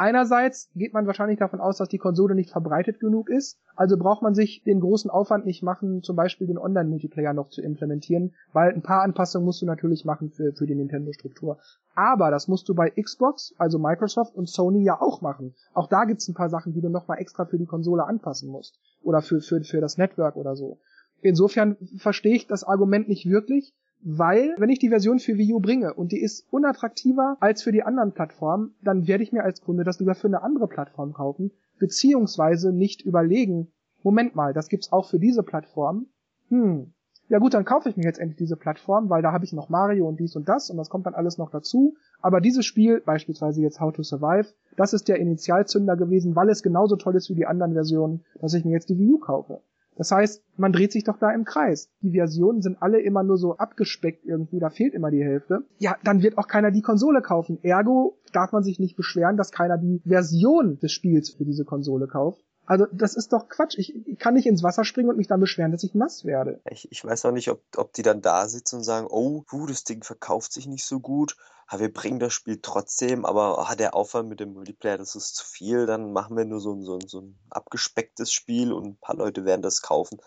Einerseits 0.00 0.70
geht 0.74 0.94
man 0.94 1.06
wahrscheinlich 1.06 1.38
davon 1.38 1.60
aus, 1.60 1.76
dass 1.76 1.90
die 1.90 1.98
Konsole 1.98 2.34
nicht 2.34 2.48
verbreitet 2.48 3.00
genug 3.00 3.28
ist, 3.28 3.60
also 3.76 3.98
braucht 3.98 4.22
man 4.22 4.34
sich 4.34 4.62
den 4.64 4.80
großen 4.80 5.10
Aufwand 5.10 5.44
nicht 5.44 5.62
machen, 5.62 6.02
zum 6.02 6.16
Beispiel 6.16 6.46
den 6.46 6.56
Online-Multiplayer 6.56 7.34
noch 7.34 7.50
zu 7.50 7.60
implementieren, 7.60 8.32
weil 8.54 8.72
ein 8.72 8.80
paar 8.80 9.02
Anpassungen 9.02 9.44
musst 9.44 9.60
du 9.60 9.66
natürlich 9.66 10.06
machen 10.06 10.30
für, 10.30 10.54
für 10.54 10.66
die 10.66 10.74
Nintendo-Struktur. 10.74 11.58
Aber 11.94 12.30
das 12.30 12.48
musst 12.48 12.66
du 12.70 12.74
bei 12.74 12.88
Xbox, 12.88 13.54
also 13.58 13.78
Microsoft 13.78 14.34
und 14.34 14.48
Sony 14.48 14.82
ja 14.84 14.98
auch 14.98 15.20
machen. 15.20 15.54
Auch 15.74 15.86
da 15.86 16.06
gibt's 16.06 16.26
ein 16.28 16.34
paar 16.34 16.48
Sachen, 16.48 16.72
die 16.72 16.80
du 16.80 16.88
nochmal 16.88 17.18
extra 17.18 17.44
für 17.44 17.58
die 17.58 17.66
Konsole 17.66 18.06
anpassen 18.06 18.48
musst. 18.48 18.80
Oder 19.02 19.20
für, 19.20 19.42
für, 19.42 19.62
für 19.64 19.82
das 19.82 19.98
Network 19.98 20.36
oder 20.36 20.56
so. 20.56 20.78
Insofern 21.20 21.76
verstehe 21.98 22.36
ich 22.36 22.46
das 22.46 22.64
Argument 22.64 23.06
nicht 23.06 23.28
wirklich, 23.28 23.74
weil, 24.02 24.54
wenn 24.58 24.70
ich 24.70 24.78
die 24.78 24.88
Version 24.88 25.18
für 25.18 25.36
Wii 25.36 25.54
U 25.54 25.60
bringe 25.60 25.94
und 25.94 26.12
die 26.12 26.20
ist 26.20 26.46
unattraktiver 26.50 27.36
als 27.40 27.62
für 27.62 27.72
die 27.72 27.82
anderen 27.82 28.12
Plattformen, 28.12 28.74
dann 28.82 29.06
werde 29.06 29.22
ich 29.22 29.32
mir 29.32 29.44
als 29.44 29.60
Kunde 29.60 29.84
das 29.84 29.98
lieber 30.00 30.14
für 30.14 30.28
eine 30.28 30.42
andere 30.42 30.68
Plattform 30.68 31.12
kaufen, 31.12 31.50
beziehungsweise 31.78 32.72
nicht 32.72 33.02
überlegen, 33.02 33.68
Moment 34.02 34.34
mal, 34.34 34.54
das 34.54 34.68
gibt's 34.68 34.92
auch 34.92 35.08
für 35.08 35.18
diese 35.18 35.42
Plattform. 35.42 36.06
Hm, 36.48 36.92
ja 37.28 37.38
gut, 37.38 37.54
dann 37.54 37.64
kaufe 37.64 37.88
ich 37.88 37.96
mir 37.96 38.04
jetzt 38.04 38.18
endlich 38.18 38.38
diese 38.38 38.56
Plattform, 38.56 39.08
weil 39.08 39.22
da 39.22 39.32
habe 39.32 39.44
ich 39.44 39.52
noch 39.52 39.68
Mario 39.68 40.08
und 40.08 40.18
dies 40.18 40.34
und 40.34 40.48
das 40.48 40.68
und 40.68 40.78
das 40.78 40.90
kommt 40.90 41.06
dann 41.06 41.14
alles 41.14 41.38
noch 41.38 41.50
dazu. 41.50 41.94
Aber 42.20 42.40
dieses 42.40 42.66
Spiel, 42.66 43.00
beispielsweise 43.00 43.62
jetzt 43.62 43.80
How 43.80 43.92
to 43.92 44.02
Survive, 44.02 44.48
das 44.76 44.94
ist 44.94 45.08
der 45.08 45.20
Initialzünder 45.20 45.96
gewesen, 45.96 46.34
weil 46.34 46.48
es 46.48 46.62
genauso 46.62 46.96
toll 46.96 47.14
ist 47.14 47.30
wie 47.30 47.34
die 47.34 47.46
anderen 47.46 47.74
Versionen, 47.74 48.24
dass 48.40 48.54
ich 48.54 48.64
mir 48.64 48.72
jetzt 48.72 48.88
die 48.88 48.98
Wii 48.98 49.12
U 49.12 49.18
kaufe. 49.18 49.60
Das 49.96 50.10
heißt, 50.10 50.42
man 50.56 50.72
dreht 50.72 50.92
sich 50.92 51.04
doch 51.04 51.18
da 51.18 51.30
im 51.30 51.44
Kreis. 51.44 51.90
Die 52.00 52.12
Versionen 52.12 52.62
sind 52.62 52.80
alle 52.80 53.00
immer 53.00 53.22
nur 53.22 53.36
so 53.36 53.56
abgespeckt 53.56 54.24
irgendwie, 54.24 54.58
da 54.58 54.70
fehlt 54.70 54.94
immer 54.94 55.10
die 55.10 55.22
Hälfte. 55.22 55.66
Ja, 55.78 55.96
dann 56.04 56.22
wird 56.22 56.38
auch 56.38 56.48
keiner 56.48 56.70
die 56.70 56.82
Konsole 56.82 57.22
kaufen. 57.22 57.58
Ergo 57.62 58.16
darf 58.32 58.52
man 58.52 58.62
sich 58.62 58.78
nicht 58.78 58.96
beschweren, 58.96 59.36
dass 59.36 59.52
keiner 59.52 59.78
die 59.78 60.00
Version 60.06 60.78
des 60.78 60.92
Spiels 60.92 61.30
für 61.30 61.44
diese 61.44 61.64
Konsole 61.64 62.06
kauft. 62.06 62.44
Also 62.66 62.86
das 62.92 63.16
ist 63.16 63.32
doch 63.32 63.48
Quatsch. 63.48 63.76
Ich, 63.78 63.94
ich, 64.06 64.18
kann 64.18 64.34
nicht 64.34 64.46
ins 64.46 64.62
Wasser 64.62 64.84
springen 64.84 65.10
und 65.10 65.16
mich 65.16 65.26
dann 65.26 65.40
beschweren, 65.40 65.72
dass 65.72 65.82
ich 65.82 65.94
nass 65.94 66.24
werde. 66.24 66.60
Ich, 66.70 66.90
ich 66.92 67.04
weiß 67.04 67.24
auch 67.24 67.32
nicht, 67.32 67.50
ob, 67.50 67.62
ob 67.76 67.92
die 67.92 68.02
dann 68.02 68.20
da 68.20 68.46
sitzen 68.46 68.76
und 68.76 68.84
sagen, 68.84 69.08
oh, 69.10 69.42
puh, 69.42 69.66
das 69.66 69.82
Ding 69.82 70.04
verkauft 70.04 70.52
sich 70.52 70.68
nicht 70.68 70.84
so 70.84 71.00
gut 71.00 71.36
wir 71.78 71.92
bringen 71.92 72.18
das 72.18 72.32
Spiel 72.32 72.58
trotzdem, 72.60 73.24
aber 73.24 73.58
ah, 73.70 73.74
der 73.76 73.94
Aufwand 73.94 74.28
mit 74.28 74.40
dem 74.40 74.54
Multiplayer, 74.54 74.98
das 74.98 75.14
ist 75.14 75.36
zu 75.36 75.46
viel, 75.46 75.86
dann 75.86 76.12
machen 76.12 76.36
wir 76.36 76.44
nur 76.44 76.60
so 76.60 76.72
ein, 76.72 76.82
so 76.82 76.94
ein, 76.94 77.06
so 77.06 77.20
ein 77.20 77.38
abgespecktes 77.50 78.32
Spiel 78.32 78.72
und 78.72 78.84
ein 78.84 78.96
paar 78.96 79.16
Leute 79.16 79.44
werden 79.44 79.62
das 79.62 79.82
kaufen. 79.82 80.18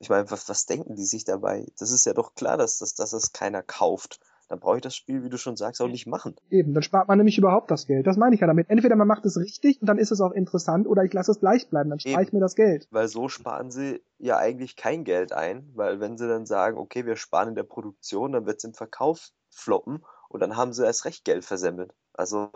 Ich 0.00 0.08
meine, 0.08 0.28
was, 0.30 0.48
was 0.48 0.66
denken 0.66 0.96
die 0.96 1.04
sich 1.04 1.24
dabei? 1.24 1.66
Das 1.78 1.92
ist 1.92 2.04
ja 2.04 2.14
doch 2.14 2.34
klar, 2.34 2.56
dass, 2.56 2.78
dass, 2.78 2.94
dass 2.94 3.10
das 3.10 3.32
keiner 3.32 3.62
kauft 3.62 4.18
dann 4.52 4.60
brauche 4.60 4.76
ich 4.76 4.82
das 4.82 4.94
Spiel, 4.94 5.24
wie 5.24 5.30
du 5.30 5.38
schon 5.38 5.56
sagst, 5.56 5.80
auch 5.80 5.88
nicht 5.88 6.06
machen. 6.06 6.36
Eben, 6.50 6.74
dann 6.74 6.82
spart 6.82 7.08
man 7.08 7.16
nämlich 7.16 7.38
überhaupt 7.38 7.70
das 7.70 7.86
Geld. 7.86 8.06
Das 8.06 8.18
meine 8.18 8.34
ich 8.34 8.42
ja 8.42 8.46
damit. 8.46 8.68
Entweder 8.68 8.96
man 8.96 9.08
macht 9.08 9.24
es 9.24 9.38
richtig 9.38 9.80
und 9.80 9.86
dann 9.86 9.96
ist 9.96 10.10
es 10.10 10.20
auch 10.20 10.32
interessant 10.32 10.86
oder 10.86 11.04
ich 11.04 11.12
lasse 11.14 11.30
es 11.30 11.40
gleich 11.40 11.70
bleiben, 11.70 11.88
dann 11.88 11.98
spare 11.98 12.22
ich 12.22 12.34
mir 12.34 12.40
das 12.40 12.54
Geld. 12.54 12.86
Weil 12.90 13.08
so 13.08 13.30
sparen 13.30 13.70
sie 13.70 14.02
ja 14.18 14.36
eigentlich 14.36 14.76
kein 14.76 15.04
Geld 15.04 15.32
ein, 15.32 15.70
weil 15.74 16.00
wenn 16.00 16.18
sie 16.18 16.28
dann 16.28 16.44
sagen, 16.44 16.76
okay, 16.76 17.06
wir 17.06 17.16
sparen 17.16 17.48
in 17.48 17.54
der 17.54 17.62
Produktion, 17.62 18.32
dann 18.32 18.44
wird 18.44 18.58
es 18.58 18.64
im 18.64 18.74
Verkauf 18.74 19.30
floppen 19.48 20.04
und 20.32 20.40
dann 20.40 20.56
haben 20.56 20.72
sie 20.72 20.84
erst 20.84 21.04
recht 21.04 21.24
Geld 21.24 21.44
versemmelt. 21.44 21.92
Also 22.14 22.50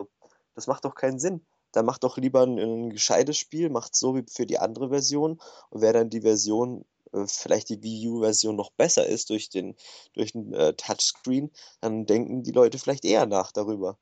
das 0.55 0.67
macht 0.67 0.85
doch 0.85 0.95
keinen 0.95 1.19
Sinn. 1.19 1.45
Dann 1.71 1.85
macht 1.85 2.03
doch 2.03 2.17
lieber 2.17 2.41
ein, 2.41 2.57
ein 2.57 2.89
gescheites 2.89 3.37
Spiel, 3.37 3.69
macht 3.69 3.95
so 3.95 4.15
wie 4.15 4.25
für 4.27 4.47
die 4.47 4.57
andere 4.57 4.89
Version 4.89 5.39
und 5.69 5.81
wer 5.81 5.93
dann 5.93 6.09
die 6.09 6.21
Version 6.21 6.85
äh, 7.13 7.25
vielleicht 7.27 7.69
die 7.69 7.83
Wii 7.83 8.07
U-Version 8.09 8.55
noch 8.55 8.71
besser 8.71 9.05
ist 9.05 9.29
durch 9.29 9.49
den, 9.49 9.75
durch 10.13 10.31
den 10.31 10.53
äh, 10.53 10.73
Touchscreen, 10.73 11.51
dann 11.81 12.05
denken 12.05 12.43
die 12.43 12.51
Leute 12.51 12.79
vielleicht 12.79 13.05
eher 13.05 13.27
nach 13.27 13.51
darüber 13.51 13.97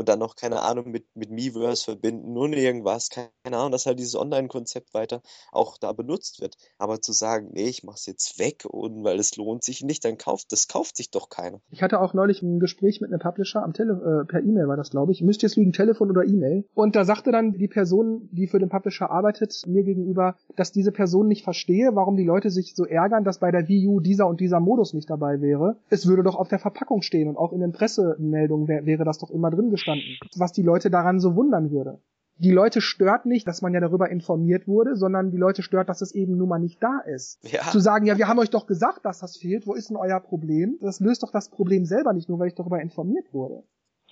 und 0.00 0.08
dann 0.08 0.18
noch, 0.18 0.34
keine 0.34 0.62
Ahnung, 0.62 0.90
mit, 0.90 1.04
mit 1.14 1.30
Miiverse 1.30 1.84
verbinden, 1.84 2.32
nur 2.32 2.48
irgendwas, 2.48 3.10
keine 3.10 3.28
Ahnung, 3.44 3.70
dass 3.70 3.84
halt 3.84 3.98
dieses 3.98 4.16
Online-Konzept 4.16 4.94
weiter 4.94 5.20
auch 5.52 5.76
da 5.76 5.92
benutzt 5.92 6.40
wird. 6.40 6.56
Aber 6.78 7.02
zu 7.02 7.12
sagen, 7.12 7.50
nee, 7.52 7.68
ich 7.68 7.84
mach's 7.84 8.06
jetzt 8.06 8.38
weg 8.38 8.64
und 8.64 9.04
weil 9.04 9.18
es 9.18 9.36
lohnt 9.36 9.62
sich 9.62 9.82
nicht, 9.82 10.02
dann 10.06 10.16
kauft, 10.16 10.52
das 10.52 10.68
kauft 10.68 10.96
sich 10.96 11.10
doch 11.10 11.28
keiner. 11.28 11.60
Ich 11.70 11.82
hatte 11.82 12.00
auch 12.00 12.14
neulich 12.14 12.40
ein 12.40 12.60
Gespräch 12.60 13.02
mit 13.02 13.12
einem 13.12 13.20
Publisher 13.20 13.62
am 13.62 13.74
Tele 13.74 14.22
äh, 14.22 14.26
per 14.26 14.40
E-Mail 14.40 14.68
war 14.68 14.78
das, 14.78 14.90
glaube 14.90 15.12
ich. 15.12 15.20
Müsste 15.20 15.44
jetzt 15.44 15.56
liegen 15.56 15.74
Telefon 15.74 16.08
oder 16.08 16.24
E-Mail. 16.24 16.64
Und 16.72 16.96
da 16.96 17.04
sagte 17.04 17.30
dann 17.30 17.52
die 17.52 17.68
Person, 17.68 18.30
die 18.32 18.46
für 18.46 18.58
den 18.58 18.70
Publisher 18.70 19.10
arbeitet, 19.10 19.64
mir 19.66 19.82
gegenüber, 19.82 20.36
dass 20.56 20.72
diese 20.72 20.92
Person 20.92 21.28
nicht 21.28 21.44
verstehe, 21.44 21.90
warum 21.92 22.16
die 22.16 22.24
Leute 22.24 22.48
sich 22.48 22.74
so 22.74 22.86
ärgern, 22.86 23.22
dass 23.22 23.38
bei 23.38 23.50
der 23.50 23.68
Wii 23.68 23.86
U 23.86 24.00
dieser 24.00 24.26
und 24.26 24.40
dieser 24.40 24.60
Modus 24.60 24.94
nicht 24.94 25.10
dabei 25.10 25.42
wäre. 25.42 25.76
Es 25.90 26.06
würde 26.06 26.22
doch 26.22 26.36
auf 26.36 26.48
der 26.48 26.58
Verpackung 26.58 27.02
stehen 27.02 27.28
und 27.28 27.36
auch 27.36 27.52
in 27.52 27.60
den 27.60 27.72
Pressemeldungen 27.72 28.66
wär, 28.66 28.86
wäre 28.86 29.04
das 29.04 29.18
doch 29.18 29.28
immer 29.30 29.50
drin 29.50 29.68
gestanden, 29.68 29.89
was 30.36 30.52
die 30.52 30.62
Leute 30.62 30.90
daran 30.90 31.20
so 31.20 31.36
wundern 31.36 31.70
würde. 31.70 32.00
Die 32.38 32.50
Leute 32.50 32.80
stört 32.80 33.26
nicht, 33.26 33.46
dass 33.46 33.60
man 33.60 33.74
ja 33.74 33.80
darüber 33.80 34.08
informiert 34.08 34.66
wurde, 34.66 34.96
sondern 34.96 35.30
die 35.30 35.36
Leute 35.36 35.62
stört, 35.62 35.90
dass 35.90 36.00
es 36.00 36.14
eben 36.14 36.38
nun 36.38 36.48
mal 36.48 36.58
nicht 36.58 36.82
da 36.82 37.00
ist. 37.00 37.38
Ja. 37.42 37.60
Zu 37.70 37.80
sagen, 37.80 38.06
ja, 38.06 38.16
wir 38.16 38.28
haben 38.28 38.38
euch 38.38 38.48
doch 38.48 38.66
gesagt, 38.66 39.04
dass 39.04 39.20
das 39.20 39.36
fehlt, 39.36 39.66
wo 39.66 39.74
ist 39.74 39.90
denn 39.90 39.98
euer 39.98 40.20
Problem? 40.20 40.78
Das 40.80 41.00
löst 41.00 41.22
doch 41.22 41.32
das 41.32 41.50
Problem 41.50 41.84
selber 41.84 42.14
nicht, 42.14 42.30
nur 42.30 42.38
weil 42.38 42.48
ich 42.48 42.54
darüber 42.54 42.80
informiert 42.80 43.34
wurde. 43.34 43.62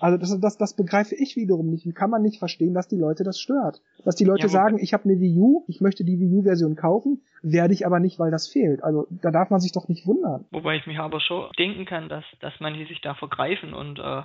Also 0.01 0.17
das, 0.17 0.39
das, 0.41 0.57
das 0.57 0.77
begreife 0.77 1.15
ich 1.17 1.37
wiederum 1.37 1.71
nicht. 1.71 1.85
Wie 1.85 1.93
kann 1.93 2.11
man 2.11 2.23
nicht 2.23 2.39
verstehen, 2.39 2.75
dass 2.75 2.89
die 2.89 2.99
Leute 2.99 3.25
das 3.25 3.41
stört? 3.41 3.81
Dass 4.05 4.15
die 4.15 4.25
Leute 4.25 4.43
ja, 4.43 4.49
sagen, 4.49 4.79
ich 4.79 4.93
habe 4.93 5.05
eine 5.05 5.19
Wii 5.19 5.39
U, 5.39 5.65
ich 5.67 5.81
möchte 5.81 6.05
die 6.05 6.21
Wii 6.21 6.39
U-Version 6.39 6.77
kaufen, 6.77 7.23
werde 7.43 7.75
ich 7.75 7.85
aber 7.85 7.99
nicht, 7.99 8.19
weil 8.19 8.31
das 8.31 8.49
fehlt. 8.49 8.83
Also 8.85 9.07
da 9.11 9.31
darf 9.31 9.51
man 9.51 9.61
sich 9.61 9.73
doch 9.73 9.89
nicht 9.89 10.07
wundern. 10.07 10.45
Wobei 10.51 10.77
ich 10.77 10.87
mich 10.87 10.99
aber 10.99 11.21
schon 11.21 11.51
denken 11.59 11.85
kann, 11.85 12.09
dass, 12.09 12.25
dass 12.41 12.55
manche 12.61 12.87
sich 12.87 13.01
da 13.01 13.15
vergreifen 13.15 13.75
und 13.75 13.99
äh, 13.99 14.23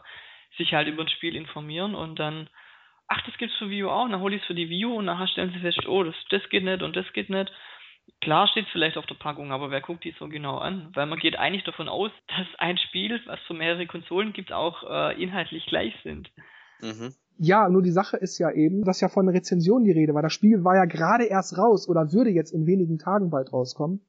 sich 0.58 0.74
halt 0.74 0.88
über 0.88 1.04
ein 1.04 1.10
Spiel 1.10 1.36
informieren 1.36 1.96
und 1.96 2.20
dann, 2.20 2.50
ach, 3.08 3.22
das 3.26 3.38
gibt's 3.38 3.56
für 3.58 3.70
Wii 3.70 3.84
U 3.84 3.90
auch, 3.90 4.06
und 4.06 4.12
dann 4.12 4.22
hol 4.22 4.34
ich 4.34 4.42
es 4.42 4.48
für 4.48 4.56
die 4.56 4.70
Wii 4.70 4.86
U 4.86 4.96
und 4.98 5.06
nachher 5.06 5.28
stellen 5.28 5.52
sie 5.54 5.60
fest, 5.60 5.88
oh, 5.88 6.04
das, 6.04 6.16
das 6.30 6.42
geht 6.50 6.64
nicht 6.64 6.82
und 6.82 6.96
das 6.96 7.12
geht 7.14 7.30
nicht. 7.30 7.52
Klar 8.22 8.48
steht 8.48 8.66
es 8.66 8.72
vielleicht 8.72 8.98
auf 8.98 9.06
der 9.06 9.16
Packung, 9.16 9.52
aber 9.52 9.72
wer 9.72 9.82
guckt 9.82 10.04
die 10.04 10.14
so 10.20 10.28
genau 10.28 10.58
an? 10.58 10.90
Weil 10.94 11.06
man 11.06 11.20
geht 11.20 11.38
eigentlich 11.38 11.64
davon 11.64 11.90
aus, 11.90 12.12
dass 12.28 12.48
ein 12.58 12.78
Spiel, 12.78 13.20
was 13.26 13.40
für 13.42 13.54
mehrere 13.54 13.88
Konsolen 13.88 14.34
gibt, 14.34 14.52
auch 14.52 14.84
äh, 14.90 15.22
inhaltlich 15.22 15.66
gleich 15.66 15.94
sind. 16.04 16.32
Mhm. 16.82 17.14
Ja, 17.38 17.68
nur 17.68 17.82
die 17.82 17.92
Sache 17.92 18.18
ist 18.18 18.38
ja 18.38 18.52
eben, 18.52 18.84
dass 18.84 19.02
ja 19.02 19.10
von 19.10 19.28
Rezension 19.28 19.84
die 19.84 19.92
Rede 19.92 20.14
war. 20.14 20.22
Das 20.22 20.34
Spiel 20.34 20.64
war 20.64 20.76
ja 20.76 20.86
gerade 20.86 21.26
erst 21.26 21.58
raus 21.58 21.90
oder 21.90 22.14
würde 22.14 22.30
jetzt 22.30 22.52
in 22.52 22.68
wenigen 22.68 23.00
Tagen 23.00 23.32
bald 23.32 23.52
rauskommen. 23.52 24.02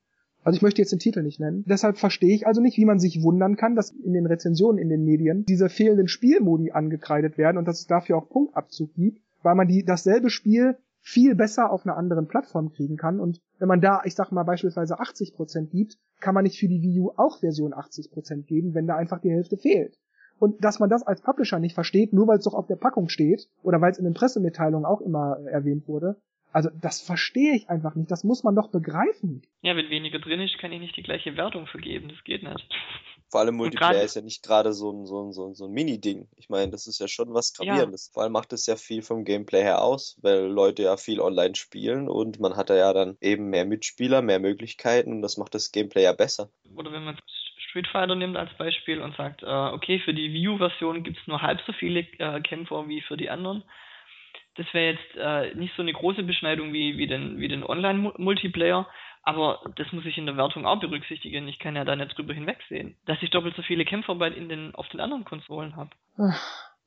Also 0.44 0.58
ich 0.58 0.62
möchte 0.62 0.82
jetzt 0.82 0.92
den 0.92 0.98
Titel 0.98 1.22
nicht 1.22 1.40
nennen. 1.40 1.64
Deshalb 1.66 1.96
verstehe 1.96 2.34
ich 2.34 2.46
also 2.46 2.60
nicht, 2.60 2.76
wie 2.76 2.84
man 2.84 2.98
sich 2.98 3.22
wundern 3.22 3.56
kann, 3.56 3.74
dass 3.74 3.90
in 3.90 4.12
den 4.12 4.26
Rezensionen 4.26 4.78
in 4.78 4.90
den 4.90 5.02
Medien 5.02 5.44
diese 5.46 5.70
fehlenden 5.70 6.06
Spielmodi 6.06 6.70
angekreidet 6.70 7.38
werden 7.38 7.56
und 7.56 7.66
dass 7.66 7.80
es 7.80 7.86
dafür 7.86 8.18
auch 8.18 8.28
Punktabzug 8.28 8.92
gibt, 8.94 9.22
weil 9.42 9.54
man 9.54 9.68
die 9.68 9.84
dasselbe 9.84 10.28
Spiel 10.28 10.76
viel 11.00 11.34
besser 11.34 11.70
auf 11.70 11.86
einer 11.86 11.96
anderen 11.96 12.28
Plattform 12.28 12.72
kriegen 12.72 12.96
kann. 12.96 13.20
Und 13.20 13.40
wenn 13.58 13.68
man 13.68 13.80
da, 13.80 14.02
ich 14.04 14.14
sag 14.14 14.32
mal, 14.32 14.44
beispielsweise 14.44 15.00
80% 15.00 15.70
gibt, 15.70 15.96
kann 16.20 16.34
man 16.34 16.44
nicht 16.44 16.58
für 16.58 16.68
die 16.68 16.82
Wii 16.82 17.00
U 17.00 17.10
auch 17.16 17.40
Version 17.40 17.72
80% 17.72 18.44
geben, 18.44 18.74
wenn 18.74 18.86
da 18.86 18.96
einfach 18.96 19.20
die 19.20 19.30
Hälfte 19.30 19.56
fehlt. 19.56 19.98
Und 20.38 20.62
dass 20.62 20.78
man 20.78 20.90
das 20.90 21.02
als 21.02 21.22
Publisher 21.22 21.58
nicht 21.58 21.74
versteht, 21.74 22.12
nur 22.12 22.26
weil 22.26 22.38
es 22.38 22.44
doch 22.44 22.54
auf 22.54 22.66
der 22.66 22.76
Packung 22.76 23.08
steht 23.08 23.48
oder 23.62 23.80
weil 23.80 23.92
es 23.92 23.98
in 23.98 24.04
den 24.04 24.14
Pressemitteilungen 24.14 24.84
auch 24.84 25.00
immer 25.00 25.38
erwähnt 25.46 25.88
wurde, 25.88 26.16
also 26.54 26.70
das 26.72 27.02
verstehe 27.02 27.56
ich 27.56 27.68
einfach 27.68 27.96
nicht. 27.96 28.10
Das 28.10 28.22
muss 28.22 28.44
man 28.44 28.54
doch 28.54 28.70
begreifen. 28.70 29.42
Ja, 29.62 29.74
wenn 29.74 29.90
weniger 29.90 30.20
drin 30.20 30.40
ist, 30.40 30.56
kann 30.58 30.70
ich 30.70 30.80
nicht 30.80 30.96
die 30.96 31.02
gleiche 31.02 31.36
Wertung 31.36 31.66
vergeben. 31.66 32.08
Das 32.08 32.22
geht 32.22 32.44
nicht. 32.44 32.66
Vor 33.28 33.40
allem 33.40 33.56
Multiplayer 33.56 34.02
ist 34.02 34.14
ja 34.14 34.22
nicht 34.22 34.44
gerade 34.44 34.72
so 34.72 34.92
ein, 34.92 35.04
so 35.04 35.20
ein, 35.20 35.32
so 35.32 35.48
ein, 35.48 35.54
so 35.54 35.64
ein 35.64 35.72
Mini-Ding. 35.72 36.28
Ich 36.36 36.48
meine, 36.48 36.70
das 36.70 36.86
ist 36.86 37.00
ja 37.00 37.08
schon 37.08 37.34
was 37.34 37.54
Gravierendes. 37.54 38.06
Ja. 38.06 38.12
Vor 38.12 38.22
allem 38.22 38.32
macht 38.32 38.52
es 38.52 38.66
ja 38.66 38.76
viel 38.76 39.02
vom 39.02 39.24
Gameplay 39.24 39.62
her 39.62 39.82
aus, 39.82 40.16
weil 40.22 40.44
Leute 40.44 40.84
ja 40.84 40.96
viel 40.96 41.20
online 41.20 41.56
spielen 41.56 42.08
und 42.08 42.38
man 42.38 42.54
hat 42.54 42.70
da 42.70 42.76
ja 42.76 42.92
dann 42.92 43.16
eben 43.20 43.50
mehr 43.50 43.64
Mitspieler, 43.64 44.22
mehr 44.22 44.38
Möglichkeiten 44.38 45.10
und 45.10 45.22
das 45.22 45.36
macht 45.36 45.56
das 45.56 45.72
Gameplay 45.72 46.04
ja 46.04 46.12
besser. 46.12 46.50
Oder 46.76 46.92
wenn 46.92 47.04
man 47.04 47.18
Street 47.68 47.88
Fighter 47.88 48.14
nimmt 48.14 48.36
als 48.36 48.54
Beispiel 48.56 49.00
und 49.00 49.16
sagt, 49.16 49.42
äh, 49.42 49.46
okay, 49.46 49.98
für 49.98 50.14
die 50.14 50.32
Wii 50.32 50.48
U-Version 50.50 51.02
gibt 51.02 51.18
es 51.18 51.26
nur 51.26 51.42
halb 51.42 51.60
so 51.66 51.72
viele 51.72 52.06
äh, 52.18 52.40
Kämpfer 52.42 52.86
wie 52.86 53.00
für 53.00 53.16
die 53.16 53.30
anderen 53.30 53.64
das 54.56 54.66
wäre 54.72 54.92
jetzt 54.92 55.16
äh, 55.16 55.54
nicht 55.54 55.74
so 55.76 55.82
eine 55.82 55.92
große 55.92 56.22
Beschneidung 56.22 56.72
wie, 56.72 56.96
wie 56.96 57.06
den, 57.06 57.38
wie 57.38 57.48
den 57.48 57.64
Online-Multiplayer, 57.64 58.86
aber 59.22 59.60
das 59.76 59.90
muss 59.92 60.04
ich 60.04 60.18
in 60.18 60.26
der 60.26 60.36
Wertung 60.36 60.66
auch 60.66 60.80
berücksichtigen. 60.80 61.48
Ich 61.48 61.58
kann 61.58 61.76
ja 61.76 61.84
da 61.84 61.96
nicht 61.96 62.16
drüber 62.16 62.34
hinwegsehen, 62.34 62.96
dass 63.06 63.22
ich 63.22 63.30
doppelt 63.30 63.56
so 63.56 63.62
viele 63.62 63.84
Kämpfer 63.84 64.14
bei 64.14 64.28
in 64.28 64.48
den, 64.48 64.74
auf 64.74 64.88
den 64.88 65.00
anderen 65.00 65.24
Konsolen 65.24 65.76
habe. 65.76 65.90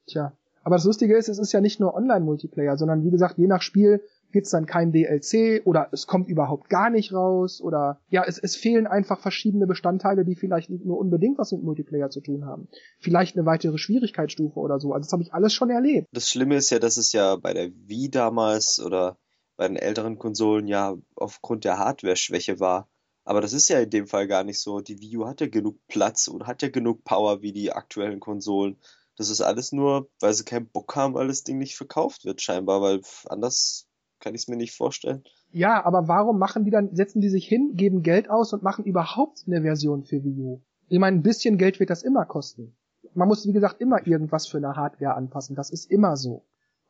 Tja. 0.08 0.32
Aber 0.63 0.75
das 0.75 0.86
Lustige 0.86 1.15
ist, 1.15 1.30
es 1.30 1.39
ist 1.39 1.53
ja 1.53 1.62
nicht 1.62 1.80
nur 1.80 1.95
Online-Multiplayer, 1.95 2.77
sondern 2.77 3.03
wie 3.03 3.12
gesagt, 3.12 3.38
je 3.38 3.47
nach 3.47 3.62
Spiel 3.62 4.01
gibt's 4.38 4.52
dann 4.52 4.67
kein 4.67 4.91
DLC 4.91 5.65
oder 5.65 5.89
es 5.91 6.06
kommt 6.06 6.30
überhaupt 6.30 6.69
gar 6.69 6.91
nicht 6.91 7.12
raus 7.12 7.60
oder 7.60 8.00
ja, 8.12 8.23
es, 8.23 8.38
es 8.38 8.56
fehlen 8.56 8.86
einfach 8.86 9.19
verschiedene 9.19 9.65
Bestandteile, 9.65 10.26
die 10.26 10.36
vielleicht 10.36 10.69
nicht 10.69 10.86
nur 10.86 11.00
unbedingt 11.00 11.39
was 11.39 11.52
mit 11.54 11.63
Multiplayer 11.63 12.12
zu 12.12 12.21
tun 12.21 12.45
haben. 12.45 12.67
Vielleicht 13.00 13.36
eine 13.36 13.47
weitere 13.47 13.80
Schwierigkeitsstufe 13.80 14.60
oder 14.60 14.80
so. 14.80 14.93
Also 14.93 15.08
das 15.08 15.12
habe 15.12 15.23
ich 15.23 15.34
alles 15.34 15.54
schon 15.54 15.71
erlebt. 15.71 16.08
Das 16.12 16.30
Schlimme 16.30 16.56
ist 16.56 16.69
ja, 16.69 16.78
dass 16.78 16.97
es 16.97 17.13
ja 17.13 17.36
bei 17.36 17.56
der 17.56 17.71
Wii 17.71 18.12
damals 18.12 18.80
oder 18.80 19.17
bei 19.56 19.67
den 19.67 19.76
älteren 19.76 20.19
Konsolen 20.19 20.67
ja 20.67 20.95
aufgrund 21.15 21.65
der 21.65 21.80
Hardware-Schwäche 21.80 22.60
war. 22.60 22.88
Aber 23.23 23.41
das 23.41 23.54
ist 23.54 23.69
ja 23.69 23.80
in 23.80 23.89
dem 23.89 24.06
Fall 24.06 24.28
gar 24.28 24.43
nicht 24.43 24.62
so. 24.62 24.82
Die 24.82 25.02
Wii 25.02 25.17
U 25.17 25.26
hat 25.26 25.41
ja 25.41 25.47
genug 25.47 25.80
Platz 25.88 26.28
und 26.28 26.45
hat 26.45 26.62
ja 26.62 26.69
genug 26.69 27.04
Power 27.04 27.41
wie 27.41 27.54
die 27.54 27.73
aktuellen 27.73 28.19
Konsolen. 28.19 28.78
Das 29.15 29.32
ist 29.32 29.41
alles 29.41 29.71
nur, 29.71 30.12
weil 30.19 30.36
sie 30.36 30.43
keinen 30.43 30.69
Bock 30.69 30.95
haben, 30.95 31.15
weil 31.15 31.28
das 31.28 31.43
Ding 31.43 31.58
nicht 31.58 31.76
verkauft 31.76 32.23
wird, 32.23 32.39
scheinbar, 32.39 32.84
weil 32.84 33.02
anders 33.26 33.87
kann 34.19 34.36
ich 34.36 34.41
es 34.41 34.47
mir 34.47 34.58
nicht 34.58 34.75
vorstellen. 34.75 35.23
Ja, 35.51 35.84
aber 35.86 36.08
warum 36.08 36.39
machen 36.39 36.65
die 36.65 36.71
dann, 36.71 36.95
setzen 36.95 37.21
die 37.21 37.30
sich 37.30 37.47
hin, 37.47 37.73
geben 37.75 38.01
Geld 38.01 38.30
aus 38.30 38.53
und 38.53 38.63
machen 38.63 38.86
überhaupt 38.86 39.43
eine 39.47 39.62
Version 39.62 40.03
für 40.03 40.23
Wii 40.23 40.41
U? 40.41 40.62
Ich 40.89 40.99
meine, 40.99 41.17
ein 41.17 41.23
bisschen 41.23 41.58
Geld 41.58 41.80
wird 41.80 41.89
das 41.89 42.03
immer 42.03 42.25
kosten. 42.25 42.75
Man 43.13 43.27
muss, 43.27 43.47
wie 43.47 43.53
gesagt, 43.53 43.82
immer 43.82 44.06
irgendwas 44.06 44.47
für 44.47 44.58
eine 44.58 44.75
Hardware 44.75 45.15
anpassen. 45.15 45.56
Das 45.56 45.69
ist 45.69 45.89
immer 45.89 46.15
so. 46.15 46.43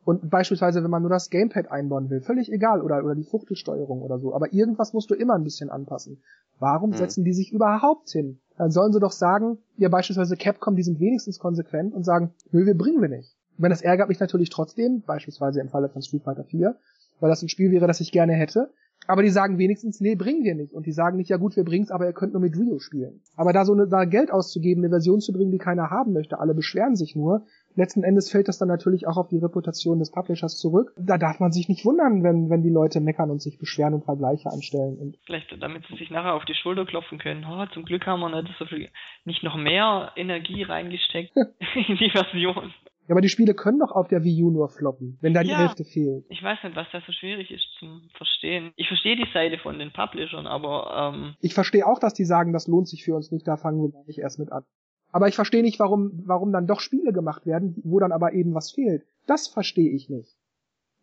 Und 0.04 0.30
beispielsweise, 0.30 0.82
wenn 0.82 0.90
man 0.90 1.02
nur 1.02 1.10
das 1.10 1.28
Gamepad 1.28 1.70
einbauen 1.70 2.08
will, 2.08 2.22
völlig 2.22 2.50
egal, 2.50 2.80
oder, 2.80 3.04
oder 3.04 3.14
die 3.14 3.24
Fuchtelsteuerung 3.24 4.00
oder 4.00 4.18
so, 4.18 4.34
aber 4.34 4.52
irgendwas 4.54 4.94
musst 4.94 5.10
du 5.10 5.14
immer 5.14 5.34
ein 5.34 5.44
bisschen 5.44 5.68
anpassen. 5.68 6.22
Warum 6.58 6.92
hm. 6.92 6.96
setzen 6.96 7.24
die 7.24 7.34
sich 7.34 7.52
überhaupt 7.52 8.08
hin? 8.10 8.40
Dann 8.56 8.70
sollen 8.70 8.92
sie 8.92 9.00
doch 9.00 9.12
sagen, 9.12 9.58
ja 9.76 9.90
beispielsweise 9.90 10.36
Capcom, 10.36 10.76
die 10.76 10.82
sind 10.82 10.98
wenigstens 10.98 11.38
konsequent 11.38 11.92
und 11.92 12.04
sagen, 12.04 12.32
nö, 12.50 12.64
wir 12.64 12.76
bringen 12.76 13.02
wir 13.02 13.10
nicht. 13.10 13.36
wenn 13.58 13.70
das 13.70 13.82
ärgert 13.82 14.08
mich 14.08 14.18
natürlich 14.18 14.48
trotzdem, 14.48 15.02
beispielsweise 15.02 15.60
im 15.60 15.68
Falle 15.68 15.90
von 15.90 16.00
Street 16.00 16.22
Fighter 16.22 16.44
4, 16.44 16.76
weil 17.20 17.30
das 17.30 17.42
ein 17.42 17.48
Spiel 17.48 17.70
wäre, 17.70 17.86
das 17.86 18.00
ich 18.00 18.12
gerne 18.12 18.34
hätte. 18.34 18.70
Aber 19.06 19.22
die 19.22 19.30
sagen 19.30 19.58
wenigstens, 19.58 20.00
nee, 20.00 20.16
bringen 20.16 20.44
wir 20.44 20.54
nicht. 20.54 20.74
Und 20.74 20.84
die 20.84 20.92
sagen 20.92 21.16
nicht, 21.16 21.30
ja 21.30 21.38
gut, 21.38 21.56
wir 21.56 21.64
bringen's, 21.64 21.90
aber 21.90 22.04
ihr 22.04 22.12
könnt 22.12 22.34
nur 22.34 22.42
mit 22.42 22.54
Rio 22.56 22.78
spielen. 22.78 23.22
Aber 23.36 23.54
da 23.54 23.64
so 23.64 23.72
eine, 23.72 23.88
da 23.88 24.04
Geld 24.04 24.30
auszugeben, 24.30 24.84
eine 24.84 24.90
Version 24.90 25.20
zu 25.20 25.32
bringen, 25.32 25.50
die 25.50 25.58
keiner 25.58 25.88
haben 25.88 26.12
möchte, 26.12 26.38
alle 26.38 26.54
beschweren 26.54 26.94
sich 26.94 27.16
nur. 27.16 27.46
Letzten 27.74 28.02
Endes 28.02 28.30
fällt 28.30 28.48
das 28.48 28.58
dann 28.58 28.68
natürlich 28.68 29.06
auch 29.06 29.16
auf 29.16 29.28
die 29.28 29.38
Reputation 29.38 29.98
des 29.98 30.10
Publishers 30.10 30.58
zurück. 30.58 30.92
Da 30.98 31.16
darf 31.16 31.40
man 31.40 31.52
sich 31.52 31.68
nicht 31.68 31.86
wundern, 31.86 32.22
wenn, 32.22 32.50
wenn 32.50 32.62
die 32.62 32.70
Leute 32.70 33.00
meckern 33.00 33.30
und 33.30 33.40
sich 33.40 33.58
beschweren 33.58 33.94
und 33.94 34.04
Vergleiche 34.04 34.50
anstellen. 34.50 34.98
Und 34.98 35.16
Vielleicht, 35.24 35.56
damit 35.62 35.84
sie 35.88 35.96
sich 35.96 36.10
nachher 36.10 36.34
auf 36.34 36.44
die 36.44 36.54
Schulter 36.54 36.84
klopfen 36.84 37.18
können. 37.18 37.46
Oh, 37.48 37.64
zum 37.72 37.84
Glück 37.84 38.04
haben 38.06 38.20
wir 38.20 38.42
nicht 38.42 38.58
so 38.58 38.66
viel, 38.66 38.90
nicht 39.24 39.42
noch 39.42 39.56
mehr 39.56 40.12
Energie 40.16 40.64
reingesteckt 40.64 41.34
in 41.88 41.96
die 41.96 42.10
Version. 42.10 42.74
Ja, 43.08 43.14
aber 43.14 43.22
die 43.22 43.30
Spiele 43.30 43.54
können 43.54 43.78
doch 43.78 43.90
auf 43.90 44.08
der 44.08 44.22
Wii 44.22 44.42
U 44.42 44.50
nur 44.50 44.68
floppen, 44.68 45.16
wenn 45.22 45.32
da 45.32 45.42
die 45.42 45.48
ja, 45.48 45.58
Hälfte 45.58 45.84
fehlt. 45.84 46.26
Ich 46.28 46.42
weiß 46.42 46.58
nicht, 46.62 46.76
was 46.76 46.86
da 46.92 47.00
so 47.06 47.10
schwierig 47.10 47.50
ist 47.50 47.66
zum 47.78 48.02
Verstehen. 48.14 48.72
Ich 48.76 48.86
verstehe 48.86 49.16
die 49.16 49.26
Seite 49.32 49.56
von 49.58 49.78
den 49.78 49.92
Publishern, 49.92 50.46
aber 50.46 51.14
ähm 51.14 51.34
Ich 51.40 51.54
verstehe 51.54 51.86
auch, 51.86 51.98
dass 51.98 52.12
die 52.12 52.26
sagen, 52.26 52.52
das 52.52 52.66
lohnt 52.66 52.86
sich 52.86 53.04
für 53.04 53.14
uns 53.14 53.32
nicht, 53.32 53.48
da 53.48 53.56
fangen 53.56 53.80
wir 53.80 53.90
gar 53.90 54.04
nicht 54.04 54.18
erst 54.18 54.38
mit 54.38 54.52
an. 54.52 54.64
Aber 55.10 55.26
ich 55.26 55.36
verstehe 55.36 55.62
nicht, 55.62 55.80
warum, 55.80 56.22
warum 56.26 56.52
dann 56.52 56.66
doch 56.66 56.80
Spiele 56.80 57.14
gemacht 57.14 57.46
werden, 57.46 57.80
wo 57.82 57.98
dann 57.98 58.12
aber 58.12 58.34
eben 58.34 58.54
was 58.54 58.72
fehlt. 58.72 59.04
Das 59.26 59.48
verstehe 59.48 59.90
ich 59.90 60.10
nicht. 60.10 60.36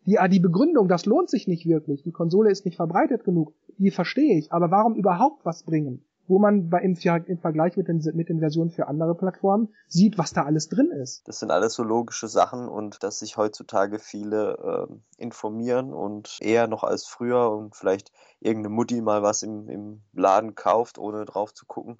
Die, 0.06 0.16
die 0.30 0.38
Begründung, 0.38 0.86
das 0.86 1.06
lohnt 1.06 1.28
sich 1.28 1.48
nicht 1.48 1.66
wirklich, 1.66 2.04
die 2.04 2.12
Konsole 2.12 2.52
ist 2.52 2.64
nicht 2.64 2.76
verbreitet 2.76 3.24
genug, 3.24 3.52
die 3.78 3.90
verstehe 3.90 4.38
ich. 4.38 4.52
Aber 4.52 4.70
warum 4.70 4.94
überhaupt 4.94 5.44
was 5.44 5.64
bringen? 5.64 6.05
Wo 6.28 6.38
man 6.38 6.68
bei, 6.68 6.80
im, 6.80 6.96
im 7.26 7.38
Vergleich 7.38 7.76
mit 7.76 7.88
den, 7.88 8.02
mit 8.14 8.28
den 8.28 8.40
Versionen 8.40 8.70
für 8.70 8.88
andere 8.88 9.14
Plattformen 9.14 9.74
sieht, 9.88 10.18
was 10.18 10.32
da 10.32 10.44
alles 10.44 10.68
drin 10.68 10.90
ist. 10.90 11.26
Das 11.26 11.38
sind 11.38 11.50
alles 11.50 11.74
so 11.74 11.82
logische 11.82 12.28
Sachen 12.28 12.68
und 12.68 13.02
dass 13.02 13.20
sich 13.20 13.36
heutzutage 13.36 13.98
viele 13.98 14.88
äh, 14.88 15.22
informieren 15.22 15.92
und 15.92 16.38
eher 16.40 16.66
noch 16.66 16.84
als 16.84 17.06
früher 17.06 17.50
und 17.50 17.76
vielleicht 17.76 18.12
irgendeine 18.40 18.74
Mutti 18.74 19.00
mal 19.00 19.22
was 19.22 19.42
im, 19.42 19.68
im 19.68 20.02
Laden 20.12 20.54
kauft, 20.54 20.98
ohne 20.98 21.24
drauf 21.24 21.54
zu 21.54 21.66
gucken. 21.66 21.98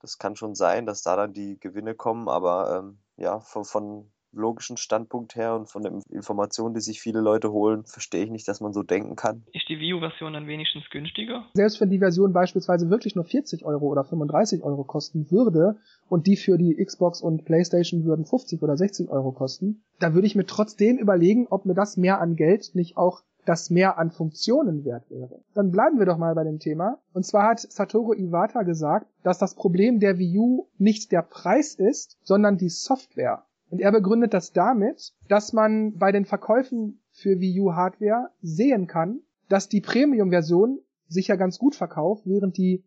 Das 0.00 0.18
kann 0.18 0.36
schon 0.36 0.54
sein, 0.54 0.86
dass 0.86 1.02
da 1.02 1.16
dann 1.16 1.32
die 1.32 1.58
Gewinne 1.58 1.94
kommen, 1.94 2.28
aber 2.28 2.78
ähm, 2.78 2.98
ja, 3.16 3.40
von, 3.40 3.64
von 3.64 4.10
logischen 4.34 4.76
Standpunkt 4.76 5.36
her 5.36 5.54
und 5.54 5.70
von 5.70 5.82
der 5.82 5.92
Information, 6.10 6.74
die 6.74 6.80
sich 6.80 7.00
viele 7.00 7.20
Leute 7.20 7.52
holen, 7.52 7.84
verstehe 7.84 8.24
ich 8.24 8.30
nicht, 8.30 8.46
dass 8.48 8.60
man 8.60 8.72
so 8.72 8.82
denken 8.82 9.16
kann. 9.16 9.44
Ist 9.52 9.68
die 9.68 9.78
Wii 9.78 9.94
U-Version 9.94 10.32
dann 10.32 10.46
wenigstens 10.46 10.84
günstiger? 10.90 11.44
Selbst 11.54 11.80
wenn 11.80 11.90
die 11.90 11.98
Version 11.98 12.32
beispielsweise 12.32 12.90
wirklich 12.90 13.14
nur 13.14 13.24
40 13.24 13.64
Euro 13.64 13.86
oder 13.86 14.04
35 14.04 14.62
Euro 14.62 14.84
kosten 14.84 15.30
würde 15.30 15.76
und 16.08 16.26
die 16.26 16.36
für 16.36 16.58
die 16.58 16.74
Xbox 16.84 17.20
und 17.20 17.44
Playstation 17.44 18.04
würden 18.04 18.24
50 18.24 18.62
oder 18.62 18.76
60 18.76 19.10
Euro 19.10 19.32
kosten, 19.32 19.82
da 19.98 20.14
würde 20.14 20.26
ich 20.26 20.34
mir 20.34 20.46
trotzdem 20.46 20.98
überlegen, 20.98 21.46
ob 21.48 21.66
mir 21.66 21.74
das 21.74 21.96
mehr 21.96 22.20
an 22.20 22.36
Geld 22.36 22.74
nicht 22.74 22.96
auch 22.96 23.22
das 23.44 23.70
mehr 23.70 23.98
an 23.98 24.10
Funktionen 24.10 24.84
wert 24.84 25.10
wäre. 25.10 25.40
Dann 25.54 25.70
bleiben 25.70 25.98
wir 25.98 26.06
doch 26.06 26.18
mal 26.18 26.34
bei 26.34 26.44
dem 26.44 26.58
Thema. 26.58 26.98
Und 27.12 27.24
zwar 27.24 27.48
hat 27.48 27.60
Satoru 27.60 28.14
Iwata 28.14 28.62
gesagt, 28.62 29.06
dass 29.22 29.38
das 29.38 29.54
Problem 29.54 30.00
der 30.00 30.18
Wii 30.18 30.38
U 30.38 30.68
nicht 30.78 31.12
der 31.12 31.22
Preis 31.22 31.74
ist, 31.74 32.18
sondern 32.22 32.56
die 32.56 32.70
Software. 32.70 33.44
Und 33.74 33.80
er 33.80 33.90
begründet 33.90 34.32
das 34.34 34.52
damit, 34.52 35.14
dass 35.26 35.52
man 35.52 35.98
bei 35.98 36.12
den 36.12 36.26
Verkäufen 36.26 37.00
für 37.10 37.40
Wii 37.40 37.58
U 37.58 37.72
Hardware 37.72 38.30
sehen 38.40 38.86
kann, 38.86 39.18
dass 39.48 39.68
die 39.68 39.80
Premium-Version 39.80 40.78
sich 41.08 41.26
ja 41.26 41.34
ganz 41.34 41.58
gut 41.58 41.74
verkauft, 41.74 42.22
während 42.24 42.56
die 42.56 42.84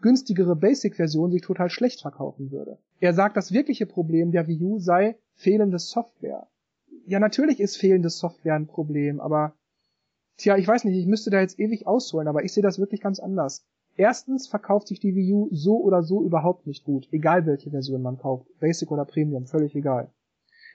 günstigere 0.00 0.56
Basic-Version 0.56 1.30
sich 1.30 1.42
total 1.42 1.68
schlecht 1.68 2.00
verkaufen 2.00 2.50
würde. 2.50 2.78
Er 3.00 3.12
sagt, 3.12 3.36
das 3.36 3.52
wirkliche 3.52 3.84
Problem 3.84 4.32
der 4.32 4.48
Wii 4.48 4.62
U 4.62 4.78
sei 4.78 5.18
fehlende 5.34 5.78
Software. 5.78 6.46
Ja, 7.04 7.20
natürlich 7.20 7.60
ist 7.60 7.76
fehlende 7.76 8.08
Software 8.08 8.54
ein 8.54 8.66
Problem, 8.66 9.20
aber 9.20 9.52
tja, 10.38 10.56
ich 10.56 10.66
weiß 10.66 10.84
nicht, 10.84 10.96
ich 10.96 11.06
müsste 11.06 11.28
da 11.28 11.42
jetzt 11.42 11.60
ewig 11.60 11.86
ausholen, 11.86 12.28
aber 12.28 12.44
ich 12.44 12.54
sehe 12.54 12.62
das 12.62 12.78
wirklich 12.78 13.02
ganz 13.02 13.20
anders. 13.20 13.66
Erstens 13.96 14.48
verkauft 14.48 14.88
sich 14.88 14.98
die 14.98 15.14
Wii 15.14 15.32
U 15.32 15.48
so 15.52 15.80
oder 15.80 16.02
so 16.02 16.24
überhaupt 16.24 16.66
nicht 16.66 16.84
gut, 16.84 17.08
egal 17.12 17.46
welche 17.46 17.70
Version 17.70 18.02
man 18.02 18.18
kauft, 18.18 18.46
Basic 18.58 18.90
oder 18.90 19.04
Premium, 19.04 19.46
völlig 19.46 19.74
egal. 19.76 20.10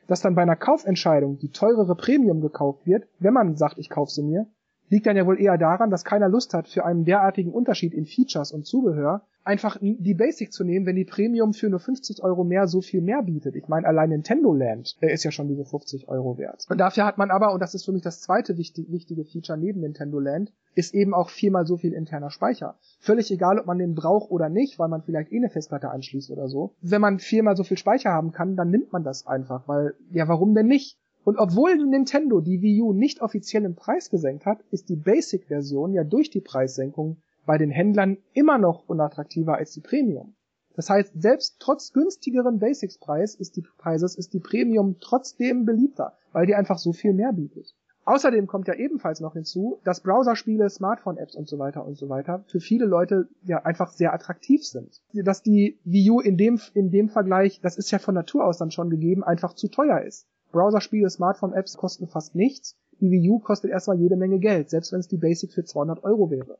Dass 0.07 0.21
dann 0.21 0.35
bei 0.35 0.41
einer 0.41 0.55
Kaufentscheidung 0.55 1.37
die 1.37 1.51
teurere 1.51 1.95
Premium 1.95 2.39
gekauft 2.39 2.85
wird, 2.85 3.07
wenn 3.19 3.33
man 3.33 3.57
sagt, 3.57 3.77
ich 3.77 3.89
kaufe 3.89 4.11
sie 4.11 4.23
mir, 4.23 4.47
liegt 4.89 5.05
dann 5.05 5.15
ja 5.15 5.25
wohl 5.25 5.39
eher 5.39 5.57
daran, 5.57 5.89
dass 5.89 6.03
keiner 6.03 6.29
Lust 6.29 6.53
hat, 6.53 6.67
für 6.67 6.85
einen 6.85 7.05
derartigen 7.05 7.51
Unterschied 7.51 7.93
in 7.93 8.05
Features 8.05 8.51
und 8.51 8.65
Zubehör 8.65 9.23
einfach 9.43 9.77
die 9.81 10.13
Basic 10.13 10.51
zu 10.51 10.63
nehmen, 10.63 10.85
wenn 10.85 10.95
die 10.95 11.05
Premium 11.05 11.53
für 11.53 11.69
nur 11.69 11.79
50 11.79 12.21
Euro 12.23 12.43
mehr 12.43 12.67
so 12.67 12.81
viel 12.81 13.01
mehr 13.01 13.23
bietet. 13.23 13.55
Ich 13.55 13.67
meine, 13.67 13.87
allein 13.87 14.09
Nintendo 14.09 14.53
Land 14.53 14.95
ist 15.01 15.23
ja 15.23 15.31
schon 15.31 15.47
diese 15.47 15.65
50 15.65 16.07
Euro 16.07 16.37
wert. 16.37 16.65
Und 16.69 16.77
dafür 16.77 17.05
hat 17.05 17.17
man 17.17 17.31
aber, 17.31 17.53
und 17.53 17.59
das 17.59 17.73
ist 17.73 17.85
für 17.85 17.91
mich 17.91 18.03
das 18.03 18.21
zweite 18.21 18.57
wichtig, 18.57 18.91
wichtige 18.91 19.25
Feature 19.25 19.57
neben 19.57 19.81
Nintendo 19.81 20.19
Land, 20.19 20.53
ist 20.75 20.93
eben 20.93 21.13
auch 21.13 21.29
viermal 21.29 21.65
so 21.65 21.77
viel 21.77 21.93
interner 21.93 22.29
Speicher. 22.29 22.75
Völlig 22.99 23.31
egal, 23.31 23.59
ob 23.59 23.65
man 23.65 23.79
den 23.79 23.95
braucht 23.95 24.29
oder 24.29 24.49
nicht, 24.49 24.77
weil 24.77 24.87
man 24.87 25.01
vielleicht 25.01 25.31
eh 25.31 25.37
eine 25.37 25.49
Festplatte 25.49 25.89
anschließt 25.89 26.29
oder 26.29 26.47
so. 26.47 26.75
Wenn 26.81 27.01
man 27.01 27.19
viermal 27.19 27.55
so 27.55 27.63
viel 27.63 27.77
Speicher 27.77 28.11
haben 28.11 28.31
kann, 28.31 28.55
dann 28.55 28.69
nimmt 28.69 28.93
man 28.93 29.03
das 29.03 29.25
einfach, 29.25 29.67
weil, 29.67 29.95
ja, 30.11 30.27
warum 30.27 30.53
denn 30.53 30.67
nicht? 30.67 30.97
Und 31.23 31.37
obwohl 31.37 31.75
Nintendo 31.75 32.41
die 32.41 32.61
Wii 32.61 32.81
U 32.81 32.93
nicht 32.93 33.21
offiziell 33.21 33.65
im 33.65 33.75
Preis 33.75 34.09
gesenkt 34.09 34.45
hat, 34.45 34.63
ist 34.71 34.89
die 34.89 34.95
Basic-Version 34.95 35.93
ja 35.93 36.03
durch 36.03 36.29
die 36.29 36.41
Preissenkung 36.41 37.17
bei 37.45 37.57
den 37.57 37.71
Händlern 37.71 38.17
immer 38.33 38.57
noch 38.57 38.87
unattraktiver 38.87 39.55
als 39.55 39.71
die 39.71 39.81
Premium. 39.81 40.35
Das 40.75 40.89
heißt, 40.89 41.21
selbst 41.21 41.57
trotz 41.59 41.91
günstigeren 41.91 42.59
Basics-Preis 42.59 43.35
ist 43.35 43.57
die 43.57 43.63
Preises 43.77 44.15
ist 44.15 44.33
die 44.33 44.39
Premium 44.39 44.95
trotzdem 45.01 45.65
beliebter, 45.65 46.13
weil 46.31 46.45
die 46.45 46.55
einfach 46.55 46.77
so 46.77 46.93
viel 46.93 47.13
mehr 47.13 47.33
bietet. 47.33 47.75
Außerdem 48.05 48.47
kommt 48.47 48.67
ja 48.67 48.73
ebenfalls 48.75 49.19
noch 49.19 49.33
hinzu, 49.33 49.79
dass 49.83 50.01
Browserspiele, 50.01 50.69
Smartphone-Apps 50.69 51.35
und 51.35 51.47
so 51.47 51.59
weiter 51.59 51.85
und 51.85 51.95
so 51.95 52.09
weiter 52.09 52.43
für 52.47 52.59
viele 52.59 52.85
Leute 52.85 53.27
ja 53.43 53.65
einfach 53.65 53.91
sehr 53.91 54.13
attraktiv 54.13 54.65
sind. 54.65 55.01
Dass 55.13 55.43
die 55.43 55.77
Wii 55.83 56.09
U 56.11 56.19
in 56.19 56.37
dem, 56.37 56.59
in 56.73 56.91
dem 56.91 57.09
Vergleich, 57.09 57.59
das 57.61 57.77
ist 57.77 57.91
ja 57.91 57.99
von 57.99 58.15
Natur 58.15 58.45
aus 58.45 58.57
dann 58.57 58.71
schon 58.71 58.89
gegeben, 58.89 59.23
einfach 59.23 59.53
zu 59.53 59.67
teuer 59.67 60.01
ist. 60.01 60.27
Browserspiele, 60.51 61.09
Smartphone-Apps 61.09 61.77
kosten 61.77 62.07
fast 62.07 62.35
nichts. 62.35 62.77
Die 62.99 63.11
Wii 63.11 63.29
U 63.29 63.39
kostet 63.39 63.71
erstmal 63.71 63.97
jede 63.97 64.15
Menge 64.15 64.39
Geld, 64.39 64.69
selbst 64.69 64.91
wenn 64.91 64.99
es 64.99 65.07
die 65.07 65.17
Basic 65.17 65.51
für 65.51 65.63
200 65.63 66.03
Euro 66.03 66.29
wäre. 66.29 66.57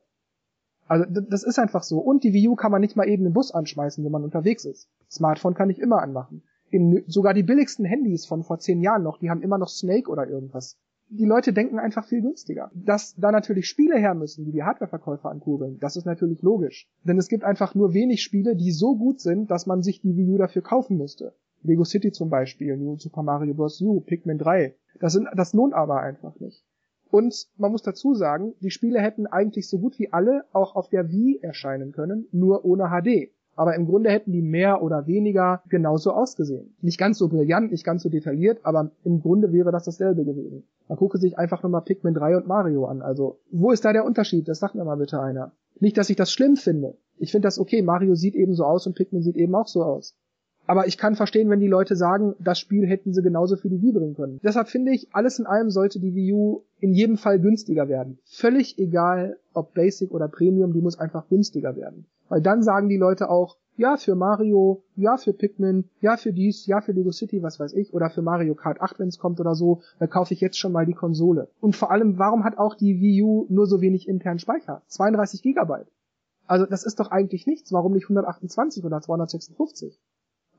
Also 0.88 1.04
das 1.08 1.44
ist 1.44 1.58
einfach 1.58 1.82
so. 1.82 1.98
Und 1.98 2.24
die 2.24 2.32
Wii 2.32 2.48
U 2.48 2.56
kann 2.56 2.72
man 2.72 2.80
nicht 2.80 2.96
mal 2.96 3.08
eben 3.08 3.26
im 3.26 3.32
Bus 3.32 3.52
anschmeißen, 3.52 4.04
wenn 4.04 4.12
man 4.12 4.24
unterwegs 4.24 4.64
ist. 4.64 4.88
Smartphone 5.10 5.54
kann 5.54 5.70
ich 5.70 5.78
immer 5.78 6.02
anmachen. 6.02 6.42
In, 6.70 7.04
sogar 7.06 7.34
die 7.34 7.42
billigsten 7.42 7.84
Handys 7.84 8.26
von 8.26 8.42
vor 8.42 8.58
zehn 8.58 8.80
Jahren 8.80 9.02
noch, 9.02 9.18
die 9.18 9.30
haben 9.30 9.42
immer 9.42 9.58
noch 9.58 9.68
Snake 9.68 10.10
oder 10.10 10.26
irgendwas. 10.26 10.78
Die 11.12 11.26
Leute 11.26 11.52
denken 11.52 11.78
einfach 11.78 12.06
viel 12.06 12.22
günstiger. 12.22 12.70
Dass 12.72 13.16
da 13.16 13.32
natürlich 13.32 13.66
Spiele 13.68 13.98
her 13.98 14.14
müssen, 14.14 14.44
die 14.44 14.52
die 14.52 14.62
Hardwareverkäufer 14.62 15.28
ankurbeln, 15.28 15.78
das 15.80 15.96
ist 15.96 16.04
natürlich 16.04 16.40
logisch. 16.42 16.88
Denn 17.02 17.18
es 17.18 17.28
gibt 17.28 17.42
einfach 17.42 17.74
nur 17.74 17.92
wenig 17.94 18.22
Spiele, 18.22 18.54
die 18.54 18.70
so 18.70 18.96
gut 18.96 19.20
sind, 19.20 19.50
dass 19.50 19.66
man 19.66 19.82
sich 19.82 20.00
die 20.00 20.16
Wii 20.16 20.30
U 20.30 20.38
dafür 20.38 20.62
kaufen 20.62 20.96
müsste. 20.96 21.34
Lego 21.62 21.84
City 21.84 22.12
zum 22.12 22.30
Beispiel, 22.30 22.76
New 22.76 22.96
Super 22.96 23.22
Mario 23.22 23.54
Bros. 23.54 23.80
U, 23.80 24.00
Pikmin 24.00 24.38
3. 24.38 24.74
Das, 25.00 25.12
sind, 25.12 25.28
das 25.34 25.52
lohnt 25.52 25.74
aber 25.74 26.00
einfach 26.00 26.38
nicht. 26.38 26.64
Und 27.10 27.48
man 27.56 27.72
muss 27.72 27.82
dazu 27.82 28.14
sagen, 28.14 28.54
die 28.60 28.70
Spiele 28.70 29.00
hätten 29.00 29.26
eigentlich 29.26 29.68
so 29.68 29.78
gut 29.78 29.98
wie 29.98 30.12
alle 30.12 30.44
auch 30.52 30.76
auf 30.76 30.88
der 30.88 31.10
Wii 31.10 31.40
erscheinen 31.42 31.90
können, 31.90 32.28
nur 32.30 32.64
ohne 32.64 32.88
HD. 32.88 33.32
Aber 33.56 33.74
im 33.74 33.86
Grunde 33.86 34.10
hätten 34.10 34.32
die 34.32 34.42
mehr 34.42 34.82
oder 34.82 35.06
weniger 35.06 35.62
genauso 35.68 36.12
ausgesehen. 36.12 36.74
Nicht 36.80 36.98
ganz 36.98 37.18
so 37.18 37.28
brillant, 37.28 37.72
nicht 37.72 37.84
ganz 37.84 38.02
so 38.02 38.08
detailliert, 38.08 38.60
aber 38.62 38.90
im 39.04 39.20
Grunde 39.20 39.52
wäre 39.52 39.72
das 39.72 39.84
dasselbe 39.84 40.24
gewesen. 40.24 40.64
Man 40.88 40.98
gucke 40.98 41.18
sich 41.18 41.38
einfach 41.38 41.62
nur 41.62 41.70
mal 41.70 41.80
Pikmin 41.80 42.14
3 42.14 42.36
und 42.36 42.46
Mario 42.46 42.86
an. 42.86 43.02
Also, 43.02 43.38
wo 43.50 43.70
ist 43.70 43.84
da 43.84 43.92
der 43.92 44.04
Unterschied? 44.04 44.48
Das 44.48 44.58
sagt 44.58 44.74
mir 44.74 44.84
mal 44.84 44.96
bitte 44.96 45.20
einer. 45.20 45.52
Nicht, 45.78 45.96
dass 45.96 46.10
ich 46.10 46.16
das 46.16 46.32
schlimm 46.32 46.56
finde. 46.56 46.96
Ich 47.18 47.32
finde 47.32 47.46
das 47.46 47.58
okay. 47.58 47.82
Mario 47.82 48.14
sieht 48.14 48.34
eben 48.34 48.54
so 48.54 48.64
aus 48.64 48.86
und 48.86 48.96
Pikmin 48.96 49.22
sieht 49.22 49.36
eben 49.36 49.54
auch 49.54 49.68
so 49.68 49.82
aus. 49.82 50.16
Aber 50.66 50.86
ich 50.86 50.98
kann 50.98 51.16
verstehen, 51.16 51.50
wenn 51.50 51.58
die 51.58 51.66
Leute 51.66 51.96
sagen, 51.96 52.36
das 52.38 52.60
Spiel 52.60 52.86
hätten 52.86 53.12
sie 53.12 53.22
genauso 53.22 53.56
für 53.56 53.68
die 53.68 53.82
Wii 53.82 53.92
bringen 53.92 54.14
können. 54.14 54.40
Deshalb 54.44 54.68
finde 54.68 54.92
ich, 54.92 55.08
alles 55.12 55.38
in 55.38 55.46
allem 55.46 55.70
sollte 55.70 55.98
die 55.98 56.14
Wii 56.14 56.32
U 56.32 56.62
in 56.78 56.92
jedem 56.92 57.16
Fall 57.16 57.40
günstiger 57.40 57.88
werden. 57.88 58.18
Völlig 58.24 58.78
egal, 58.78 59.36
ob 59.52 59.74
Basic 59.74 60.12
oder 60.12 60.28
Premium, 60.28 60.72
die 60.72 60.80
muss 60.80 60.98
einfach 60.98 61.28
günstiger 61.28 61.74
werden. 61.74 62.06
Weil 62.30 62.40
dann 62.40 62.62
sagen 62.62 62.88
die 62.88 62.96
Leute 62.96 63.28
auch, 63.28 63.58
ja 63.76 63.96
für 63.96 64.14
Mario, 64.14 64.82
ja 64.94 65.16
für 65.16 65.32
Pikmin, 65.32 65.90
ja 66.00 66.16
für 66.16 66.32
dies, 66.32 66.66
ja 66.66 66.80
für 66.80 66.92
Lego 66.92 67.10
City, 67.10 67.42
was 67.42 67.58
weiß 67.58 67.74
ich, 67.74 67.92
oder 67.92 68.08
für 68.08 68.22
Mario 68.22 68.54
Kart 68.54 68.80
8, 68.80 69.00
wenn 69.00 69.08
es 69.08 69.18
kommt 69.18 69.40
oder 69.40 69.54
so, 69.54 69.82
dann 69.98 70.08
kaufe 70.08 70.32
ich 70.32 70.40
jetzt 70.40 70.58
schon 70.58 70.72
mal 70.72 70.86
die 70.86 70.94
Konsole. 70.94 71.48
Und 71.60 71.76
vor 71.76 71.90
allem, 71.90 72.18
warum 72.18 72.44
hat 72.44 72.56
auch 72.56 72.76
die 72.76 73.00
Wii 73.00 73.22
U 73.22 73.46
nur 73.48 73.66
so 73.66 73.80
wenig 73.80 74.08
internen 74.08 74.38
Speicher? 74.38 74.82
32 74.86 75.42
Gigabyte. 75.42 75.90
Also 76.46 76.66
das 76.66 76.84
ist 76.84 77.00
doch 77.00 77.10
eigentlich 77.10 77.46
nichts. 77.46 77.72
Warum 77.72 77.92
nicht 77.92 78.04
128 78.04 78.84
oder 78.84 79.00
256? 79.00 80.00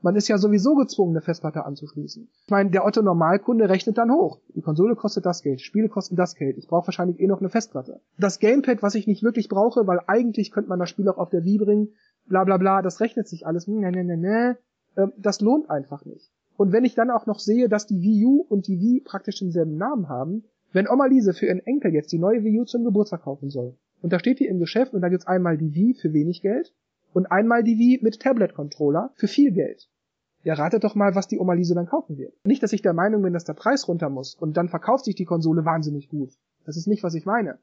Man 0.02 0.16
ist 0.16 0.28
ja 0.28 0.36
sowieso 0.36 0.74
gezwungen, 0.74 1.12
eine 1.12 1.20
Festplatte 1.20 1.64
anzuschließen. 1.64 2.28
Ich 2.44 2.50
meine, 2.50 2.70
der 2.70 2.84
Otto 2.84 3.02
Normalkunde 3.02 3.68
rechnet 3.68 3.98
dann 3.98 4.12
hoch. 4.12 4.40
Die 4.54 4.60
Konsole 4.60 4.96
kostet 4.96 5.24
das 5.24 5.42
Geld, 5.42 5.60
Spiele 5.60 5.88
kosten 5.88 6.16
das 6.16 6.34
Geld. 6.34 6.58
Ich 6.58 6.66
brauche 6.66 6.88
wahrscheinlich 6.88 7.20
eh 7.20 7.26
noch 7.28 7.40
eine 7.40 7.48
Festplatte. 7.48 8.00
Das 8.18 8.40
Gamepad, 8.40 8.82
was 8.82 8.96
ich 8.96 9.06
nicht 9.06 9.22
wirklich 9.22 9.48
brauche, 9.48 9.86
weil 9.86 10.00
eigentlich 10.08 10.50
könnte 10.50 10.68
man 10.68 10.80
das 10.80 10.90
Spiel 10.90 11.08
auch 11.08 11.18
auf 11.18 11.30
der 11.30 11.44
Wii 11.44 11.58
bringen, 11.58 11.88
bla 12.26 12.44
bla 12.44 12.56
bla, 12.56 12.82
das 12.82 13.00
rechnet 13.00 13.28
sich 13.28 13.46
alles. 13.46 13.68
Ne, 13.68 13.90
ne, 13.90 14.04
ne, 14.04 14.16
ne. 14.16 14.58
Das 15.18 15.40
lohnt 15.40 15.70
einfach 15.70 16.04
nicht. 16.04 16.30
Und 16.56 16.72
wenn 16.72 16.84
ich 16.84 16.94
dann 16.94 17.10
auch 17.10 17.26
noch 17.26 17.38
sehe, 17.38 17.68
dass 17.68 17.86
die 17.86 18.02
Wii 18.02 18.26
U 18.26 18.44
und 18.48 18.66
die 18.66 18.78
Wii 18.78 19.00
praktisch 19.04 19.38
denselben 19.38 19.76
Namen 19.76 20.08
haben, 20.08 20.44
wenn 20.72 20.88
Oma 20.88 21.06
Lise 21.06 21.32
für 21.32 21.46
ihren 21.46 21.60
Enkel 21.60 21.94
jetzt 21.94 22.12
die 22.12 22.18
neue 22.18 22.44
Wii 22.44 22.60
U 22.60 22.64
zum 22.64 22.84
Geburtstag 22.84 23.22
kaufen 23.22 23.50
soll, 23.50 23.76
und 24.02 24.12
da 24.12 24.18
steht 24.18 24.40
die 24.40 24.46
im 24.46 24.58
Geschäft 24.58 24.94
und 24.94 25.00
da 25.00 25.08
gibt's 25.08 25.26
einmal 25.26 25.56
die 25.56 25.74
Wii 25.74 25.94
für 25.94 26.12
wenig 26.12 26.42
Geld 26.42 26.74
und 27.12 27.26
einmal 27.30 27.62
die 27.62 27.78
Wii 27.78 28.00
mit 28.02 28.20
Tablet-Controller 28.20 29.12
für 29.14 29.28
viel 29.28 29.52
Geld. 29.52 29.88
Ja, 30.44 30.54
ratet 30.54 30.82
doch 30.82 30.94
mal, 30.94 31.14
was 31.14 31.28
die 31.28 31.38
Oma 31.38 31.52
Lise 31.52 31.74
dann 31.74 31.86
kaufen 31.86 32.18
wird. 32.18 32.34
Nicht, 32.44 32.62
dass 32.62 32.72
ich 32.72 32.82
der 32.82 32.94
Meinung 32.94 33.22
bin, 33.22 33.32
dass 33.32 33.44
der 33.44 33.54
Preis 33.54 33.86
runter 33.86 34.10
muss 34.10 34.34
und 34.34 34.56
dann 34.56 34.68
verkauft 34.68 35.04
sich 35.04 35.14
die 35.14 35.24
Konsole 35.24 35.64
wahnsinnig 35.64 36.08
gut. 36.08 36.32
Das 36.64 36.76
ist 36.76 36.88
nicht, 36.88 37.02
was 37.02 37.14
ich 37.14 37.26
meine. 37.26 37.58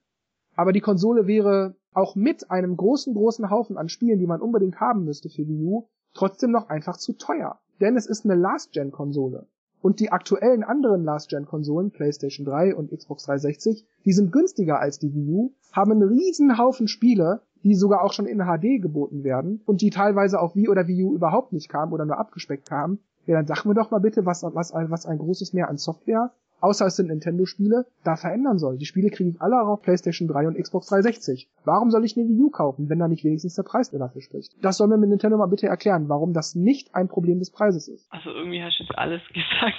Aber 0.55 0.71
die 0.71 0.81
Konsole 0.81 1.27
wäre 1.27 1.75
auch 1.93 2.15
mit 2.15 2.51
einem 2.51 2.77
großen, 2.77 3.13
großen 3.13 3.49
Haufen 3.49 3.77
an 3.77 3.89
Spielen, 3.89 4.19
die 4.19 4.27
man 4.27 4.41
unbedingt 4.41 4.79
haben 4.79 5.03
müsste 5.03 5.29
für 5.29 5.47
Wii 5.47 5.63
U, 5.63 5.87
trotzdem 6.13 6.51
noch 6.51 6.69
einfach 6.69 6.97
zu 6.97 7.13
teuer. 7.13 7.59
Denn 7.79 7.95
es 7.95 8.05
ist 8.05 8.25
eine 8.25 8.35
Last-Gen-Konsole. 8.35 9.47
Und 9.81 10.01
die 10.01 10.11
aktuellen 10.11 10.63
anderen 10.63 11.03
Last-Gen-Konsolen, 11.03 11.91
PlayStation 11.91 12.45
3 12.45 12.75
und 12.75 12.91
Xbox 12.91 13.23
360, 13.23 13.85
die 14.05 14.11
sind 14.11 14.31
günstiger 14.33 14.79
als 14.79 14.99
die 14.99 15.13
Wii 15.13 15.29
U, 15.29 15.53
haben 15.71 15.91
einen 15.91 16.03
riesen 16.03 16.57
Haufen 16.57 16.87
Spiele, 16.87 17.41
die 17.63 17.75
sogar 17.75 18.03
auch 18.03 18.13
schon 18.13 18.25
in 18.25 18.39
HD 18.39 18.81
geboten 18.81 19.23
werden 19.23 19.61
und 19.65 19.81
die 19.81 19.89
teilweise 19.89 20.39
auf 20.39 20.55
Wii 20.55 20.69
oder 20.69 20.87
Wii 20.87 21.03
U 21.03 21.13
überhaupt 21.13 21.53
nicht 21.53 21.69
kamen 21.69 21.93
oder 21.93 22.05
nur 22.05 22.17
abgespeckt 22.17 22.67
kamen, 22.67 22.99
ja, 23.25 23.35
dann 23.35 23.47
sag 23.47 23.65
mir 23.65 23.75
doch 23.75 23.91
mal 23.91 23.99
bitte, 23.99 24.25
was, 24.25 24.43
was, 24.43 24.73
was 24.73 25.05
ein 25.05 25.17
großes 25.17 25.53
Mehr 25.53 25.69
an 25.69 25.77
Software, 25.77 26.31
außer 26.61 26.85
es 26.85 26.95
sind 26.95 27.07
Nintendo-Spiele, 27.07 27.85
da 28.03 28.15
verändern 28.15 28.57
soll. 28.57 28.77
Die 28.77 28.85
Spiele 28.85 29.09
kriege 29.09 29.29
ich 29.29 29.41
alle 29.41 29.61
auf 29.61 29.81
PlayStation 29.81 30.27
3 30.27 30.47
und 30.47 30.57
Xbox 30.57 30.87
360. 30.87 31.49
Warum 31.63 31.91
soll 31.91 32.03
ich 32.05 32.17
eine 32.17 32.27
Wii 32.27 32.43
U 32.43 32.49
kaufen, 32.49 32.89
wenn 32.89 32.99
da 32.99 33.07
nicht 33.07 33.23
wenigstens 33.23 33.55
der 33.55 33.63
Preis 33.63 33.91
dafür 33.91 34.21
spricht? 34.21 34.55
Das 34.61 34.77
soll 34.77 34.87
mir 34.87 34.97
mit 34.97 35.09
Nintendo 35.09 35.37
mal 35.37 35.45
bitte 35.45 35.67
erklären, 35.67 36.09
warum 36.09 36.33
das 36.33 36.55
nicht 36.55 36.95
ein 36.95 37.07
Problem 37.07 37.39
des 37.39 37.51
Preises 37.51 37.87
ist. 37.87 38.11
Also 38.11 38.29
irgendwie 38.31 38.63
hast 38.63 38.79
du 38.79 38.83
jetzt 38.83 38.97
alles 38.97 39.21
gesagt. 39.33 39.77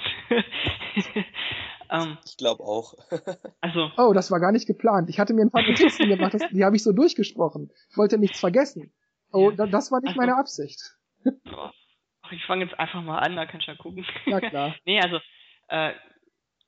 Ähm, 1.90 2.18
ich 2.24 2.36
glaube 2.36 2.62
auch. 2.62 2.94
also. 3.60 3.90
Oh, 3.96 4.12
das 4.12 4.30
war 4.30 4.40
gar 4.40 4.52
nicht 4.52 4.66
geplant. 4.66 5.08
Ich 5.10 5.18
hatte 5.18 5.34
mir 5.34 5.42
ein 5.42 5.50
paar 5.50 5.62
Notizen 5.62 6.08
gemacht, 6.08 6.34
das, 6.34 6.42
die 6.50 6.64
habe 6.64 6.76
ich 6.76 6.82
so 6.82 6.92
durchgesprochen. 6.92 7.70
Ich 7.90 7.96
wollte 7.96 8.18
nichts 8.18 8.40
vergessen. 8.40 8.92
Oh, 9.32 9.50
ja. 9.50 9.66
das 9.66 9.92
war 9.92 10.00
nicht 10.00 10.10
also, 10.10 10.20
meine 10.20 10.36
Absicht. 10.36 10.80
ich 12.32 12.44
fange 12.46 12.64
jetzt 12.64 12.78
einfach 12.78 13.02
mal 13.02 13.18
an, 13.18 13.36
da 13.36 13.46
kannst 13.46 13.66
du 13.66 13.72
ja 13.72 13.76
gucken. 13.76 14.06
Ja, 14.26 14.40
klar. 14.50 14.74
nee, 14.84 15.00
also, 15.00 15.18
äh, 15.68 15.92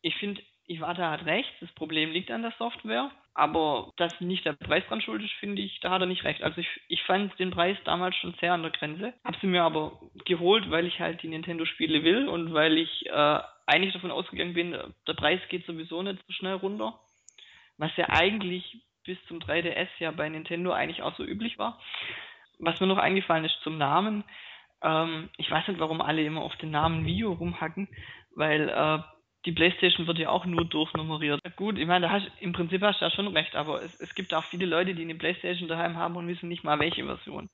ich 0.02 0.16
finde, 0.16 0.42
Iwata 0.66 1.10
hat 1.10 1.24
recht, 1.26 1.50
das 1.60 1.72
Problem 1.72 2.10
liegt 2.10 2.30
an 2.30 2.42
der 2.42 2.54
Software, 2.58 3.10
aber 3.34 3.92
dass 3.96 4.20
nicht 4.20 4.44
der 4.44 4.52
Preis 4.52 4.84
dran 4.88 5.00
schuld 5.00 5.22
ist, 5.22 5.32
finde 5.34 5.62
ich, 5.62 5.80
da 5.80 5.90
hat 5.90 6.02
er 6.02 6.06
nicht 6.06 6.24
recht. 6.24 6.42
Also 6.42 6.60
ich, 6.60 6.68
ich 6.88 7.02
fand 7.04 7.38
den 7.38 7.50
Preis 7.50 7.78
damals 7.84 8.14
schon 8.16 8.34
sehr 8.40 8.52
an 8.52 8.62
der 8.62 8.72
Grenze, 8.72 9.14
habe 9.24 9.38
sie 9.40 9.46
mir 9.46 9.62
aber 9.62 9.98
geholt, 10.26 10.70
weil 10.70 10.86
ich 10.86 11.00
halt 11.00 11.22
die 11.22 11.28
Nintendo-Spiele 11.28 12.04
will 12.04 12.28
und 12.28 12.52
weil 12.52 12.76
ich 12.76 13.06
äh, 13.06 13.40
eigentlich 13.66 13.94
davon 13.94 14.10
ausgegangen 14.10 14.54
bin, 14.54 14.76
der 15.06 15.14
Preis 15.14 15.40
geht 15.48 15.64
sowieso 15.66 16.02
nicht 16.02 16.22
so 16.26 16.32
schnell 16.32 16.54
runter, 16.54 16.98
was 17.78 17.96
ja 17.96 18.08
eigentlich 18.10 18.82
bis 19.04 19.18
zum 19.26 19.38
3DS 19.38 19.88
ja 19.98 20.10
bei 20.10 20.28
Nintendo 20.28 20.72
eigentlich 20.72 21.02
auch 21.02 21.16
so 21.16 21.24
üblich 21.24 21.58
war. 21.58 21.80
Was 22.58 22.80
mir 22.80 22.86
noch 22.86 22.98
eingefallen 22.98 23.44
ist 23.44 23.58
zum 23.62 23.78
Namen, 23.78 24.24
ähm, 24.82 25.30
ich 25.38 25.50
weiß 25.50 25.68
nicht, 25.68 25.80
warum 25.80 26.00
alle 26.00 26.22
immer 26.22 26.42
auf 26.42 26.56
den 26.56 26.70
Namen 26.70 27.06
Wii 27.06 27.24
U 27.24 27.32
rumhacken, 27.32 27.88
weil 28.34 28.68
äh, 28.68 28.98
die 29.44 29.52
PlayStation 29.52 30.06
wird 30.06 30.18
ja 30.18 30.28
auch 30.28 30.44
nur 30.44 30.64
durchnummeriert. 30.64 31.40
Gut, 31.56 31.78
ich 31.78 31.86
meine, 31.86 32.06
da 32.06 32.12
hast, 32.12 32.30
im 32.40 32.52
Prinzip 32.52 32.82
hast 32.82 33.00
du 33.00 33.04
ja 33.04 33.10
schon 33.10 33.28
recht, 33.28 33.56
aber 33.56 33.82
es, 33.82 34.00
es 34.00 34.14
gibt 34.14 34.34
auch 34.34 34.44
viele 34.44 34.66
Leute, 34.66 34.94
die 34.94 35.02
eine 35.02 35.14
PlayStation 35.14 35.68
daheim 35.68 35.96
haben 35.96 36.16
und 36.16 36.28
wissen 36.28 36.48
nicht 36.48 36.64
mal, 36.64 36.78
welche 36.78 37.04
Version. 37.04 37.48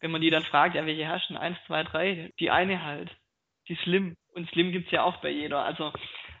Wenn 0.00 0.10
man 0.10 0.20
die 0.20 0.30
dann 0.30 0.42
fragt, 0.42 0.74
ja, 0.74 0.86
welche 0.86 1.08
hast 1.08 1.30
du? 1.30 1.36
Eins, 1.36 1.58
zwei, 1.66 1.82
drei, 1.82 2.32
die 2.38 2.50
eine 2.50 2.82
halt. 2.82 3.14
Die 3.68 3.76
Slim. 3.76 4.16
Und 4.34 4.48
Slim 4.50 4.72
gibt's 4.72 4.90
ja 4.90 5.04
auch 5.04 5.18
bei 5.18 5.30
jeder. 5.30 5.64
Also 5.64 5.92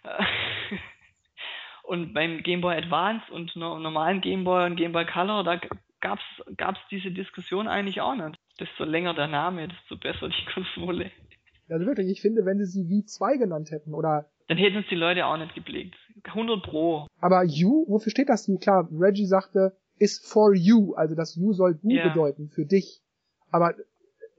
äh, 0.02 0.24
und 1.82 2.12
beim 2.12 2.42
Game 2.42 2.60
Boy 2.60 2.76
Advance 2.76 3.32
und 3.32 3.54
normalen 3.56 4.20
Game 4.20 4.44
Boy 4.44 4.66
und 4.66 4.76
Game 4.76 4.92
Boy 4.92 5.06
Color, 5.06 5.44
da 5.44 5.60
gab's 6.00 6.24
gab's 6.56 6.80
diese 6.90 7.10
Diskussion 7.10 7.68
eigentlich 7.68 8.00
auch 8.00 8.14
nicht 8.14 8.38
desto 8.58 8.84
länger 8.84 9.14
der 9.14 9.26
Name, 9.26 9.68
desto 9.68 9.96
besser 9.96 10.28
die 10.28 10.44
Konsole. 10.52 11.10
Also 11.68 11.86
wirklich, 11.86 12.08
ich 12.08 12.20
finde, 12.20 12.44
wenn 12.44 12.58
sie 12.58 12.66
sie 12.66 12.88
wie 12.88 13.04
2 13.04 13.36
genannt 13.36 13.70
hätten 13.70 13.94
oder. 13.94 14.26
Dann 14.48 14.58
hätten 14.58 14.78
es 14.78 14.86
die 14.90 14.94
Leute 14.94 15.26
auch 15.26 15.38
nicht 15.38 15.54
geblickt. 15.54 15.96
100 16.24 16.62
Pro. 16.62 17.06
Aber 17.20 17.44
You, 17.44 17.86
wofür 17.88 18.10
steht 18.10 18.28
das 18.28 18.48
U? 18.48 18.58
Klar, 18.58 18.88
Reggie 18.92 19.26
sagte, 19.26 19.76
ist 19.98 20.26
for 20.26 20.54
you, 20.54 20.94
also 20.94 21.14
das 21.14 21.36
You 21.36 21.52
soll 21.52 21.74
du 21.74 21.90
ja. 21.90 22.08
bedeuten, 22.08 22.50
für 22.50 22.66
dich. 22.66 23.00
Aber 23.50 23.74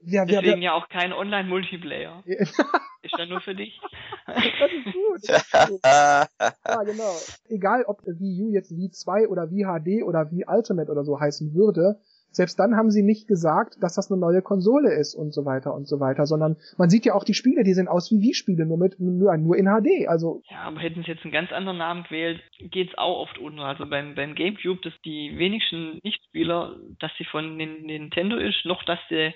ja, 0.02 0.24
Deswegen 0.24 0.62
ja, 0.62 0.70
ja 0.70 0.72
auch 0.74 0.88
kein 0.88 1.12
Online-Multiplayer. 1.12 2.22
ist 2.26 3.18
ja 3.18 3.26
nur 3.26 3.40
für 3.40 3.54
dich. 3.54 3.80
das 4.26 4.36
ist 4.36 4.92
gut. 4.92 5.28
Das 5.28 5.52
ist 5.52 5.68
gut. 5.68 5.80
ja, 5.84 6.82
genau. 6.84 7.12
Egal, 7.48 7.84
ob 7.86 8.02
Wii 8.04 8.42
U 8.42 8.50
jetzt 8.52 8.76
Wii 8.76 8.90
2 8.90 9.28
oder 9.28 9.50
Wii 9.50 9.64
HD 9.64 10.04
oder 10.04 10.30
Wii 10.30 10.44
Ultimate 10.46 10.90
oder 10.90 11.04
so 11.04 11.18
heißen 11.18 11.54
würde, 11.54 11.98
selbst 12.36 12.58
dann 12.58 12.76
haben 12.76 12.90
sie 12.90 13.02
nicht 13.02 13.26
gesagt, 13.26 13.76
dass 13.80 13.94
das 13.94 14.10
eine 14.10 14.20
neue 14.20 14.42
Konsole 14.42 14.92
ist 14.92 15.14
und 15.14 15.32
so 15.32 15.44
weiter 15.44 15.74
und 15.74 15.88
so 15.88 16.00
weiter, 16.00 16.26
sondern 16.26 16.56
man 16.76 16.90
sieht 16.90 17.06
ja 17.06 17.14
auch 17.14 17.24
die 17.24 17.34
Spiele, 17.34 17.64
die 17.64 17.72
sehen 17.72 17.88
aus 17.88 18.10
wie 18.10 18.20
Wii-Spiele, 18.20 18.66
nur 18.66 18.78
mit 18.78 19.00
nur, 19.00 19.36
nur 19.36 19.56
in 19.56 19.66
HD. 19.66 20.08
Also 20.08 20.42
ja, 20.50 20.62
aber 20.64 20.80
hätten 20.80 21.02
sie 21.02 21.10
jetzt 21.10 21.24
einen 21.24 21.32
ganz 21.32 21.50
anderen 21.50 21.78
Namen 21.78 22.04
gewählt, 22.04 22.40
geht's 22.58 22.96
auch 22.98 23.22
oft 23.22 23.38
unter. 23.38 23.64
Also 23.64 23.88
beim 23.88 24.14
beim 24.14 24.34
GameCube, 24.34 24.80
dass 24.82 24.92
die 25.04 25.34
wenigsten 25.36 25.98
Nichtspieler, 26.04 26.76
dass 27.00 27.10
sie 27.18 27.24
von 27.24 27.56
Nintendo 27.56 28.36
ist, 28.36 28.64
noch 28.64 28.84
dass 28.84 28.98
der 29.10 29.32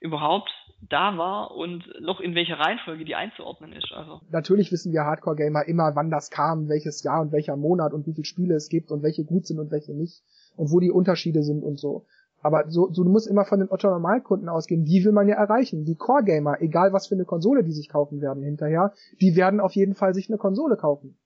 überhaupt 0.00 0.50
da 0.80 1.16
war 1.16 1.56
und 1.56 1.82
noch 2.00 2.20
in 2.20 2.34
welcher 2.34 2.60
Reihenfolge 2.60 3.04
die 3.04 3.14
einzuordnen 3.14 3.72
ist. 3.72 3.90
Also 3.92 4.20
natürlich 4.30 4.70
wissen 4.70 4.92
wir 4.92 5.00
Hardcore-Gamer 5.00 5.66
immer, 5.66 5.92
wann 5.94 6.10
das 6.10 6.30
kam, 6.30 6.68
welches 6.68 7.02
Jahr 7.02 7.22
und 7.22 7.32
welcher 7.32 7.56
Monat 7.56 7.92
und 7.92 8.06
wie 8.06 8.12
viele 8.12 8.26
Spiele 8.26 8.54
es 8.54 8.68
gibt 8.68 8.90
und 8.90 9.02
welche 9.02 9.24
gut 9.24 9.46
sind 9.46 9.58
und 9.58 9.70
welche 9.70 9.92
nicht 9.92 10.22
und 10.56 10.70
wo 10.70 10.78
die 10.78 10.90
Unterschiede 10.90 11.42
sind 11.42 11.62
und 11.62 11.78
so. 11.78 12.06
Aber 12.44 12.70
so, 12.70 12.92
so 12.92 13.04
du 13.04 13.10
musst 13.10 13.26
immer 13.26 13.46
von 13.46 13.58
den 13.58 13.70
Otto-Normalkunden 13.70 14.50
ausgehen. 14.50 14.84
Die 14.84 15.02
will 15.02 15.12
man 15.12 15.28
ja 15.28 15.36
erreichen. 15.36 15.86
Die 15.86 15.94
Core-Gamer, 15.94 16.60
egal 16.60 16.92
was 16.92 17.06
für 17.06 17.14
eine 17.14 17.24
Konsole 17.24 17.64
die 17.64 17.72
sich 17.72 17.88
kaufen 17.88 18.20
werden 18.20 18.42
hinterher, 18.42 18.92
die 19.18 19.34
werden 19.34 19.60
auf 19.60 19.72
jeden 19.72 19.94
Fall 19.94 20.12
sich 20.12 20.28
eine 20.28 20.36
Konsole 20.36 20.76
kaufen. 20.76 21.16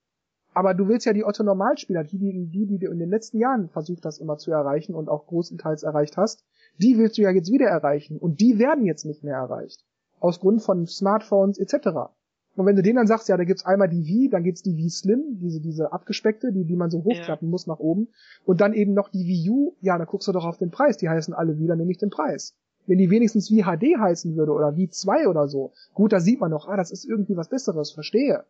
Aber 0.53 0.73
du 0.73 0.87
willst 0.87 1.05
ja 1.05 1.11
die 1.11 1.25
Otto-Normalspieler, 1.25 2.05
die, 2.05 2.17
die, 2.17 2.47
die, 2.47 2.65
die 2.65 2.79
du 2.79 2.89
in 2.89 2.99
den 2.99 3.09
letzten 3.09 3.37
Jahren 3.37 3.67
versucht 3.67 4.05
hast 4.05 4.19
immer 4.19 4.37
zu 4.37 4.51
erreichen 4.51 4.95
und 4.95 5.09
auch 5.09 5.27
großenteils 5.27 5.83
erreicht 5.83 6.15
hast, 6.15 6.45
die 6.77 6.97
willst 6.97 7.17
du 7.17 7.21
ja 7.23 7.31
jetzt 7.31 7.51
wieder 7.51 7.67
erreichen. 7.67 8.17
Und 8.17 8.39
die 8.39 8.57
werden 8.57 8.85
jetzt 8.85 9.03
nicht 9.03 9.21
mehr 9.21 9.35
erreicht. 9.35 9.83
Aus 10.21 10.39
Grund 10.39 10.61
von 10.61 10.87
Smartphones 10.87 11.57
etc. 11.57 12.13
Und 12.59 12.65
wenn 12.65 12.75
du 12.75 12.81
denen 12.81 12.97
dann 12.97 13.07
sagst, 13.07 13.29
ja, 13.29 13.37
da 13.37 13.45
gibt's 13.45 13.65
einmal 13.65 13.87
die 13.87 14.05
Wii, 14.05 14.29
dann 14.29 14.43
gibt's 14.43 14.61
die 14.61 14.75
Wii 14.75 14.89
Slim, 14.89 15.39
diese, 15.39 15.61
diese 15.61 15.93
abgespeckte, 15.93 16.51
die, 16.51 16.65
die 16.65 16.75
man 16.75 16.89
so 16.89 17.05
hochklappen 17.05 17.47
ja. 17.47 17.51
muss 17.51 17.67
nach 17.67 17.79
oben. 17.79 18.09
Und 18.43 18.59
dann 18.59 18.73
eben 18.73 18.93
noch 18.93 19.07
die 19.07 19.25
Wii 19.25 19.49
U, 19.49 19.77
ja, 19.79 19.97
dann 19.97 20.05
guckst 20.05 20.27
du 20.27 20.33
doch 20.33 20.43
auf 20.43 20.57
den 20.57 20.69
Preis, 20.69 20.97
die 20.97 21.07
heißen 21.07 21.33
alle 21.33 21.57
wieder, 21.57 21.77
nämlich 21.77 21.99
den 21.99 22.09
Preis. 22.09 22.57
Wenn 22.85 22.97
die 22.97 23.09
wenigstens 23.09 23.49
Wii 23.49 23.63
HD 23.63 23.97
heißen 23.97 24.35
würde 24.35 24.51
oder 24.51 24.75
Wii 24.75 24.89
2 24.89 25.29
oder 25.29 25.47
so, 25.47 25.71
gut, 25.93 26.11
da 26.11 26.19
sieht 26.19 26.41
man 26.41 26.51
noch, 26.51 26.67
ah, 26.67 26.75
das 26.75 26.91
ist 26.91 27.05
irgendwie 27.05 27.37
was 27.37 27.47
Besseres, 27.47 27.93
verstehe. 27.93 28.43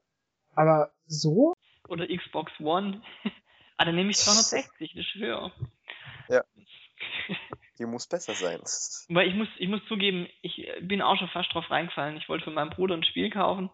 Aber 0.55 0.89
so? 1.05 1.53
Oder 1.87 2.07
Xbox 2.07 2.51
One. 2.61 3.03
ah, 3.77 3.85
dann 3.85 3.93
nehme 3.93 4.09
ich 4.09 4.17
260, 4.17 4.91
das 4.95 5.05
schwöre. 5.05 5.51
Ja. 6.29 6.43
Die 7.77 7.85
muss 7.85 8.07
besser 8.07 8.33
sein. 8.33 8.59
Weil 9.09 9.27
ich 9.27 9.35
muss, 9.35 9.47
ich 9.59 9.69
muss 9.69 9.81
zugeben, 9.87 10.27
ich 10.41 10.67
bin 10.81 11.03
auch 11.03 11.15
schon 11.15 11.29
fast 11.29 11.53
drauf 11.53 11.69
reingefallen. 11.69 12.17
Ich 12.17 12.27
wollte 12.27 12.45
für 12.45 12.51
meinen 12.51 12.71
Bruder 12.71 12.95
ein 12.95 13.03
Spiel 13.03 13.29
kaufen 13.29 13.69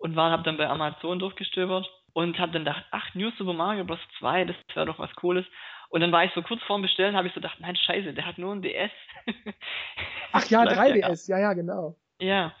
und 0.00 0.16
war, 0.16 0.32
hab 0.32 0.44
dann 0.44 0.56
bei 0.56 0.68
Amazon 0.68 1.18
durchgestöbert 1.18 1.88
und 2.12 2.38
hab 2.38 2.52
dann 2.52 2.64
gedacht, 2.64 2.84
ach, 2.90 3.14
New 3.14 3.30
Super 3.38 3.52
Mario 3.52 3.84
Bros. 3.84 4.00
2, 4.18 4.46
das 4.46 4.56
wäre 4.74 4.86
doch 4.86 4.98
was 4.98 5.14
Cooles. 5.14 5.46
Und 5.90 6.00
dann 6.00 6.12
war 6.12 6.24
ich 6.24 6.32
so 6.34 6.42
kurz 6.42 6.62
vorm 6.62 6.82
Bestellen, 6.82 7.16
habe 7.16 7.28
ich 7.28 7.34
so 7.34 7.40
gedacht, 7.40 7.58
nein, 7.60 7.76
scheiße, 7.76 8.12
der 8.14 8.26
hat 8.26 8.38
nur 8.38 8.54
ein 8.54 8.62
DS. 8.62 8.90
ach 10.32 10.44
ja, 10.46 10.62
3DS, 10.62 11.28
ja, 11.28 11.38
ja, 11.38 11.52
genau. 11.52 11.96
Ja. 12.20 12.54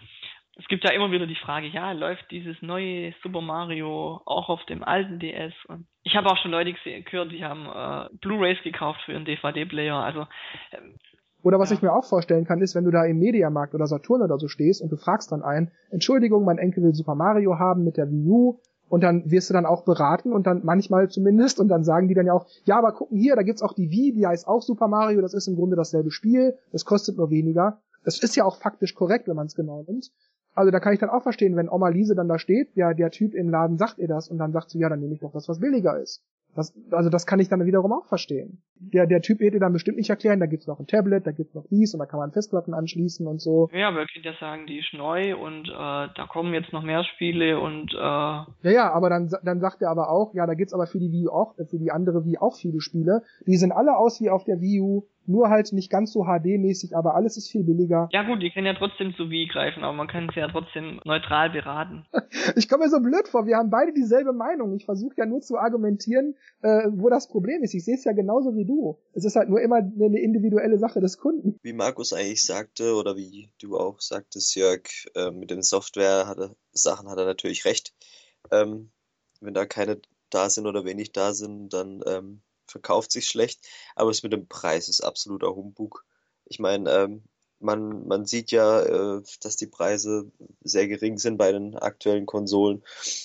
Es 0.56 0.66
gibt 0.68 0.84
ja 0.84 0.90
immer 0.90 1.10
wieder 1.10 1.26
die 1.26 1.36
Frage, 1.36 1.68
ja, 1.68 1.92
läuft 1.92 2.30
dieses 2.30 2.60
neue 2.60 3.14
Super 3.22 3.40
Mario 3.40 4.20
auch 4.26 4.50
auf 4.50 4.62
dem 4.66 4.84
alten 4.84 5.18
DS? 5.18 5.54
Und 5.68 5.86
ich 6.02 6.16
habe 6.16 6.28
auch 6.28 6.36
schon 6.36 6.50
Leute 6.50 6.74
gehört, 6.74 7.32
die 7.32 7.44
haben 7.44 7.66
äh, 7.66 8.14
Blu-rays 8.18 8.62
gekauft 8.62 9.00
für 9.02 9.12
ihren 9.12 9.24
DVD-Player. 9.24 9.96
Also 9.96 10.26
ähm, 10.72 10.98
oder 11.42 11.58
was 11.58 11.70
ja. 11.70 11.76
ich 11.76 11.82
mir 11.82 11.92
auch 11.92 12.04
vorstellen 12.04 12.44
kann, 12.44 12.60
ist, 12.60 12.74
wenn 12.74 12.84
du 12.84 12.90
da 12.90 13.04
im 13.04 13.18
Mediamarkt 13.18 13.74
oder 13.74 13.86
Saturn 13.86 14.22
oder 14.22 14.38
so 14.38 14.48
stehst 14.48 14.82
und 14.82 14.90
du 14.90 14.96
fragst 14.96 15.32
dann 15.32 15.42
einen, 15.42 15.70
Entschuldigung, 15.90 16.44
mein 16.44 16.58
Enkel 16.58 16.82
will 16.82 16.94
Super 16.94 17.14
Mario 17.14 17.58
haben 17.58 17.84
mit 17.84 17.96
der 17.96 18.10
Wii 18.10 18.28
U, 18.28 18.58
und 18.90 19.04
dann 19.04 19.30
wirst 19.30 19.48
du 19.48 19.54
dann 19.54 19.66
auch 19.66 19.84
beraten 19.84 20.32
und 20.32 20.48
dann 20.48 20.62
manchmal 20.64 21.08
zumindest 21.08 21.60
und 21.60 21.68
dann 21.68 21.84
sagen 21.84 22.08
die 22.08 22.14
dann 22.14 22.26
ja 22.26 22.32
auch, 22.32 22.46
ja, 22.64 22.76
aber 22.76 22.92
gucken 22.92 23.16
hier, 23.16 23.36
da 23.36 23.42
gibt's 23.42 23.62
auch 23.62 23.72
die 23.72 23.88
Wii, 23.90 24.12
die 24.12 24.26
heißt 24.26 24.48
auch 24.48 24.62
Super 24.62 24.88
Mario, 24.88 25.20
das 25.20 25.32
ist 25.32 25.46
im 25.46 25.54
Grunde 25.54 25.76
dasselbe 25.76 26.10
Spiel, 26.10 26.58
das 26.72 26.84
kostet 26.84 27.16
nur 27.16 27.30
weniger. 27.30 27.78
Das 28.04 28.18
ist 28.20 28.34
ja 28.34 28.44
auch 28.44 28.56
faktisch 28.56 28.94
korrekt, 28.96 29.28
wenn 29.28 29.36
man 29.36 29.46
es 29.46 29.54
genau 29.54 29.84
nimmt. 29.86 30.10
Also 30.54 30.72
da 30.72 30.80
kann 30.80 30.92
ich 30.92 30.98
dann 30.98 31.08
auch 31.08 31.22
verstehen, 31.22 31.54
wenn 31.54 31.68
Oma 31.68 31.88
Lise 31.88 32.16
dann 32.16 32.26
da 32.26 32.40
steht, 32.40 32.74
ja, 32.74 32.92
der 32.92 33.10
Typ 33.10 33.34
im 33.34 33.48
Laden 33.48 33.78
sagt 33.78 33.98
ihr 33.98 34.08
das 34.08 34.28
und 34.28 34.38
dann 34.38 34.50
sagt 34.50 34.70
sie, 34.70 34.80
ja, 34.80 34.88
dann 34.88 34.98
nehme 34.98 35.14
ich 35.14 35.20
doch 35.20 35.32
das, 35.32 35.48
was 35.48 35.60
billiger 35.60 36.00
ist. 36.00 36.24
Das, 36.54 36.74
also 36.90 37.10
das 37.10 37.26
kann 37.26 37.38
ich 37.38 37.48
dann 37.48 37.64
wiederum 37.64 37.92
auch 37.92 38.06
verstehen. 38.06 38.62
Der, 38.78 39.06
der 39.06 39.20
Typ 39.20 39.40
hätte 39.40 39.58
dann 39.58 39.72
bestimmt 39.72 39.98
nicht 39.98 40.10
erklären, 40.10 40.40
da 40.40 40.46
gibt's 40.46 40.66
noch 40.66 40.80
ein 40.80 40.86
Tablet, 40.86 41.26
da 41.26 41.32
gibt's 41.32 41.54
noch 41.54 41.66
dies 41.70 41.94
und 41.94 42.00
da 42.00 42.06
kann 42.06 42.18
man 42.18 42.32
Festplatten 42.32 42.74
anschließen 42.74 43.26
und 43.26 43.40
so. 43.40 43.68
Ja, 43.72 43.88
aber 43.88 44.00
er 44.00 44.06
könnte 44.06 44.28
ja 44.28 44.34
sagen, 44.40 44.66
die 44.66 44.78
ist 44.78 44.92
neu 44.92 45.36
und 45.36 45.68
äh, 45.68 45.72
da 45.72 46.26
kommen 46.28 46.52
jetzt 46.54 46.72
noch 46.72 46.82
mehr 46.82 47.04
Spiele 47.04 47.60
und 47.60 47.92
äh 47.94 47.96
Ja, 47.96 48.46
ja, 48.62 48.92
aber 48.92 49.10
dann, 49.10 49.30
dann 49.44 49.60
sagt 49.60 49.82
er 49.82 49.90
aber 49.90 50.10
auch, 50.10 50.34
ja, 50.34 50.46
da 50.46 50.54
gibt's 50.54 50.74
aber 50.74 50.86
für 50.86 50.98
die 50.98 51.12
Wii 51.12 51.28
U 51.28 51.30
auch, 51.30 51.54
für 51.54 51.78
die 51.78 51.92
andere 51.92 52.24
Wii 52.24 52.38
auch 52.38 52.56
viele 52.56 52.80
Spiele. 52.80 53.22
Die 53.46 53.56
sind 53.56 53.72
alle 53.72 53.96
aus 53.96 54.20
wie 54.20 54.30
auf 54.30 54.44
der 54.44 54.60
Wii 54.60 54.80
U, 54.80 55.04
nur 55.30 55.48
halt 55.48 55.72
nicht 55.72 55.90
ganz 55.90 56.12
so 56.12 56.24
HD-mäßig, 56.24 56.94
aber 56.96 57.14
alles 57.14 57.36
ist 57.36 57.48
viel 57.48 57.64
billiger. 57.64 58.08
Ja 58.12 58.22
gut, 58.22 58.42
die 58.42 58.50
können 58.50 58.66
ja 58.66 58.74
trotzdem 58.74 59.14
zu 59.16 59.30
Wii 59.30 59.46
greifen, 59.46 59.84
aber 59.84 59.92
man 59.92 60.08
kann 60.08 60.28
es 60.28 60.34
ja 60.34 60.48
trotzdem 60.48 61.00
neutral 61.04 61.50
beraten. 61.50 62.04
ich 62.56 62.68
komme 62.68 62.84
mir 62.84 62.90
so 62.90 63.00
blöd 63.00 63.28
vor, 63.28 63.46
wir 63.46 63.56
haben 63.56 63.70
beide 63.70 63.92
dieselbe 63.92 64.32
Meinung. 64.32 64.74
Ich 64.74 64.84
versuche 64.84 65.14
ja 65.16 65.26
nur 65.26 65.40
zu 65.40 65.58
argumentieren, 65.58 66.34
äh, 66.62 66.88
wo 66.90 67.08
das 67.08 67.28
Problem 67.28 67.62
ist. 67.62 67.74
Ich 67.74 67.84
sehe 67.84 67.94
es 67.94 68.04
ja 68.04 68.12
genauso 68.12 68.56
wie 68.56 68.64
du. 68.64 68.98
Es 69.12 69.24
ist 69.24 69.36
halt 69.36 69.48
nur 69.48 69.60
immer 69.60 69.76
eine 69.76 70.20
individuelle 70.20 70.78
Sache 70.78 71.00
des 71.00 71.18
Kunden. 71.18 71.58
Wie 71.62 71.72
Markus 71.72 72.12
eigentlich 72.12 72.44
sagte, 72.44 72.94
oder 72.94 73.16
wie 73.16 73.50
du 73.60 73.76
auch 73.76 74.00
sagtest, 74.00 74.54
Jörg, 74.56 74.82
äh, 75.14 75.30
mit 75.30 75.50
den 75.50 75.62
Software 75.62 76.26
hat 76.26 76.38
er, 76.38 76.56
Sachen 76.72 77.08
hat 77.08 77.18
er 77.18 77.26
natürlich 77.26 77.64
recht. 77.64 77.94
Ähm, 78.50 78.90
wenn 79.40 79.54
da 79.54 79.66
keine 79.66 80.00
da 80.30 80.48
sind 80.48 80.66
oder 80.66 80.84
wenig 80.84 81.12
da 81.12 81.32
sind, 81.32 81.72
dann 81.72 82.02
ähm, 82.06 82.42
verkauft 82.70 83.12
sich 83.12 83.26
schlecht, 83.26 83.60
aber 83.94 84.10
es 84.10 84.22
mit 84.22 84.32
dem 84.32 84.46
Preis 84.48 84.88
ist 84.88 85.02
absoluter 85.02 85.54
Humbug. 85.54 86.04
Ich 86.46 86.58
meine, 86.58 86.90
ähm, 86.90 87.24
man, 87.60 88.06
man 88.06 88.26
sieht 88.26 88.50
ja, 88.50 88.82
äh, 88.82 89.22
dass 89.42 89.56
die 89.56 89.66
Preise 89.66 90.30
sehr 90.62 90.88
gering 90.88 91.18
sind 91.18 91.36
bei 91.36 91.52
den 91.52 91.76
aktuellen 91.76 92.26
Konsolen 92.26 92.82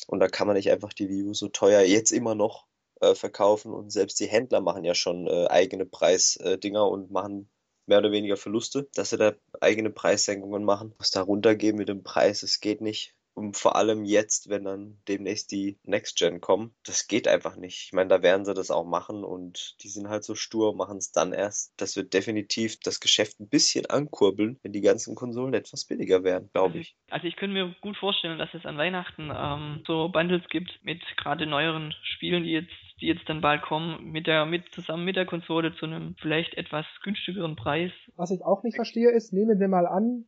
und 0.08 0.20
da 0.20 0.28
kann 0.28 0.48
man 0.48 0.56
nicht 0.58 0.72
einfach 0.72 0.94
die 0.94 1.10
Wii 1.10 1.24
U 1.24 1.34
so 1.34 1.48
teuer 1.48 1.82
jetzt 1.82 2.12
immer 2.12 2.36
noch 2.36 2.66
äh, 3.02 3.16
verkaufen 3.16 3.74
und 3.74 3.92
selbst 3.92 4.20
die 4.20 4.28
Händler 4.28 4.62
machen 4.62 4.84
ja 4.84 4.96
schon 4.96 5.28
äh, 5.28 5.48
eigene 5.48 5.86
Preisdinger 5.86 6.88
und 6.88 7.12
machen 7.12 7.50
mehr 7.88 8.00
oder 8.00 8.12
weniger 8.12 8.38
Verluste, 8.38 8.88
dass 8.96 9.12
sie 9.12 9.18
da 9.18 9.34
eigene 9.62 9.90
Preissenkungen 9.90 10.64
machen. 10.64 10.94
Was 10.98 11.12
da 11.12 11.22
runtergehen 11.22 11.78
mit 11.78 11.90
dem 11.90 12.04
Preis, 12.04 12.44
es 12.44 12.60
geht 12.60 12.82
nicht. 12.82 13.14
Und 13.36 13.58
vor 13.58 13.76
allem 13.76 14.06
jetzt, 14.06 14.50
wenn 14.50 14.64
dann 14.64 14.98
demnächst 15.10 15.52
die 15.52 15.78
Next 15.84 16.18
Gen 16.18 16.40
kommen, 16.40 16.74
das 16.86 17.08
geht 17.08 17.28
einfach 17.28 17.58
nicht. 17.58 17.84
Ich 17.86 17.94
meine, 17.94 18.08
da 18.08 18.24
werden 18.24 18.46
sie 18.46 18.54
das 18.54 18.72
auch 18.72 18.86
machen 18.86 19.26
und 19.26 19.76
die 19.84 19.90
sind 19.90 20.08
halt 20.08 20.24
so 20.24 20.36
stur, 20.36 20.74
machen 20.74 20.98
es 20.98 21.12
dann 21.12 21.34
erst. 21.34 21.74
Das 21.78 21.98
wird 21.98 22.14
definitiv 22.14 22.80
das 22.80 23.02
Geschäft 23.02 23.40
ein 23.42 23.50
bisschen 23.50 23.88
ankurbeln, 23.88 24.58
wenn 24.64 24.72
die 24.72 24.82
ganzen 24.82 25.16
Konsolen 25.16 25.54
etwas 25.54 25.86
billiger 25.86 26.24
werden, 26.24 26.50
glaube 26.54 26.78
ich. 26.80 26.96
Also 27.10 27.28
ich 27.28 27.36
könnte 27.36 27.54
mir 27.54 27.76
gut 27.82 27.98
vorstellen, 27.98 28.40
dass 28.40 28.54
es 28.54 28.66
an 28.66 28.78
Weihnachten 28.78 29.30
ähm, 29.36 29.84
so 29.86 30.08
Bundles 30.08 30.48
gibt 30.50 30.80
mit 30.84 31.02
gerade 31.18 31.46
neueren 31.46 31.94
Spielen, 32.04 32.44
die 32.44 32.52
jetzt 32.52 32.72
die 33.02 33.08
jetzt 33.08 33.28
dann 33.28 33.42
bald 33.42 33.62
kommen, 33.62 34.12
mit 34.12 34.26
der, 34.26 34.46
mit, 34.46 34.74
zusammen 34.74 35.04
mit 35.04 35.18
der 35.18 35.26
Konsole 35.26 35.76
zu 35.76 35.86
einem 35.86 36.16
vielleicht 36.18 36.54
etwas 36.54 36.86
günstigeren 37.04 37.58
Preis. 37.58 37.92
Was 38.16 38.32
ich 38.32 38.42
auch 38.44 38.64
nicht 38.64 38.76
verstehe 38.76 39.12
ist, 39.12 39.34
nehmen 39.34 39.60
wir 39.60 39.68
mal 39.68 39.86
an, 39.86 40.26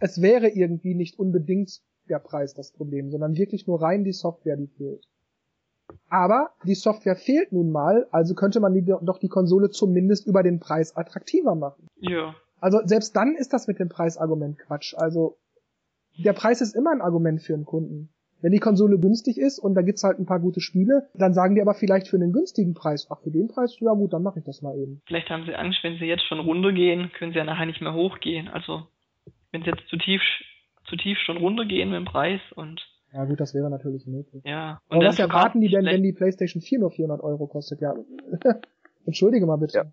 es 0.00 0.20
wäre 0.20 0.48
irgendwie 0.48 0.94
nicht 0.94 1.18
unbedingt 1.18 1.70
der 2.10 2.18
Preis 2.18 2.54
das 2.54 2.72
Problem, 2.72 3.10
sondern 3.10 3.36
wirklich 3.36 3.66
nur 3.66 3.80
rein 3.80 4.04
die 4.04 4.12
Software, 4.12 4.56
die 4.56 4.66
fehlt. 4.66 5.06
Aber 6.08 6.50
die 6.64 6.74
Software 6.74 7.16
fehlt 7.16 7.52
nun 7.52 7.70
mal, 7.70 8.06
also 8.10 8.34
könnte 8.34 8.60
man 8.60 8.74
die, 8.74 8.84
doch 8.84 9.18
die 9.18 9.28
Konsole 9.28 9.70
zumindest 9.70 10.26
über 10.26 10.42
den 10.42 10.60
Preis 10.60 10.96
attraktiver 10.96 11.54
machen. 11.54 11.88
Ja. 12.00 12.34
Also 12.60 12.80
selbst 12.84 13.16
dann 13.16 13.34
ist 13.36 13.52
das 13.52 13.66
mit 13.66 13.78
dem 13.78 13.88
Preisargument 13.88 14.58
Quatsch. 14.58 14.94
Also 14.96 15.38
der 16.18 16.32
Preis 16.32 16.60
ist 16.60 16.74
immer 16.76 16.90
ein 16.90 17.00
Argument 17.00 17.40
für 17.40 17.54
einen 17.54 17.64
Kunden. 17.64 18.10
Wenn 18.42 18.52
die 18.52 18.58
Konsole 18.58 18.98
günstig 18.98 19.36
ist 19.36 19.58
und 19.58 19.74
da 19.74 19.82
gibt's 19.82 20.02
halt 20.02 20.18
ein 20.18 20.24
paar 20.24 20.40
gute 20.40 20.60
Spiele, 20.60 21.08
dann 21.14 21.34
sagen 21.34 21.54
die 21.54 21.60
aber 21.60 21.74
vielleicht 21.74 22.08
für 22.08 22.16
einen 22.16 22.32
günstigen 22.32 22.72
Preis, 22.72 23.06
ach 23.10 23.20
für 23.20 23.30
den 23.30 23.48
Preis, 23.48 23.76
ja 23.80 23.92
gut, 23.92 24.14
dann 24.14 24.22
mache 24.22 24.38
ich 24.38 24.44
das 24.46 24.62
mal 24.62 24.76
eben. 24.78 25.02
Vielleicht 25.06 25.28
haben 25.28 25.44
sie 25.44 25.54
Angst, 25.54 25.80
wenn 25.82 25.98
sie 25.98 26.06
jetzt 26.06 26.24
schon 26.24 26.40
runtergehen, 26.40 27.10
können 27.18 27.32
sie 27.32 27.38
ja 27.38 27.44
nachher 27.44 27.66
nicht 27.66 27.82
mehr 27.82 27.92
hochgehen. 27.92 28.48
Also 28.48 28.86
wenn 29.52 29.62
sie 29.62 29.70
jetzt 29.70 29.86
zu 29.88 29.98
tief 29.98 30.22
zu 30.90 30.96
tief 30.96 31.18
schon 31.24 31.38
runtergehen 31.38 31.90
mit 31.90 31.96
dem 31.96 32.04
Preis 32.04 32.40
und 32.54 32.80
ja 33.12 33.24
gut, 33.24 33.40
das 33.40 33.54
wäre 33.54 33.70
natürlich 33.70 34.06
möglich. 34.06 34.42
Ja. 34.44 34.80
Und 34.88 34.98
Aber 34.98 35.06
was 35.06 35.18
erwarten 35.18 35.60
die 35.60 35.68
denn, 35.68 35.84
wenn 35.84 36.02
die 36.02 36.12
PlayStation 36.12 36.62
4 36.62 36.78
nur 36.78 36.90
400 36.90 37.22
Euro 37.22 37.46
kostet? 37.46 37.80
Ja, 37.80 37.94
entschuldige 39.04 39.46
mal 39.46 39.56
bitte. 39.56 39.78
Ja. 39.78 39.92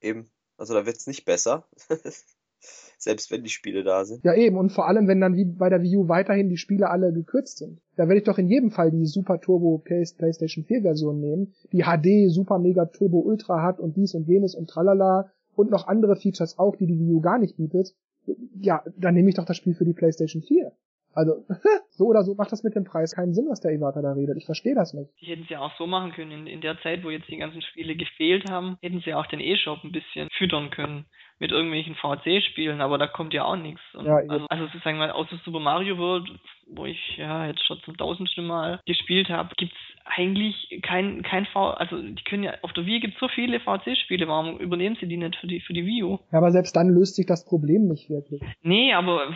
Eben. 0.00 0.30
Also 0.56 0.74
da 0.74 0.86
wird's 0.86 1.06
nicht 1.06 1.24
besser. 1.24 1.66
Selbst 2.96 3.30
wenn 3.32 3.42
die 3.42 3.50
Spiele 3.50 3.82
da 3.82 4.04
sind. 4.04 4.24
Ja 4.24 4.34
eben, 4.34 4.56
und 4.56 4.70
vor 4.70 4.86
allem, 4.86 5.08
wenn 5.08 5.20
dann 5.20 5.34
wie 5.34 5.44
bei 5.44 5.68
der 5.68 5.82
Wii 5.82 5.96
U 5.96 6.08
weiterhin 6.08 6.48
die 6.48 6.56
Spiele 6.56 6.88
alle 6.88 7.12
gekürzt 7.12 7.58
sind. 7.58 7.80
Da 7.96 8.04
werde 8.04 8.18
ich 8.18 8.24
doch 8.24 8.38
in 8.38 8.48
jedem 8.48 8.70
Fall 8.70 8.92
die 8.92 9.06
Super 9.06 9.40
Turbo 9.40 9.78
PlayStation 9.78 10.64
4 10.64 10.82
Version 10.82 11.20
nehmen, 11.20 11.54
die 11.72 11.82
HD 11.82 12.32
Super 12.32 12.60
Mega 12.60 12.86
Turbo 12.86 13.18
Ultra 13.18 13.60
hat 13.60 13.80
und 13.80 13.96
dies 13.96 14.14
und 14.14 14.28
jenes 14.28 14.54
und 14.54 14.70
tralala 14.70 15.32
und 15.56 15.70
noch 15.70 15.88
andere 15.88 16.14
Features 16.14 16.58
auch, 16.58 16.76
die 16.76 16.86
die 16.86 16.98
Wii 16.98 17.14
U 17.14 17.20
gar 17.20 17.38
nicht 17.38 17.56
bietet 17.56 17.94
ja, 18.60 18.82
dann 18.96 19.14
nehme 19.14 19.28
ich 19.28 19.34
doch 19.34 19.44
das 19.44 19.56
Spiel 19.56 19.74
für 19.74 19.84
die 19.84 19.92
PlayStation 19.92 20.42
4. 20.42 20.72
Also, 21.14 21.44
so 21.90 22.06
oder 22.06 22.22
so 22.22 22.34
macht 22.34 22.52
das 22.52 22.62
mit 22.62 22.74
dem 22.74 22.84
Preis 22.84 23.14
keinen 23.14 23.34
Sinn, 23.34 23.46
was 23.48 23.60
der 23.60 23.72
Iwata 23.72 24.02
da 24.02 24.12
redet. 24.12 24.36
Ich 24.36 24.46
verstehe 24.46 24.74
das 24.74 24.94
nicht. 24.94 25.10
Die 25.20 25.26
hätten 25.26 25.42
es 25.42 25.48
ja 25.48 25.60
auch 25.60 25.76
so 25.76 25.86
machen 25.86 26.12
können. 26.12 26.32
In, 26.32 26.46
in 26.46 26.60
der 26.60 26.80
Zeit, 26.80 27.04
wo 27.04 27.10
jetzt 27.10 27.28
die 27.28 27.36
ganzen 27.36 27.62
Spiele 27.62 27.96
gefehlt 27.96 28.50
haben, 28.50 28.76
hätten 28.82 29.02
sie 29.04 29.14
auch 29.14 29.26
den 29.26 29.40
E-Shop 29.40 29.84
ein 29.84 29.92
bisschen 29.92 30.28
füttern 30.36 30.70
können 30.70 31.06
mit 31.42 31.50
irgendwelchen 31.50 31.96
VC-Spielen, 31.96 32.80
aber 32.80 32.98
da 32.98 33.08
kommt 33.08 33.34
ja 33.34 33.44
auch 33.44 33.56
nichts. 33.56 33.80
Ja, 33.94 34.18
also, 34.28 34.46
also 34.48 34.66
sozusagen 34.66 34.96
mal 34.96 35.10
außer 35.10 35.40
Super 35.44 35.58
Mario 35.58 35.98
World, 35.98 36.30
wo 36.68 36.86
ich 36.86 37.16
ja 37.16 37.46
jetzt 37.46 37.66
schon 37.66 37.80
zum 37.84 37.96
tausendsten 37.96 38.46
Mal 38.46 38.78
gespielt 38.86 39.28
habe, 39.28 39.50
gibt's 39.56 39.74
eigentlich 40.04 40.80
kein, 40.82 41.22
kein 41.22 41.46
V, 41.46 41.70
also 41.70 42.00
die 42.00 42.22
können 42.24 42.44
ja, 42.44 42.54
auf 42.62 42.72
der 42.74 42.86
Wii 42.86 43.00
gibt's 43.00 43.18
so 43.18 43.26
viele 43.26 43.58
VC-Spiele, 43.58 44.28
warum 44.28 44.58
übernehmen 44.58 44.96
sie 45.00 45.08
die 45.08 45.16
nicht 45.16 45.34
für 45.34 45.48
die, 45.48 45.60
für 45.60 45.72
die 45.72 45.84
Wii 45.84 46.04
U? 46.04 46.18
Ja, 46.30 46.38
aber 46.38 46.52
selbst 46.52 46.76
dann 46.76 46.90
löst 46.90 47.16
sich 47.16 47.26
das 47.26 47.44
Problem 47.44 47.88
nicht 47.88 48.08
wirklich. 48.08 48.40
Nee, 48.62 48.94
aber 48.94 49.34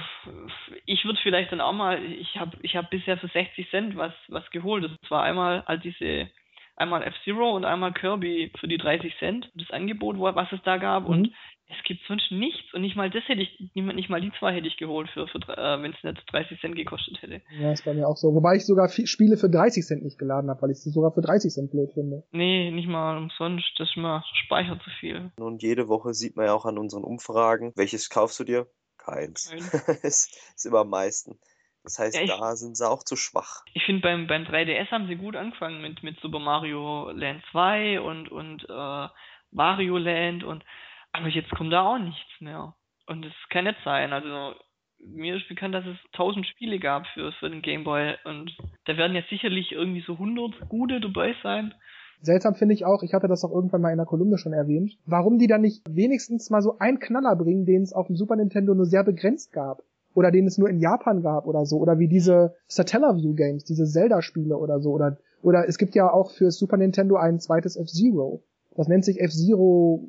ich 0.97 1.05
würde 1.05 1.21
vielleicht 1.23 1.53
dann 1.53 1.61
auch 1.61 1.75
mal, 1.75 2.03
ich 2.03 2.37
habe 2.39 2.57
ich 2.63 2.75
hab 2.75 2.89
bisher 2.89 3.19
für 3.19 3.29
60 3.29 3.69
Cent 3.71 3.97
was, 3.97 4.15
was 4.29 4.49
geholt. 4.51 4.85
Das 4.85 5.11
war 5.11 5.23
einmal 5.23 5.63
all 5.67 5.79
diese 5.79 6.31
einmal 6.77 7.03
F-Zero 7.03 7.55
und 7.55 7.65
einmal 7.65 7.93
Kirby 7.93 8.51
für 8.59 8.69
die 8.69 8.79
30 8.79 9.15
Cent, 9.19 9.51
das 9.55 9.71
Angebot, 9.71 10.19
was 10.19 10.51
es 10.53 10.61
da 10.65 10.79
gab. 10.79 11.05
Mhm. 11.05 11.11
Und 11.11 11.33
es 11.69 11.83
gibt 11.85 12.01
sonst 12.07 12.31
nichts 12.31 12.73
und 12.75 12.83
nicht 12.83 12.97
mal 12.97 13.11
das 13.11 13.25
hätte 13.27 13.43
ich, 13.43 13.71
nicht 13.75 14.09
mal 14.09 14.21
die 14.21 14.33
zwei 14.39 14.55
hätte 14.55 14.69
ich 14.69 14.77
geholt 14.77 15.09
für, 15.11 15.27
für 15.27 15.39
äh, 15.39 15.83
wenn 15.83 15.93
es 15.93 16.03
nicht 16.03 16.23
30 16.33 16.61
Cent 16.61 16.77
gekostet 16.77 17.21
hätte. 17.21 17.43
Ja, 17.61 17.73
ist 17.73 17.85
bei 17.85 17.93
mir 17.93 18.07
auch 18.07 18.17
so. 18.17 18.35
Wobei 18.35 18.57
ich 18.57 18.65
sogar 18.65 18.89
Spiele 18.89 19.37
für 19.37 19.51
30 19.51 19.85
Cent 19.85 20.03
nicht 20.03 20.19
geladen 20.19 20.49
habe, 20.49 20.63
weil 20.63 20.71
ich 20.71 20.79
sie 20.79 20.91
sogar 20.91 21.13
für 21.13 21.23
30 21.23 21.53
Cent 21.53 21.71
blöd 21.71 21.91
finde. 21.93 22.23
Nee, 22.31 22.71
nicht 22.71 22.89
mal 22.89 23.19
umsonst, 23.19 23.67
das 23.79 23.89
ist 23.91 23.97
mir 23.97 24.23
Speicher 24.45 24.79
zu 24.83 24.91
viel. 25.01 25.33
Und 25.39 25.63
jede 25.63 25.89
Woche 25.89 26.15
sieht 26.15 26.37
man 26.37 26.47
ja 26.47 26.55
auch 26.55 26.67
an 26.67 26.79
unseren 26.79 27.05
Umfragen, 27.05 27.73
welches 27.75 28.09
kaufst 28.09 28.39
du 28.39 28.45
dir? 28.45 28.67
Keins. 29.07 29.53
ist, 30.03 30.37
ist 30.55 30.67
immer 30.67 30.81
am 30.81 30.91
meisten. 30.91 31.39
Das 31.85 32.01
heißt, 32.01 32.17
ja, 32.17 32.23
ich, 32.23 32.31
da 32.31 32.57
sind 32.57 32.77
sie 32.77 32.89
auch 32.89 33.05
zu 33.05 33.15
schwach. 33.15 33.63
Ich 33.73 33.85
finde, 33.85 34.03
beim, 34.03 34.27
beim 34.27 34.43
3DS 34.43 34.91
haben 34.91 35.07
sie 35.07 35.15
gut 35.15 35.37
angefangen 35.37 35.81
mit, 35.81 36.03
mit 36.03 36.19
Super 36.21 36.41
Mario 36.41 37.13
Land 37.13 37.45
2 37.53 38.01
und, 38.01 38.29
und 38.29 38.65
äh, 38.69 39.09
Wario 39.53 39.97
Land 39.97 40.43
und 40.43 40.65
aber 41.13 41.29
jetzt 41.29 41.51
kommt 41.51 41.73
da 41.73 41.83
auch 41.83 41.99
nichts 41.99 42.41
mehr. 42.41 42.75
Und 43.07 43.25
es 43.25 43.33
kann 43.49 43.65
nicht 43.65 43.79
sein. 43.85 44.13
Also 44.13 44.55
mir 44.99 45.37
ist 45.37 45.49
bekannt, 45.49 45.75
dass 45.75 45.87
es 45.87 45.97
tausend 46.13 46.47
Spiele 46.47 46.79
gab 46.79 47.07
für, 47.09 47.33
für 47.33 47.49
den 47.49 47.63
Gameboy 47.63 48.17
und 48.25 48.57
da 48.85 48.97
werden 48.97 49.17
ja 49.17 49.23
sicherlich 49.31 49.73
irgendwie 49.73 50.03
so 50.03 50.15
100 50.15 50.69
gute 50.69 51.01
dabei 51.01 51.35
sein. 51.43 51.75
Seltsam 52.23 52.55
finde 52.55 52.75
ich 52.75 52.85
auch, 52.85 53.03
ich 53.03 53.15
hatte 53.15 53.29
das 53.29 53.45
auch 53.45 53.53
irgendwann 53.53 53.81
mal 53.83 53.91
in 53.91 53.99
der 53.99 54.07
Kolumne 54.07 54.39
schon 54.39 54.53
erwähnt, 54.53 54.99
warum 55.07 55.39
die 55.39 55.47
da 55.47 55.59
nicht 55.59 55.83
wenigstens 55.89 56.51
mal 56.51 56.63
so 56.63 56.79
einen 56.79 56.99
Knaller 56.99 57.37
bringen, 57.37 57.67
den 57.67 57.83
es 57.83 57.93
auf 57.93 58.07
dem 58.07 58.17
Super 58.17 58.37
Nintendo 58.37 58.75
nur 58.75 58.87
sehr 58.87 59.05
begrenzt 59.05 59.53
gab. 59.53 59.83
Oder 60.15 60.31
den 60.31 60.47
es 60.47 60.57
nur 60.57 60.71
in 60.71 60.81
Japan 60.81 61.23
gab 61.23 61.47
oder 61.47 61.67
so. 61.67 61.77
Oder 61.79 61.99
wie 61.99 62.09
diese 62.09 62.55
Satellaview 62.69 63.35
Games, 63.35 63.65
diese 63.65 63.85
Zelda-Spiele 63.85 64.57
oder 64.57 64.81
so. 64.81 64.93
Oder, 64.93 65.19
oder 65.43 65.69
es 65.69 65.77
gibt 65.77 65.95
ja 65.95 66.11
auch 66.11 66.31
für 66.31 66.51
Super 66.51 66.79
Nintendo 66.79 67.17
ein 67.17 67.39
zweites 67.39 67.77
F-Zero. 67.77 68.43
Das 68.77 68.89
nennt 68.89 69.05
sich 69.05 69.21
F-Zero 69.21 70.09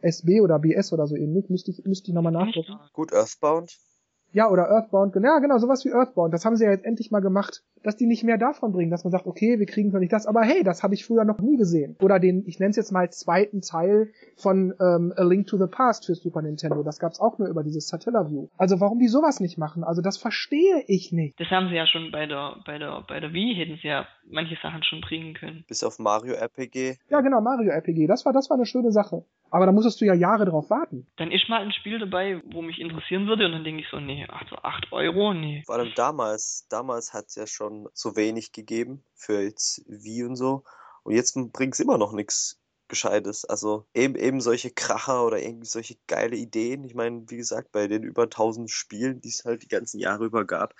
äh, 0.00 0.06
SB 0.06 0.40
oder 0.42 0.60
BS 0.60 0.92
oder 0.92 1.08
so 1.08 1.16
ähnlich. 1.16 1.50
Müsste 1.50 1.72
ich, 1.72 1.84
müsste 1.84 2.08
ich 2.08 2.14
nochmal 2.14 2.32
nachgucken. 2.32 2.78
Gut, 2.92 3.12
Earthbound. 3.12 3.76
Ja, 4.32 4.48
oder 4.48 4.68
Earthbound, 4.70 5.14
ja 5.14 5.38
genau, 5.38 5.58
sowas 5.58 5.84
wie 5.84 5.92
Earthbound. 5.92 6.32
Das 6.32 6.44
haben 6.44 6.56
sie 6.56 6.64
ja 6.64 6.70
jetzt 6.70 6.84
endlich 6.84 7.10
mal 7.10 7.20
gemacht, 7.20 7.62
dass 7.82 7.96
die 7.96 8.06
nicht 8.06 8.24
mehr 8.24 8.38
davon 8.38 8.72
bringen, 8.72 8.90
dass 8.90 9.04
man 9.04 9.10
sagt, 9.10 9.26
okay, 9.26 9.58
wir 9.58 9.66
kriegen 9.66 9.90
zwar 9.90 10.00
nicht 10.00 10.12
das, 10.12 10.26
aber 10.26 10.42
hey, 10.42 10.62
das 10.62 10.82
habe 10.82 10.94
ich 10.94 11.04
früher 11.04 11.24
noch 11.24 11.38
nie 11.38 11.56
gesehen. 11.56 11.96
Oder 12.00 12.18
den, 12.18 12.44
ich 12.46 12.58
nenne 12.58 12.70
es 12.70 12.76
jetzt 12.76 12.92
mal 12.92 13.10
zweiten 13.10 13.60
Teil 13.60 14.12
von 14.36 14.74
ähm, 14.80 15.12
A 15.16 15.22
Link 15.22 15.46
to 15.46 15.58
the 15.58 15.66
Past 15.66 16.06
für 16.06 16.14
Super 16.14 16.42
Nintendo. 16.42 16.82
Das 16.82 16.98
gab's 16.98 17.20
auch 17.20 17.38
nur 17.38 17.48
über 17.48 17.62
dieses 17.62 17.88
Satellaview. 17.88 18.48
Also 18.56 18.80
warum 18.80 18.98
die 18.98 19.08
sowas 19.08 19.40
nicht 19.40 19.58
machen? 19.58 19.84
Also 19.84 20.02
das 20.02 20.16
verstehe 20.16 20.82
ich 20.86 21.12
nicht. 21.12 21.38
Das 21.38 21.48
haben 21.48 21.68
sie 21.68 21.74
ja 21.74 21.86
schon 21.86 22.10
bei 22.10 22.26
der 22.26 22.56
bei 22.64 22.78
der 22.78 23.04
bei 23.06 23.20
der 23.20 23.32
Wii 23.32 23.54
hätten 23.54 23.78
sie 23.82 23.88
ja 23.88 24.06
manche 24.30 24.56
Sachen 24.62 24.82
schon 24.82 25.00
bringen 25.00 25.34
können. 25.34 25.64
Bis 25.68 25.84
auf 25.84 25.98
Mario 25.98 26.34
RPG. 26.34 26.96
Ja, 27.10 27.20
genau, 27.20 27.40
Mario 27.40 27.70
RPG. 27.70 28.06
Das 28.06 28.24
war 28.24 28.32
das 28.32 28.48
war 28.50 28.56
eine 28.56 28.66
schöne 28.66 28.92
Sache. 28.92 29.24
Aber 29.52 29.66
da 29.66 29.72
musstest 29.72 30.00
du 30.00 30.06
ja 30.06 30.14
Jahre 30.14 30.46
drauf 30.46 30.70
warten. 30.70 31.06
Dann 31.16 31.30
ist 31.30 31.46
mal 31.50 31.60
ein 31.60 31.72
Spiel 31.72 31.98
dabei, 31.98 32.40
wo 32.52 32.62
mich 32.62 32.78
interessieren 32.78 33.26
würde 33.26 33.44
und 33.44 33.52
dann 33.52 33.64
denke 33.64 33.82
ich 33.82 33.88
so, 33.90 34.00
nee, 34.00 34.26
ach 34.30 34.48
so 34.48 34.56
8 34.56 34.90
Euro, 34.92 35.34
nee. 35.34 35.62
Vor 35.66 35.74
allem 35.74 35.92
damals, 35.94 36.66
damals 36.70 37.12
hat 37.12 37.26
es 37.26 37.34
ja 37.34 37.46
schon 37.46 37.86
so 37.92 38.16
wenig 38.16 38.52
gegeben 38.52 39.04
für 39.14 39.42
jetzt 39.42 39.84
Wii 39.86 40.24
und 40.24 40.36
so. 40.36 40.64
Und 41.02 41.14
jetzt 41.14 41.36
bringt 41.52 41.74
es 41.74 41.80
immer 41.80 41.98
noch 41.98 42.14
nichts 42.14 42.62
Gescheites. 42.88 43.44
Also 43.44 43.84
eben, 43.92 44.14
eben 44.16 44.40
solche 44.40 44.70
Kracher 44.70 45.26
oder 45.26 45.38
irgendwie 45.42 45.66
solche 45.66 45.96
geile 46.06 46.36
Ideen. 46.36 46.82
Ich 46.84 46.94
meine, 46.94 47.24
wie 47.28 47.36
gesagt, 47.36 47.72
bei 47.72 47.88
den 47.88 48.04
über 48.04 48.22
1000 48.22 48.70
Spielen, 48.70 49.20
die 49.20 49.28
es 49.28 49.44
halt 49.44 49.62
die 49.62 49.68
ganzen 49.68 49.98
Jahre 49.98 50.24
über 50.24 50.46
gab, 50.46 50.74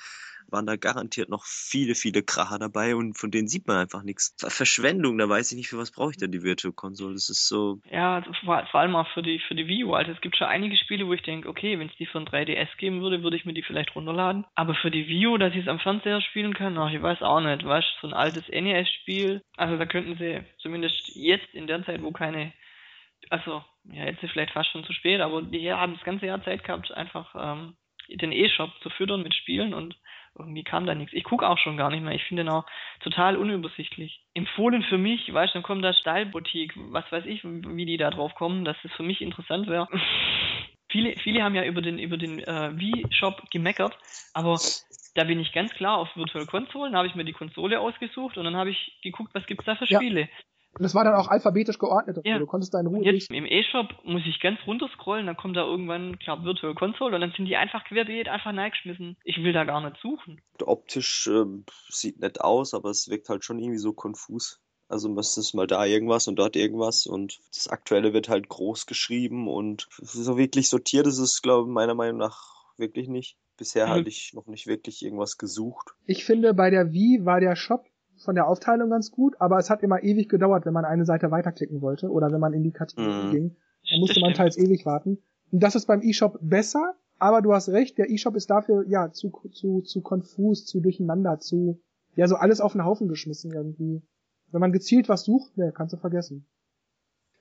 waren 0.52 0.66
da 0.66 0.76
garantiert 0.76 1.28
noch 1.28 1.44
viele, 1.44 1.94
viele 1.94 2.22
Kracher 2.22 2.58
dabei 2.58 2.94
und 2.94 3.14
von 3.18 3.30
denen 3.30 3.48
sieht 3.48 3.66
man 3.66 3.78
einfach 3.78 4.02
nichts. 4.02 4.34
Verschwendung, 4.38 5.18
da 5.18 5.28
weiß 5.28 5.52
ich 5.52 5.58
nicht, 5.58 5.68
für 5.68 5.78
was 5.78 5.90
brauche 5.90 6.10
ich 6.10 6.16
denn 6.16 6.32
die 6.32 6.42
Virtual 6.42 6.72
Console. 6.72 7.14
Das 7.14 7.28
ist 7.28 7.48
so. 7.48 7.80
Ja, 7.90 8.22
vor, 8.44 8.66
vor 8.70 8.80
allem 8.80 8.96
auch 8.96 9.08
für 9.14 9.22
die, 9.22 9.38
für 9.40 9.54
die 9.54 9.66
Wii 9.66 9.84
U. 9.84 9.94
Also 9.94 10.12
es 10.12 10.20
gibt 10.20 10.36
schon 10.36 10.46
einige 10.46 10.76
Spiele, 10.76 11.06
wo 11.06 11.12
ich 11.12 11.22
denke, 11.22 11.48
okay, 11.48 11.78
wenn 11.78 11.88
es 11.88 11.96
die 11.96 12.06
für 12.06 12.18
ein 12.18 12.26
3DS 12.26 12.76
geben 12.78 13.00
würde, 13.00 13.22
würde 13.22 13.36
ich 13.36 13.44
mir 13.44 13.54
die 13.54 13.62
vielleicht 13.62 13.94
runterladen. 13.94 14.44
Aber 14.54 14.74
für 14.74 14.90
die 14.90 15.08
Wii 15.08 15.26
U, 15.28 15.38
dass 15.38 15.54
ich 15.54 15.62
es 15.62 15.68
am 15.68 15.80
Fernseher 15.80 16.20
spielen 16.20 16.54
kann, 16.54 16.76
ach, 16.78 16.92
ich 16.92 17.02
weiß 17.02 17.22
auch 17.22 17.40
nicht. 17.40 17.64
Weißt 17.64 17.88
so 18.00 18.08
ein 18.08 18.14
altes 18.14 18.48
NES-Spiel. 18.48 19.42
Also 19.56 19.76
da 19.76 19.86
könnten 19.86 20.16
sie 20.18 20.42
zumindest 20.58 21.14
jetzt 21.14 21.52
in 21.54 21.66
der 21.66 21.84
Zeit, 21.84 22.02
wo 22.02 22.12
keine 22.12 22.52
also, 23.30 23.64
ja, 23.84 24.04
jetzt 24.04 24.22
ist 24.22 24.32
vielleicht 24.32 24.52
fast 24.52 24.70
schon 24.70 24.84
zu 24.84 24.92
spät, 24.92 25.20
aber 25.20 25.42
die 25.42 25.72
haben 25.72 25.94
das 25.94 26.04
ganze 26.04 26.26
Jahr 26.26 26.42
Zeit 26.44 26.64
gehabt, 26.64 26.92
einfach 26.92 27.34
ähm, 27.38 27.76
den 28.08 28.32
E-Shop 28.32 28.70
zu 28.82 28.90
füttern 28.90 29.22
mit 29.22 29.34
Spielen 29.34 29.74
und 29.74 29.96
irgendwie 30.38 30.64
kam 30.64 30.86
da 30.86 30.94
nichts. 30.94 31.12
Ich 31.12 31.24
gucke 31.24 31.48
auch 31.48 31.58
schon 31.58 31.76
gar 31.76 31.90
nicht 31.90 32.02
mehr. 32.02 32.14
Ich 32.14 32.24
finde 32.24 32.44
den 32.44 32.50
auch 32.50 32.64
total 33.00 33.36
unübersichtlich. 33.36 34.24
Empfohlen 34.34 34.82
für 34.82 34.98
mich, 34.98 35.32
weißt 35.32 35.54
du, 35.54 35.58
dann 35.58 35.62
kommt 35.62 35.84
da 35.84 35.92
Style-Boutique, 35.92 36.74
was 36.90 37.10
weiß 37.10 37.26
ich, 37.26 37.44
wie 37.44 37.86
die 37.86 37.96
da 37.96 38.10
drauf 38.10 38.34
kommen, 38.34 38.64
dass 38.64 38.76
es 38.84 38.92
für 38.92 39.02
mich 39.02 39.20
interessant 39.20 39.68
wäre. 39.68 39.88
viele, 40.90 41.16
viele 41.18 41.42
haben 41.42 41.54
ja 41.54 41.64
über 41.64 41.82
den, 41.82 41.98
über 41.98 42.16
den 42.16 42.38
äh, 42.40 42.70
Wii-Shop 42.78 43.50
gemeckert, 43.50 43.96
aber 44.34 44.58
da 45.14 45.24
bin 45.24 45.40
ich 45.40 45.52
ganz 45.52 45.72
klar 45.72 45.98
auf 45.98 46.14
Virtual 46.16 46.46
Console, 46.46 46.90
dann 46.90 46.98
habe 46.98 47.08
ich 47.08 47.14
mir 47.14 47.24
die 47.24 47.32
Konsole 47.32 47.80
ausgesucht 47.80 48.38
und 48.38 48.44
dann 48.44 48.56
habe 48.56 48.70
ich 48.70 48.98
geguckt, 49.02 49.34
was 49.34 49.46
gibt's 49.46 49.64
da 49.64 49.74
für 49.74 49.86
Spiele. 49.86 50.22
Ja. 50.22 50.26
Und 50.74 50.82
das 50.82 50.94
war 50.94 51.04
dann 51.04 51.14
auch 51.14 51.28
alphabetisch 51.28 51.78
geordnet. 51.78 52.18
Ja. 52.24 52.38
Du 52.38 52.46
konntest 52.46 52.72
da 52.72 52.80
in 52.80 52.86
Ruhe 52.86 53.04
Jetzt 53.04 53.30
im 53.30 53.44
E-Shop 53.44 53.88
muss 54.04 54.22
ich 54.26 54.40
ganz 54.40 54.58
runterscrollen, 54.66 55.26
dann 55.26 55.36
kommt 55.36 55.56
da 55.56 55.64
irgendwann, 55.64 56.18
klar, 56.18 56.42
Virtual 56.44 56.74
Console 56.74 57.14
und 57.14 57.20
dann 57.20 57.32
sind 57.36 57.46
die 57.46 57.56
einfach 57.56 57.84
querbeet, 57.84 58.28
einfach 58.28 58.52
neigeschmissen. 58.52 59.16
Ich 59.24 59.42
will 59.42 59.52
da 59.52 59.64
gar 59.64 59.82
nicht 59.82 60.00
suchen. 60.00 60.40
Optisch 60.64 61.26
ähm, 61.26 61.64
sieht 61.88 62.20
nett 62.20 62.40
aus, 62.40 62.72
aber 62.72 62.90
es 62.90 63.10
wirkt 63.10 63.28
halt 63.28 63.44
schon 63.44 63.58
irgendwie 63.58 63.78
so 63.78 63.92
konfus. 63.92 64.60
Also 64.88 65.14
es 65.18 65.36
ist 65.38 65.54
mal 65.54 65.66
da 65.66 65.84
irgendwas 65.86 66.28
und 66.28 66.36
dort 66.36 66.54
irgendwas 66.54 67.06
und 67.06 67.40
das 67.54 67.68
Aktuelle 67.68 68.12
wird 68.12 68.28
halt 68.28 68.48
groß 68.48 68.86
geschrieben 68.86 69.48
und 69.48 69.88
so 69.98 70.36
wirklich 70.36 70.68
sortiert 70.68 71.06
ist 71.06 71.18
es, 71.18 71.40
glaube 71.40 71.68
ich, 71.68 71.74
meiner 71.74 71.94
Meinung 71.94 72.18
nach 72.18 72.52
wirklich 72.76 73.08
nicht. 73.08 73.36
Bisher 73.56 73.86
mhm. 73.86 73.90
hatte 73.90 74.08
ich 74.08 74.32
noch 74.34 74.46
nicht 74.46 74.66
wirklich 74.66 75.02
irgendwas 75.02 75.38
gesucht. 75.38 75.94
Ich 76.04 76.24
finde, 76.24 76.52
bei 76.52 76.70
der 76.70 76.92
Wii 76.92 77.24
war 77.24 77.40
der 77.40 77.56
Shop 77.56 77.86
von 78.22 78.34
der 78.34 78.46
Aufteilung 78.46 78.90
ganz 78.90 79.10
gut, 79.10 79.34
aber 79.40 79.58
es 79.58 79.70
hat 79.70 79.82
immer 79.82 80.02
ewig 80.02 80.28
gedauert, 80.28 80.66
wenn 80.66 80.72
man 80.72 80.84
eine 80.84 81.04
Seite 81.04 81.30
weiterklicken 81.30 81.80
wollte 81.80 82.10
oder 82.10 82.30
wenn 82.30 82.40
man 82.40 82.52
in 82.52 82.62
die 82.62 82.72
Kategorie 82.72 83.26
mhm. 83.26 83.30
ging. 83.30 83.56
Dann 83.90 84.00
musste 84.00 84.20
man 84.20 84.34
teils 84.34 84.56
ewig 84.56 84.86
warten. 84.86 85.18
Und 85.50 85.62
das 85.62 85.74
ist 85.74 85.86
beim 85.86 86.00
eShop 86.02 86.38
besser, 86.40 86.94
aber 87.18 87.42
du 87.42 87.52
hast 87.52 87.68
recht, 87.68 87.98
der 87.98 88.10
eShop 88.10 88.36
ist 88.36 88.50
dafür 88.50 88.84
ja 88.88 89.12
zu 89.12 89.30
zu 89.52 89.82
zu 89.82 90.00
konfus, 90.00 90.64
zu 90.64 90.80
durcheinander, 90.80 91.38
zu 91.38 91.80
ja 92.14 92.26
so 92.26 92.36
alles 92.36 92.60
auf 92.60 92.72
den 92.72 92.84
Haufen 92.84 93.08
geschmissen 93.08 93.52
irgendwie. 93.52 94.02
Wenn 94.50 94.60
man 94.60 94.72
gezielt 94.72 95.08
was 95.08 95.24
sucht, 95.24 95.56
ne, 95.56 95.72
kannst 95.74 95.92
du 95.92 95.96
vergessen. 95.96 96.46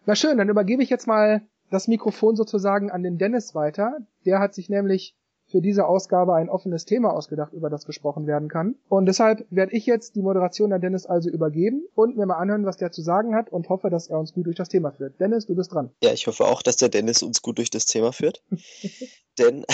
Na 0.05 0.15
schön, 0.15 0.37
dann 0.37 0.49
übergebe 0.49 0.81
ich 0.81 0.89
jetzt 0.89 1.07
mal 1.07 1.41
das 1.69 1.87
Mikrofon 1.87 2.35
sozusagen 2.35 2.91
an 2.91 3.03
den 3.03 3.17
Dennis 3.17 3.53
weiter. 3.53 3.99
Der 4.25 4.39
hat 4.39 4.53
sich 4.53 4.69
nämlich 4.69 5.15
für 5.51 5.61
diese 5.61 5.85
Ausgabe 5.85 6.33
ein 6.33 6.49
offenes 6.49 6.85
Thema 6.85 7.13
ausgedacht, 7.13 7.53
über 7.53 7.69
das 7.69 7.85
gesprochen 7.85 8.25
werden 8.27 8.49
kann. 8.49 8.75
Und 8.89 9.05
deshalb 9.05 9.45
werde 9.49 9.73
ich 9.73 9.85
jetzt 9.85 10.15
die 10.15 10.21
Moderation 10.21 10.73
an 10.73 10.81
Dennis 10.81 11.05
also 11.05 11.29
übergeben 11.29 11.83
und 11.93 12.17
mir 12.17 12.25
mal 12.25 12.37
anhören, 12.37 12.65
was 12.65 12.77
der 12.77 12.91
zu 12.91 13.01
sagen 13.01 13.35
hat 13.35 13.51
und 13.51 13.69
hoffe, 13.69 13.89
dass 13.89 14.07
er 14.07 14.19
uns 14.19 14.33
gut 14.33 14.45
durch 14.45 14.55
das 14.55 14.69
Thema 14.69 14.91
führt. 14.91 15.19
Dennis, 15.19 15.45
du 15.45 15.55
bist 15.55 15.73
dran. 15.73 15.91
Ja, 16.03 16.13
ich 16.13 16.27
hoffe 16.27 16.45
auch, 16.45 16.61
dass 16.61 16.77
der 16.77 16.89
Dennis 16.89 17.21
uns 17.21 17.41
gut 17.41 17.57
durch 17.57 17.69
das 17.69 17.85
Thema 17.85 18.11
führt. 18.11 18.43
Denn 19.37 19.65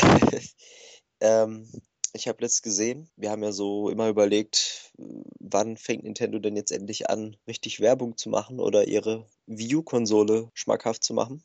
ähm, 1.22 1.68
ich 2.14 2.28
habe 2.28 2.42
letzt 2.42 2.64
gesehen, 2.64 3.10
wir 3.16 3.30
haben 3.30 3.44
ja 3.44 3.52
so 3.52 3.90
immer 3.90 4.10
überlegt, 4.10 4.92
wann 5.40 5.78
fängt 5.78 6.04
Nintendo 6.04 6.40
denn 6.40 6.56
jetzt 6.56 6.72
endlich 6.72 7.10
an, 7.10 7.38
richtig 7.48 7.80
Werbung 7.80 8.18
zu 8.18 8.30
machen 8.30 8.60
oder 8.60 8.88
ihre 8.88 9.26
Wii 9.46 9.76
U-Konsole 9.76 10.50
schmackhaft 10.54 11.04
zu 11.04 11.14
machen. 11.14 11.44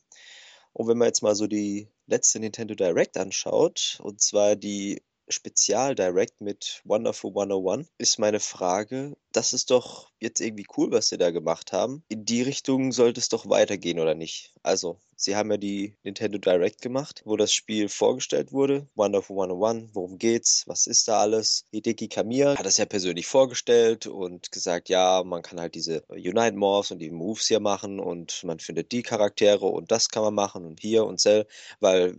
Und 0.73 0.89
wenn 0.89 0.97
man 0.97 1.09
jetzt 1.09 1.23
mal 1.23 1.35
so 1.35 1.47
die 1.47 1.89
letzte 2.07 2.41
Nintendo 2.41 2.75
Direct 2.75 3.17
anschaut, 3.17 3.99
und 4.03 4.21
zwar 4.21 4.57
die 4.57 5.03
Spezial 5.29 5.95
Direct 5.95 6.41
mit 6.41 6.83
Wonderful 6.85 7.31
101, 7.31 7.89
ist 7.99 8.19
meine 8.19 8.41
Frage, 8.41 9.17
das 9.33 9.53
ist 9.53 9.71
doch 9.71 10.11
jetzt 10.21 10.41
irgendwie 10.41 10.67
cool, 10.77 10.91
was 10.91 11.09
sie 11.09 11.19
da 11.19 11.31
gemacht 11.31 11.73
haben. 11.73 12.05
In 12.09 12.25
die 12.25 12.43
Richtung 12.43 12.93
sollte 12.93 13.21
es 13.21 13.29
doch 13.29 13.49
weitergehen, 13.49 13.99
oder 13.99 14.15
nicht? 14.15 14.55
Also, 14.63 15.01
sie 15.23 15.37
haben 15.37 15.51
ja 15.51 15.57
die 15.57 15.97
Nintendo 16.03 16.39
Direct 16.39 16.83
gemacht, 16.83 17.23
wo 17.25 17.37
das 17.37 17.53
Spiel 17.53 17.89
vorgestellt 17.89 18.53
wurde. 18.53 18.89
Wonderful 18.95 19.37
101, 19.37 19.91
worum 19.95 20.19
geht's? 20.19 20.65
Was 20.67 20.87
ist 20.87 21.09
da 21.09 21.21
alles? 21.21 21.65
Hideki 21.73 22.09
Kamiya 22.09 22.57
hat 22.57 22.67
das 22.67 22.77
ja 22.77 22.87
persönlich 22.87 23.27
vorgestellt 23.27 24.07
und 24.07 24.53
gesagt, 24.53 24.89
ja, 24.89 25.23
man 25.25 25.43
kann 25.43 25.61
halt 25.61 25.75
diese 25.75 26.03
Unite 26.09 26.57
Morphs 26.57 26.91
und 26.91 26.99
die 26.99 27.11
Moves 27.11 27.47
hier 27.47 27.61
machen 27.61 28.01
und 28.01 28.43
man 28.45 28.59
findet 28.59 28.93
die 28.93 29.03
Charaktere 29.03 29.67
und 29.67 29.91
das 29.91 30.09
kann 30.09 30.23
man 30.23 30.35
machen 30.35 30.65
und 30.65 30.81
hier 30.81 31.07
und 31.07 31.21
so, 31.21 31.45
weil 31.81 32.19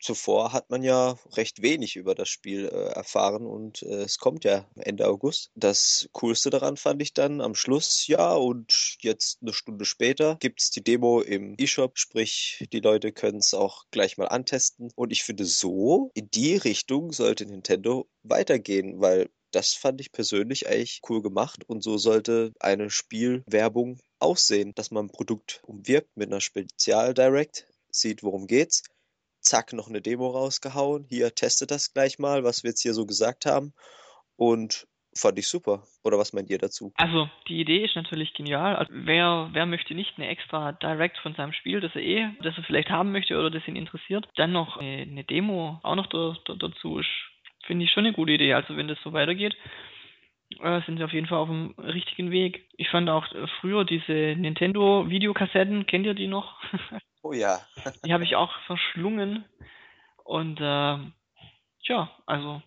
zuvor 0.00 0.52
hat 0.52 0.70
man 0.70 0.82
ja 0.82 1.18
recht 1.32 1.62
wenig 1.62 1.96
über 1.96 2.14
das 2.14 2.28
Spiel 2.28 2.66
äh, 2.66 2.92
erfahren 2.92 3.46
und 3.46 3.82
äh, 3.82 4.02
es 4.02 4.18
kommt 4.18 4.44
ja 4.44 4.68
Ende 4.76 5.06
August. 5.06 5.50
Das 5.54 6.08
Coolste 6.12 6.50
daran 6.50 6.76
fand 6.76 7.02
ich 7.02 7.14
dann 7.14 7.40
am 7.40 7.54
Schluss, 7.54 8.06
ja, 8.06 8.34
und 8.34 8.96
jetzt 9.00 9.42
eine 9.42 9.52
Stunde 9.52 9.84
später 9.84 10.36
gibt 10.40 10.60
es 10.60 10.70
die 10.70 10.82
Demo 10.82 11.20
im 11.20 11.54
eShop, 11.58 11.98
sprich, 11.98 12.64
die 12.72 12.80
Leute 12.80 13.12
können 13.12 13.38
es 13.38 13.54
auch 13.54 13.84
gleich 13.90 14.18
mal 14.18 14.28
antesten. 14.28 14.90
Und 14.94 15.12
ich 15.12 15.24
finde, 15.24 15.44
so 15.44 16.10
in 16.14 16.30
die 16.30 16.56
Richtung 16.56 17.12
sollte 17.12 17.46
Nintendo 17.46 18.08
weitergehen, 18.22 19.00
weil 19.00 19.30
das 19.50 19.74
fand 19.74 20.00
ich 20.00 20.12
persönlich 20.12 20.68
eigentlich 20.68 21.00
cool 21.08 21.22
gemacht 21.22 21.64
und 21.66 21.82
so 21.82 21.96
sollte 21.96 22.52
eine 22.60 22.90
Spielwerbung 22.90 23.98
aussehen, 24.18 24.74
dass 24.74 24.90
man 24.90 25.06
ein 25.06 25.10
Produkt 25.10 25.62
umwirbt 25.64 26.16
mit 26.16 26.28
einer 26.28 26.40
Spezial-Direct, 26.40 27.66
sieht, 27.90 28.22
worum 28.22 28.46
geht's 28.46 28.82
zack, 29.48 29.72
noch 29.72 29.88
eine 29.88 30.00
Demo 30.02 30.28
rausgehauen. 30.28 31.06
Hier, 31.08 31.34
testet 31.34 31.70
das 31.70 31.92
gleich 31.92 32.18
mal, 32.18 32.44
was 32.44 32.62
wir 32.62 32.70
jetzt 32.70 32.82
hier 32.82 32.94
so 32.94 33.06
gesagt 33.06 33.46
haben. 33.46 33.72
Und 34.36 34.86
fand 35.16 35.38
ich 35.38 35.48
super. 35.48 35.82
Oder 36.04 36.18
was 36.18 36.32
meint 36.32 36.50
ihr 36.50 36.58
dazu? 36.58 36.92
Also, 36.96 37.28
die 37.48 37.60
Idee 37.60 37.84
ist 37.84 37.96
natürlich 37.96 38.34
genial. 38.34 38.76
Also, 38.76 38.92
wer, 38.94 39.48
wer 39.52 39.66
möchte 39.66 39.94
nicht 39.94 40.16
eine 40.16 40.28
extra 40.28 40.72
Direct 40.72 41.18
von 41.18 41.34
seinem 41.34 41.52
Spiel, 41.52 41.80
das 41.80 41.94
er 41.94 42.02
eh, 42.02 42.28
das 42.42 42.56
er 42.56 42.64
vielleicht 42.64 42.90
haben 42.90 43.12
möchte 43.12 43.38
oder 43.38 43.50
das 43.50 43.66
ihn 43.66 43.76
interessiert, 43.76 44.28
dann 44.36 44.52
noch 44.52 44.76
eine, 44.76 45.02
eine 45.02 45.24
Demo 45.24 45.80
auch 45.82 45.96
noch 45.96 46.06
da, 46.06 46.36
da, 46.44 46.54
dazu 46.54 46.98
ist, 46.98 47.08
finde 47.66 47.84
ich 47.84 47.90
schon 47.90 48.06
eine 48.06 48.14
gute 48.14 48.32
Idee. 48.32 48.54
Also, 48.54 48.76
wenn 48.76 48.88
das 48.88 48.98
so 49.02 49.12
weitergeht, 49.12 49.56
äh, 50.60 50.80
sind 50.86 50.98
sie 50.98 51.04
auf 51.04 51.12
jeden 51.12 51.26
Fall 51.26 51.38
auf 51.38 51.48
dem 51.48 51.74
richtigen 51.78 52.30
Weg. 52.30 52.68
Ich 52.76 52.88
fand 52.88 53.08
auch 53.10 53.26
früher 53.60 53.84
diese 53.84 54.36
Nintendo-Videokassetten, 54.36 55.86
kennt 55.86 56.06
ihr 56.06 56.14
die 56.14 56.28
noch? 56.28 56.60
Oh 57.22 57.32
ja. 57.32 57.60
die 58.04 58.12
habe 58.12 58.24
ich 58.24 58.36
auch 58.36 58.52
verschlungen. 58.66 59.44
Und 60.24 60.60
äh, 60.60 61.12
ja, 61.82 62.10
also 62.26 62.62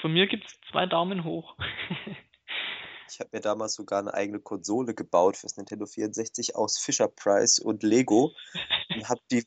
von 0.00 0.12
mir 0.12 0.26
gibt 0.26 0.46
es 0.46 0.60
zwei 0.70 0.86
Daumen 0.86 1.24
hoch. 1.24 1.56
ich 3.10 3.20
habe 3.20 3.30
mir 3.32 3.40
damals 3.40 3.74
sogar 3.74 4.00
eine 4.00 4.14
eigene 4.14 4.40
Konsole 4.40 4.94
gebaut 4.94 5.36
fürs 5.36 5.56
Nintendo 5.56 5.86
64 5.86 6.56
aus 6.56 6.78
Fisher 6.78 7.08
Price 7.08 7.58
und 7.58 7.82
Lego 7.82 8.32
und 8.94 9.08
habe 9.08 9.20
die 9.30 9.46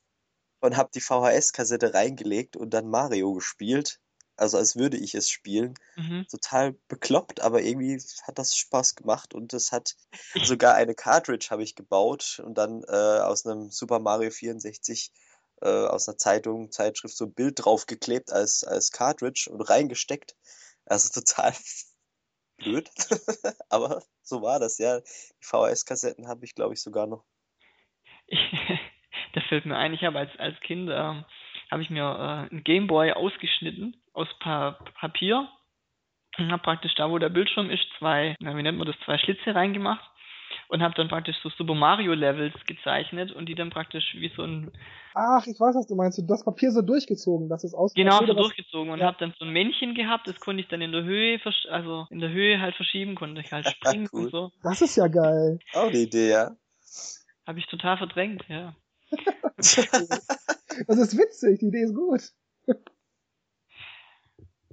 und 0.64 0.78
habe 0.78 0.92
die 0.94 1.02
VHS-Kassette 1.02 1.96
reingelegt 1.96 2.56
und 2.56 2.72
dann 2.72 2.88
Mario 2.88 3.34
gespielt 3.34 4.00
also 4.38 4.58
als 4.58 4.76
würde 4.76 4.98
ich 4.98 5.14
es 5.16 5.30
spielen. 5.30 5.76
Mhm. 5.96 6.26
Total 6.30 6.74
bekloppt, 6.88 7.42
aber 7.42 7.62
irgendwie 7.62 8.02
hat 8.24 8.40
das 8.40 8.56
Spaß 8.56 8.96
gemacht 8.96 9.34
und 9.34 9.54
es 9.54 9.72
hat 9.72 9.96
sogar 10.44 10.76
eine 10.76 10.96
Cartridge 10.96 11.48
habe 11.52 11.64
ich 11.64 11.76
gebaut 11.76 12.42
und 12.44 12.58
dann 12.58 12.84
äh, 12.88 13.20
aus 13.22 13.46
einem 13.46 13.70
Super 13.70 14.00
Mario 14.00 14.32
64 14.32 15.12
äh, 15.62 15.68
aus 15.68 16.08
einer 16.08 16.18
Zeitung, 16.18 16.72
Zeitschrift 16.72 17.16
so 17.16 17.26
ein 17.26 17.34
Bild 17.34 17.64
draufgeklebt 17.64 18.32
als, 18.32 18.64
als 18.64 18.92
Cartridge 18.92 19.50
und 19.52 19.62
reingesteckt. 19.62 20.36
Also 20.86 21.10
total 21.22 21.54
blöd, 22.58 22.90
aber 23.70 24.02
so 24.24 24.42
war 24.42 24.60
das 24.60 24.78
ja. 24.78 25.00
Die 25.00 25.46
VHS-Kassetten 25.46 26.28
habe 26.28 26.46
ich, 26.46 26.56
glaube 26.56 26.74
ich, 26.74 26.82
sogar 26.82 27.08
noch. 27.08 27.26
das 29.34 29.44
fällt 29.50 29.66
mir 29.66 29.78
ein, 29.78 29.94
ich 29.94 30.04
habe 30.04 30.20
als, 30.20 30.32
als 30.40 30.60
Kind 30.62 30.90
ähm, 30.92 31.26
habe 31.70 31.82
ich 31.82 31.90
mir 31.90 32.04
äh, 32.04 32.50
einen 32.50 32.64
Gameboy 32.64 33.12
ausgeschnitten 33.12 34.01
aus 34.14 34.28
pa 34.40 34.78
Papier 35.00 35.48
und 36.38 36.52
habe 36.52 36.64
praktisch 36.64 36.96
da, 36.96 37.10
wo 37.10 37.18
der 37.18 37.30
Bildschirm 37.30 37.70
ist, 37.70 37.86
zwei, 38.00 38.36
na, 38.40 38.56
wie 38.56 38.64
nennt 38.64 38.78
man 38.78 38.88
das, 38.88 38.96
zwei 39.06 39.18
Schlitze 39.18 39.54
reingemacht 39.54 40.12
und 40.70 40.82
habe 40.82 40.94
dann 40.96 41.10
praktisch 41.10 41.36
so 41.44 41.50
Super 41.50 41.76
Mario 41.76 42.14
Levels 42.14 42.54
gezeichnet 42.66 43.32
und 43.32 43.48
die 43.48 43.56
dann 43.56 43.70
praktisch 43.70 44.16
wie 44.16 44.32
so 44.36 44.44
ein 44.44 44.72
Ach, 45.14 45.46
ich 45.46 45.60
weiß, 45.60 45.76
was 45.76 45.88
du 45.88 45.96
meinst. 45.96 46.18
Du 46.18 46.22
das 46.24 46.46
Papier 46.46 46.72
so 46.72 46.82
durchgezogen, 46.82 47.50
dass 47.50 47.66
es 47.66 47.74
aus 47.74 47.94
Genau, 47.94 48.26
so 48.26 48.34
durchgezogen 48.34 48.92
und 48.92 49.00
ja. 49.00 49.08
habe 49.08 49.18
dann 49.20 49.34
so 49.38 49.46
ein 49.46 49.52
Männchen 49.52 49.94
gehabt, 49.94 50.28
das 50.28 50.40
konnte 50.40 50.62
ich 50.62 50.70
dann 50.70 50.82
in 50.82 50.94
der 50.94 51.04
Höhe, 51.04 51.40
also 51.70 52.08
in 52.10 52.20
der 52.20 52.30
Höhe 52.30 52.62
halt 52.62 52.76
verschieben, 52.76 53.16
konnte 53.16 53.42
ich 53.42 53.52
halt 53.52 53.68
springen 53.70 54.08
cool. 54.14 54.26
und 54.26 54.32
so. 54.32 54.52
Das 54.64 54.82
ist 54.82 54.96
ja 54.96 55.08
geil. 55.08 55.60
Auch 55.74 55.88
eine 55.88 55.98
Idee, 55.98 56.30
ja. 56.30 56.52
Habe 57.46 57.60
ich 57.60 57.68
total 57.68 57.98
verdrängt, 57.98 58.46
ja. 58.48 58.74
das 59.58 59.78
ist 60.98 61.18
witzig, 61.18 61.60
die 61.60 61.68
Idee 61.68 61.84
ist 61.84 61.96
gut. 61.96 62.22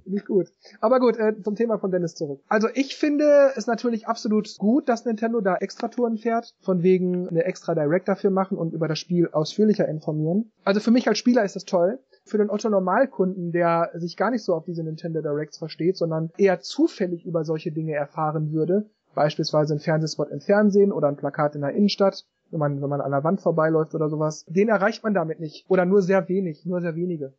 Nicht 0.09 0.25
gut. 0.25 0.51
Aber 0.81 0.99
gut, 0.99 1.17
äh, 1.17 1.39
zum 1.43 1.55
Thema 1.55 1.77
von 1.77 1.91
Dennis 1.91 2.15
zurück. 2.15 2.41
Also 2.47 2.67
ich 2.73 2.95
finde 2.95 3.51
es 3.55 3.67
natürlich 3.67 4.07
absolut 4.07 4.57
gut, 4.57 4.89
dass 4.89 5.05
Nintendo 5.05 5.39
da 5.39 5.55
extra 5.57 5.87
Touren 5.87 6.17
fährt, 6.17 6.55
von 6.61 6.81
wegen 6.81 7.29
eine 7.29 7.43
extra 7.43 7.75
Direct 7.75 8.07
dafür 8.07 8.31
machen 8.31 8.57
und 8.57 8.73
über 8.73 8.87
das 8.87 8.97
Spiel 8.97 9.29
ausführlicher 9.31 9.87
informieren. 9.87 10.51
Also 10.63 10.79
für 10.79 10.89
mich 10.89 11.07
als 11.07 11.19
Spieler 11.19 11.43
ist 11.43 11.55
das 11.55 11.65
toll. 11.65 11.99
Für 12.25 12.39
den 12.39 12.49
Otto 12.49 12.69
Normalkunden, 12.69 13.51
der 13.51 13.91
sich 13.93 14.17
gar 14.17 14.31
nicht 14.31 14.43
so 14.43 14.55
auf 14.55 14.65
diese 14.65 14.83
Nintendo 14.83 15.21
Directs 15.21 15.59
versteht, 15.59 15.95
sondern 15.95 16.31
eher 16.37 16.59
zufällig 16.59 17.25
über 17.25 17.43
solche 17.43 17.71
Dinge 17.71 17.93
erfahren 17.93 18.51
würde, 18.51 18.89
beispielsweise 19.13 19.75
ein 19.75 19.79
Fernsehspot 19.79 20.29
im 20.29 20.41
Fernsehen 20.41 20.91
oder 20.91 21.07
ein 21.07 21.17
Plakat 21.17 21.53
in 21.53 21.61
der 21.61 21.73
Innenstadt, 21.73 22.25
wenn 22.49 22.59
man, 22.59 22.81
wenn 22.81 22.89
man 22.89 23.01
an 23.01 23.11
der 23.11 23.23
Wand 23.23 23.41
vorbeiläuft 23.41 23.93
oder 23.93 24.09
sowas, 24.09 24.43
den 24.47 24.69
erreicht 24.69 25.03
man 25.03 25.13
damit 25.13 25.39
nicht. 25.39 25.65
Oder 25.69 25.85
nur 25.85 26.01
sehr 26.01 26.27
wenig, 26.29 26.65
nur 26.65 26.81
sehr 26.81 26.95
wenige. 26.95 27.33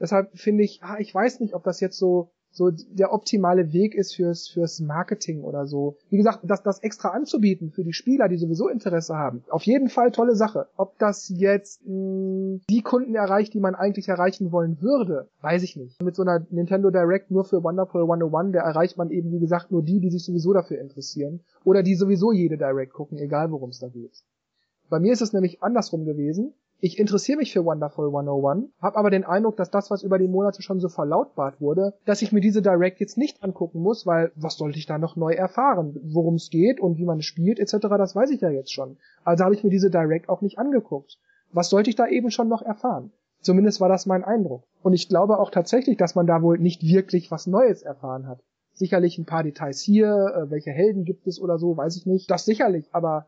Deshalb 0.00 0.36
finde 0.36 0.64
ich, 0.64 0.82
ah, 0.82 0.98
ich 0.98 1.14
weiß 1.14 1.40
nicht, 1.40 1.54
ob 1.54 1.64
das 1.64 1.80
jetzt 1.80 1.98
so 1.98 2.30
so 2.54 2.70
der 2.70 3.12
optimale 3.12 3.72
Weg 3.72 3.94
ist 3.94 4.14
fürs, 4.14 4.48
fürs 4.48 4.80
Marketing 4.80 5.42
oder 5.42 5.66
so. 5.66 5.96
Wie 6.08 6.16
gesagt, 6.16 6.40
das, 6.44 6.62
das 6.62 6.78
extra 6.82 7.08
anzubieten 7.08 7.72
für 7.72 7.84
die 7.84 7.92
Spieler, 7.92 8.28
die 8.28 8.36
sowieso 8.36 8.68
Interesse 8.68 9.16
haben. 9.16 9.42
Auf 9.50 9.64
jeden 9.64 9.88
Fall 9.88 10.12
tolle 10.12 10.36
Sache. 10.36 10.68
Ob 10.76 10.96
das 10.98 11.28
jetzt 11.28 11.84
mh, 11.84 12.60
die 12.70 12.82
Kunden 12.82 13.16
erreicht, 13.16 13.54
die 13.54 13.60
man 13.60 13.74
eigentlich 13.74 14.08
erreichen 14.08 14.52
wollen 14.52 14.80
würde, 14.80 15.28
weiß 15.40 15.64
ich 15.64 15.76
nicht. 15.76 16.00
Mit 16.02 16.14
so 16.14 16.22
einer 16.22 16.46
Nintendo 16.50 16.90
Direct 16.90 17.30
nur 17.30 17.44
für 17.44 17.62
Wonderful 17.62 18.02
101, 18.02 18.52
der 18.52 18.62
erreicht 18.62 18.96
man 18.96 19.10
eben, 19.10 19.32
wie 19.32 19.40
gesagt, 19.40 19.72
nur 19.72 19.82
die, 19.82 19.98
die 19.98 20.10
sich 20.10 20.24
sowieso 20.24 20.52
dafür 20.52 20.80
interessieren. 20.80 21.40
Oder 21.64 21.82
die 21.82 21.96
sowieso 21.96 22.32
jede 22.32 22.56
Direct 22.56 22.92
gucken, 22.92 23.18
egal 23.18 23.50
worum 23.50 23.70
es 23.70 23.80
da 23.80 23.88
geht. 23.88 24.22
Bei 24.88 25.00
mir 25.00 25.12
ist 25.12 25.22
es 25.22 25.32
nämlich 25.32 25.62
andersrum 25.62 26.04
gewesen 26.04 26.54
ich 26.80 26.98
interessiere 26.98 27.38
mich 27.38 27.52
für 27.52 27.64
Wonderful 27.64 28.06
101, 28.06 28.70
habe 28.82 28.96
aber 28.98 29.10
den 29.10 29.24
Eindruck, 29.24 29.56
dass 29.56 29.70
das, 29.70 29.90
was 29.90 30.02
über 30.02 30.18
die 30.18 30.28
Monate 30.28 30.62
schon 30.62 30.80
so 30.80 30.88
verlautbart 30.88 31.60
wurde, 31.60 31.94
dass 32.04 32.22
ich 32.22 32.32
mir 32.32 32.40
diese 32.40 32.62
Direct 32.62 33.00
jetzt 33.00 33.16
nicht 33.16 33.42
angucken 33.42 33.80
muss, 33.80 34.06
weil 34.06 34.32
was 34.34 34.56
sollte 34.56 34.78
ich 34.78 34.86
da 34.86 34.98
noch 34.98 35.16
neu 35.16 35.32
erfahren? 35.32 35.98
Worum 36.02 36.34
es 36.34 36.50
geht 36.50 36.80
und 36.80 36.98
wie 36.98 37.04
man 37.04 37.22
spielt 37.22 37.58
etc., 37.58 37.78
das 37.96 38.14
weiß 38.14 38.30
ich 38.30 38.40
ja 38.40 38.50
jetzt 38.50 38.72
schon. 38.72 38.98
Also 39.24 39.44
habe 39.44 39.54
ich 39.54 39.64
mir 39.64 39.70
diese 39.70 39.90
Direct 39.90 40.28
auch 40.28 40.42
nicht 40.42 40.58
angeguckt. 40.58 41.18
Was 41.52 41.70
sollte 41.70 41.88
ich 41.88 41.96
da 41.96 42.06
eben 42.06 42.30
schon 42.30 42.48
noch 42.48 42.62
erfahren? 42.62 43.12
Zumindest 43.40 43.80
war 43.80 43.88
das 43.88 44.06
mein 44.06 44.24
Eindruck. 44.24 44.64
Und 44.82 44.94
ich 44.94 45.08
glaube 45.08 45.38
auch 45.38 45.50
tatsächlich, 45.50 45.96
dass 45.96 46.14
man 46.14 46.26
da 46.26 46.42
wohl 46.42 46.58
nicht 46.58 46.82
wirklich 46.82 47.30
was 47.30 47.46
Neues 47.46 47.82
erfahren 47.82 48.26
hat. 48.26 48.42
Sicherlich 48.72 49.18
ein 49.18 49.26
paar 49.26 49.44
Details 49.44 49.80
hier, 49.80 50.06
äh, 50.34 50.50
welche 50.50 50.70
Helden 50.70 51.04
gibt 51.04 51.26
es 51.26 51.40
oder 51.40 51.58
so, 51.58 51.76
weiß 51.76 51.96
ich 51.96 52.06
nicht. 52.06 52.30
Das 52.30 52.44
sicherlich, 52.44 52.88
aber 52.92 53.26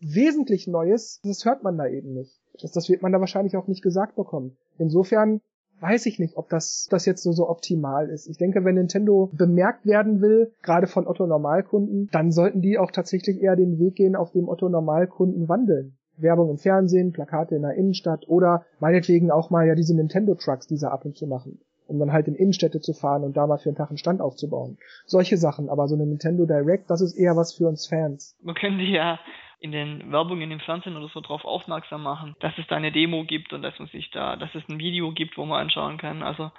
wesentlich 0.00 0.66
Neues, 0.66 1.20
das 1.22 1.44
hört 1.44 1.62
man 1.62 1.78
da 1.78 1.86
eben 1.86 2.12
nicht. 2.14 2.40
Das, 2.60 2.72
das 2.72 2.88
wird 2.88 3.02
man 3.02 3.12
da 3.12 3.20
wahrscheinlich 3.20 3.56
auch 3.56 3.66
nicht 3.66 3.82
gesagt 3.82 4.16
bekommen. 4.16 4.56
Insofern 4.78 5.40
weiß 5.80 6.06
ich 6.06 6.18
nicht, 6.18 6.36
ob 6.36 6.48
das, 6.48 6.86
das 6.90 7.04
jetzt 7.06 7.22
so, 7.22 7.32
so 7.32 7.48
optimal 7.48 8.08
ist. 8.08 8.26
Ich 8.26 8.38
denke, 8.38 8.64
wenn 8.64 8.76
Nintendo 8.76 9.30
bemerkt 9.32 9.86
werden 9.86 10.20
will, 10.20 10.52
gerade 10.62 10.86
von 10.86 11.06
Otto 11.06 11.26
Normalkunden, 11.26 12.08
dann 12.12 12.32
sollten 12.32 12.62
die 12.62 12.78
auch 12.78 12.90
tatsächlich 12.90 13.42
eher 13.42 13.56
den 13.56 13.78
Weg 13.78 13.96
gehen, 13.96 14.16
auf 14.16 14.32
dem 14.32 14.48
Otto 14.48 14.68
Normalkunden 14.68 15.48
wandeln. 15.48 15.96
Werbung 16.16 16.50
im 16.50 16.58
Fernsehen, 16.58 17.12
Plakate 17.12 17.56
in 17.56 17.62
der 17.62 17.74
Innenstadt 17.74 18.28
oder 18.28 18.64
meinetwegen 18.78 19.30
auch 19.30 19.50
mal 19.50 19.66
ja 19.66 19.74
diese 19.74 19.96
Nintendo 19.96 20.34
Trucks, 20.36 20.66
die 20.66 20.76
sie 20.76 20.90
ab 20.90 21.04
und 21.04 21.16
zu 21.16 21.26
machen, 21.26 21.60
um 21.88 21.98
dann 21.98 22.12
halt 22.12 22.28
in 22.28 22.36
Innenstädte 22.36 22.80
zu 22.80 22.92
fahren 22.92 23.24
und 23.24 23.36
da 23.36 23.46
mal 23.46 23.58
für 23.58 23.68
einen 23.68 23.76
Tag 23.76 23.88
einen 23.88 23.98
Stand 23.98 24.20
aufzubauen. 24.20 24.78
Solche 25.06 25.36
Sachen, 25.36 25.68
aber 25.68 25.88
so 25.88 25.96
eine 25.96 26.06
Nintendo 26.06 26.46
Direct, 26.46 26.88
das 26.88 27.00
ist 27.00 27.14
eher 27.14 27.36
was 27.36 27.52
für 27.52 27.66
uns 27.66 27.86
Fans. 27.86 28.36
Man 28.42 28.54
könnte 28.54 28.84
ja 28.84 29.18
in 29.64 29.72
den 29.72 30.12
Werbungen 30.12 30.50
im 30.50 30.60
Fernsehen 30.60 30.94
oder 30.94 31.08
so 31.08 31.22
darauf 31.22 31.46
aufmerksam 31.46 32.02
machen, 32.02 32.36
dass 32.40 32.52
es 32.58 32.66
da 32.68 32.76
eine 32.76 32.92
Demo 32.92 33.24
gibt 33.24 33.54
und 33.54 33.62
dass 33.62 33.78
man 33.78 33.88
sich 33.88 34.10
da, 34.10 34.36
dass 34.36 34.54
es 34.54 34.62
ein 34.68 34.78
Video 34.78 35.10
gibt, 35.12 35.38
wo 35.38 35.46
man 35.46 35.62
anschauen 35.62 35.96
kann. 35.96 36.22
Also 36.22 36.50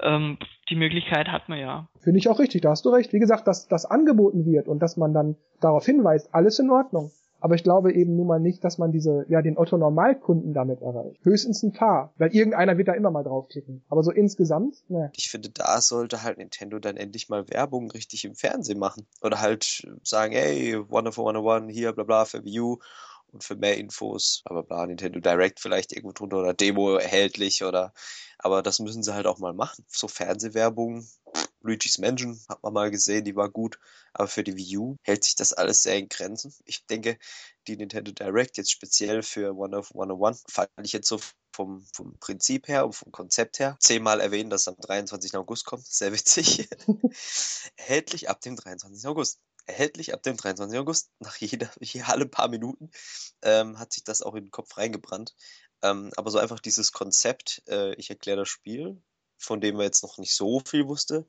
ähm, 0.00 0.38
die 0.70 0.76
Möglichkeit 0.76 1.26
hat 1.26 1.48
man 1.48 1.58
ja. 1.58 1.88
Finde 1.98 2.20
ich 2.20 2.28
auch 2.28 2.38
richtig, 2.38 2.62
da 2.62 2.70
hast 2.70 2.84
du 2.84 2.90
recht. 2.90 3.12
Wie 3.12 3.18
gesagt, 3.18 3.48
dass 3.48 3.66
das 3.66 3.84
angeboten 3.84 4.46
wird 4.46 4.68
und 4.68 4.78
dass 4.78 4.96
man 4.96 5.12
dann 5.12 5.34
darauf 5.60 5.84
hinweist, 5.84 6.32
alles 6.32 6.60
in 6.60 6.70
Ordnung. 6.70 7.10
Aber 7.44 7.56
ich 7.56 7.62
glaube 7.62 7.92
eben 7.92 8.16
nun 8.16 8.26
mal 8.26 8.40
nicht, 8.40 8.64
dass 8.64 8.78
man 8.78 8.90
diese, 8.90 9.26
ja, 9.28 9.42
den 9.42 9.58
Otto 9.58 9.76
Normalkunden 9.76 10.54
damit 10.54 10.80
erreicht. 10.80 11.22
Höchstens 11.26 11.62
ein 11.62 11.74
paar. 11.74 12.14
Weil 12.16 12.34
irgendeiner 12.34 12.78
wird 12.78 12.88
da 12.88 12.94
immer 12.94 13.10
mal 13.10 13.22
draufklicken. 13.22 13.84
Aber 13.90 14.02
so 14.02 14.10
insgesamt, 14.12 14.82
ne. 14.88 15.12
Ich 15.14 15.28
finde, 15.28 15.50
da 15.50 15.82
sollte 15.82 16.22
halt 16.22 16.38
Nintendo 16.38 16.78
dann 16.78 16.96
endlich 16.96 17.28
mal 17.28 17.46
Werbung 17.50 17.90
richtig 17.90 18.24
im 18.24 18.34
Fernsehen 18.34 18.78
machen. 18.78 19.06
Oder 19.20 19.42
halt 19.42 19.86
sagen, 20.02 20.32
hey, 20.32 20.74
Wonderful 20.88 21.26
101, 21.28 21.70
hier, 21.70 21.92
bla 21.92 22.04
bla, 22.04 22.24
für 22.24 22.42
U 22.42 22.78
und 23.30 23.44
für 23.44 23.56
mehr 23.56 23.76
Infos, 23.76 24.42
bla 24.48 24.62
bla, 24.62 24.86
Nintendo 24.86 25.20
Direct 25.20 25.60
vielleicht 25.60 25.92
irgendwo 25.92 26.12
drunter 26.12 26.38
oder 26.38 26.54
Demo 26.54 26.94
erhältlich 26.94 27.62
oder, 27.62 27.92
aber 28.38 28.62
das 28.62 28.80
müssen 28.80 29.02
sie 29.02 29.12
halt 29.12 29.26
auch 29.26 29.38
mal 29.38 29.52
machen. 29.52 29.84
So 29.88 30.08
Fernsehwerbung, 30.08 31.04
Luigi's 31.64 31.98
Mansion 31.98 32.40
hat 32.48 32.62
man 32.62 32.72
mal 32.72 32.90
gesehen, 32.90 33.24
die 33.24 33.36
war 33.36 33.50
gut, 33.50 33.78
aber 34.12 34.28
für 34.28 34.44
die 34.44 34.56
Wii 34.56 34.76
U 34.76 34.96
hält 35.02 35.24
sich 35.24 35.34
das 35.34 35.52
alles 35.52 35.82
sehr 35.82 35.96
in 35.96 36.08
Grenzen. 36.08 36.54
Ich 36.64 36.86
denke, 36.86 37.18
die 37.66 37.76
Nintendo 37.76 38.12
Direct 38.12 38.58
jetzt 38.58 38.70
speziell 38.70 39.22
für 39.22 39.56
One 39.56 39.76
of 39.76 39.90
101 39.92 40.44
fand 40.48 40.70
ich 40.82 40.92
jetzt 40.92 41.08
so 41.08 41.18
vom, 41.52 41.86
vom 41.94 42.18
Prinzip 42.18 42.68
her 42.68 42.84
und 42.84 42.92
vom 42.94 43.12
Konzept 43.12 43.58
her 43.58 43.76
zehnmal 43.80 44.20
erwähnen, 44.20 44.50
dass 44.50 44.68
am 44.68 44.76
23. 44.76 45.36
August 45.36 45.64
kommt. 45.64 45.86
Sehr 45.86 46.12
witzig. 46.12 46.68
Erhältlich 47.76 48.28
ab 48.28 48.40
dem 48.40 48.56
23. 48.56 49.06
August 49.06 49.40
erhältlich 49.66 50.12
ab 50.12 50.22
dem 50.22 50.36
23. 50.36 50.78
August. 50.78 51.10
Nach 51.20 51.36
jeder, 51.36 51.70
alle 52.06 52.26
paar 52.26 52.48
Minuten 52.48 52.90
ähm, 53.42 53.78
hat 53.78 53.92
sich 53.92 54.04
das 54.04 54.22
auch 54.22 54.34
in 54.34 54.44
den 54.44 54.50
Kopf 54.50 54.76
reingebrannt. 54.76 55.34
Ähm, 55.82 56.10
aber 56.16 56.30
so 56.30 56.38
einfach 56.38 56.60
dieses 56.60 56.92
Konzept, 56.92 57.62
äh, 57.68 57.94
ich 57.94 58.10
erkläre 58.10 58.38
das 58.38 58.48
Spiel, 58.48 59.02
von 59.44 59.60
dem 59.60 59.76
man 59.76 59.84
jetzt 59.84 60.02
noch 60.02 60.18
nicht 60.18 60.34
so 60.34 60.60
viel 60.60 60.86
wusste. 60.88 61.26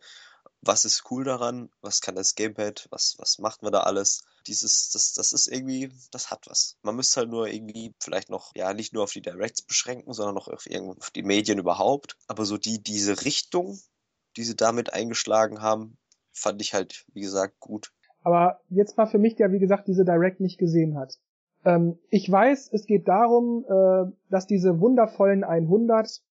Was 0.62 0.86
ist 0.86 1.04
cool 1.12 1.24
daran? 1.24 1.70
Was 1.82 2.02
kann 2.02 2.16
das 2.16 2.34
Gamepad? 2.36 2.88
Was, 2.90 3.16
was 3.20 3.38
macht 3.38 3.62
man 3.62 3.72
da 3.72 3.82
alles? 3.82 4.24
Dieses, 4.48 4.90
das, 4.92 5.14
das 5.14 5.32
ist 5.32 5.48
irgendwie, 5.48 5.92
das 6.12 6.32
hat 6.32 6.48
was. 6.48 6.78
Man 6.82 6.96
müsste 6.96 7.22
halt 7.22 7.30
nur 7.30 7.48
irgendwie 7.48 7.94
vielleicht 8.00 8.30
noch, 8.30 8.52
ja, 8.56 8.74
nicht 8.74 8.94
nur 8.94 9.04
auf 9.04 9.12
die 9.12 9.22
Directs 9.22 9.62
beschränken, 9.62 10.14
sondern 10.14 10.36
noch 10.36 10.48
auf, 10.48 10.66
auf 10.98 11.12
die 11.12 11.24
Medien 11.24 11.60
überhaupt. 11.60 12.18
Aber 12.28 12.46
so 12.46 12.58
die, 12.58 12.82
diese 12.82 13.26
Richtung, 13.26 13.80
die 14.38 14.44
sie 14.44 14.56
damit 14.56 14.94
eingeschlagen 14.94 15.62
haben, 15.62 15.98
fand 16.32 16.62
ich 16.62 16.74
halt, 16.74 17.06
wie 17.14 17.22
gesagt, 17.22 17.60
gut. 17.60 17.92
Aber 18.24 18.60
jetzt 18.70 18.98
mal 18.98 19.06
für 19.06 19.20
mich, 19.20 19.36
der 19.36 19.52
wie 19.52 19.60
gesagt 19.60 19.88
diese 19.88 20.04
Direct 20.04 20.40
nicht 20.40 20.58
gesehen 20.58 20.98
hat. 20.98 21.20
Ähm, 21.64 22.00
ich 22.10 22.32
weiß, 22.32 22.70
es 22.72 22.86
geht 22.86 23.08
darum, 23.08 23.66
äh, 23.68 24.12
dass 24.30 24.48
diese 24.48 24.80
wundervollen 24.80 25.44
100 25.44 26.22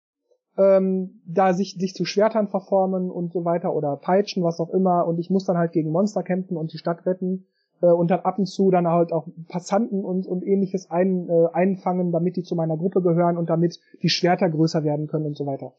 ähm, 0.56 1.20
da 1.26 1.52
sich, 1.52 1.76
sich 1.78 1.94
zu 1.94 2.04
Schwertern 2.04 2.48
verformen 2.48 3.10
und 3.10 3.32
so 3.32 3.44
weiter 3.44 3.74
oder 3.74 3.96
peitschen, 3.96 4.42
was 4.44 4.60
auch 4.60 4.70
immer. 4.70 5.06
Und 5.06 5.18
ich 5.18 5.30
muss 5.30 5.44
dann 5.44 5.58
halt 5.58 5.72
gegen 5.72 5.90
Monster 5.90 6.22
kämpfen 6.22 6.56
und 6.56 6.72
die 6.72 6.78
Stadt 6.78 7.06
retten 7.06 7.46
äh, 7.82 7.86
und 7.86 8.10
dann 8.10 8.20
ab 8.20 8.38
und 8.38 8.46
zu 8.46 8.70
dann 8.70 8.86
halt 8.86 9.12
auch 9.12 9.26
Passanten 9.48 10.04
und, 10.04 10.26
und 10.26 10.44
ähnliches 10.44 10.90
ein, 10.90 11.28
äh, 11.28 11.46
einfangen, 11.52 12.12
damit 12.12 12.36
die 12.36 12.42
zu 12.42 12.54
meiner 12.54 12.76
Gruppe 12.76 13.02
gehören 13.02 13.36
und 13.36 13.50
damit 13.50 13.80
die 14.02 14.08
Schwerter 14.08 14.48
größer 14.48 14.84
werden 14.84 15.06
können 15.06 15.26
und 15.26 15.36
so 15.36 15.46
weiter. 15.46 15.72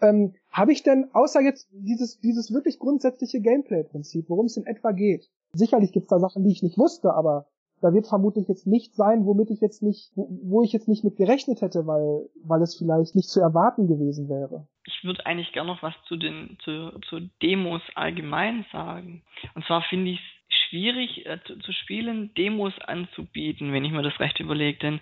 Ähm, 0.00 0.34
Habe 0.50 0.72
ich 0.72 0.82
denn, 0.82 1.08
außer 1.12 1.40
jetzt 1.40 1.68
dieses, 1.72 2.20
dieses 2.20 2.52
wirklich 2.52 2.78
grundsätzliche 2.78 3.40
Gameplay-Prinzip, 3.40 4.28
worum 4.28 4.46
es 4.46 4.56
in 4.56 4.66
etwa 4.66 4.92
geht, 4.92 5.30
sicherlich 5.52 5.92
gibt's 5.92 6.08
da 6.08 6.18
Sachen, 6.18 6.44
die 6.44 6.50
ich 6.50 6.62
nicht 6.62 6.78
wusste, 6.78 7.14
aber 7.14 7.46
da 7.84 7.92
wird 7.92 8.06
vermutlich 8.06 8.48
jetzt 8.48 8.66
nicht 8.66 8.94
sein, 8.94 9.26
womit 9.26 9.50
ich 9.50 9.60
jetzt 9.60 9.82
nicht, 9.82 10.10
wo 10.16 10.62
ich 10.62 10.72
jetzt 10.72 10.88
nicht 10.88 11.04
mit 11.04 11.16
gerechnet 11.16 11.60
hätte, 11.60 11.86
weil, 11.86 12.30
weil 12.42 12.62
es 12.62 12.78
vielleicht 12.78 13.14
nicht 13.14 13.28
zu 13.28 13.40
erwarten 13.40 13.88
gewesen 13.88 14.30
wäre. 14.30 14.66
Ich 14.86 15.04
würde 15.04 15.26
eigentlich 15.26 15.52
gerne 15.52 15.68
noch 15.68 15.82
was 15.82 15.92
zu 16.08 16.16
den, 16.16 16.56
zu, 16.64 16.98
zu 17.10 17.20
Demos 17.42 17.82
allgemein 17.94 18.64
sagen. 18.72 19.22
Und 19.54 19.66
zwar 19.66 19.82
finde 19.82 20.12
ich 20.12 20.20
es 20.48 20.56
schwierig 20.70 21.26
äh, 21.26 21.38
zu, 21.46 21.58
zu 21.58 21.72
spielen, 21.72 22.32
Demos 22.38 22.72
anzubieten, 22.86 23.74
wenn 23.74 23.84
ich 23.84 23.92
mir 23.92 24.02
das 24.02 24.18
recht 24.18 24.40
überlege, 24.40 24.78
denn 24.78 25.00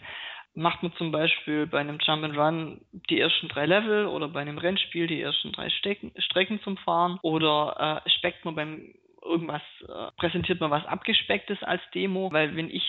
macht 0.55 0.83
man 0.83 0.93
zum 0.95 1.13
Beispiel 1.13 1.69
bei 1.69 1.79
einem 1.79 2.01
Jump 2.03 2.25
and 2.25 2.37
Run 2.37 2.81
die 3.09 3.21
ersten 3.21 3.47
drei 3.47 3.67
Level 3.67 4.07
oder 4.07 4.27
bei 4.27 4.41
einem 4.41 4.59
Rennspiel 4.59 5.07
die 5.07 5.21
ersten 5.21 5.53
drei 5.53 5.71
Stecken, 5.71 6.11
Strecken 6.19 6.61
zum 6.65 6.77
Fahren 6.79 7.21
oder 7.23 8.03
äh, 8.05 8.11
speckt 8.11 8.45
man 8.45 8.57
beim 8.57 8.93
irgendwas, 9.25 9.63
äh, 9.83 10.11
präsentiert 10.17 10.61
man 10.61 10.71
was 10.71 10.87
Abgespecktes 10.87 11.63
als 11.63 11.83
Demo, 11.95 12.33
weil 12.33 12.57
wenn 12.57 12.71
ich 12.71 12.83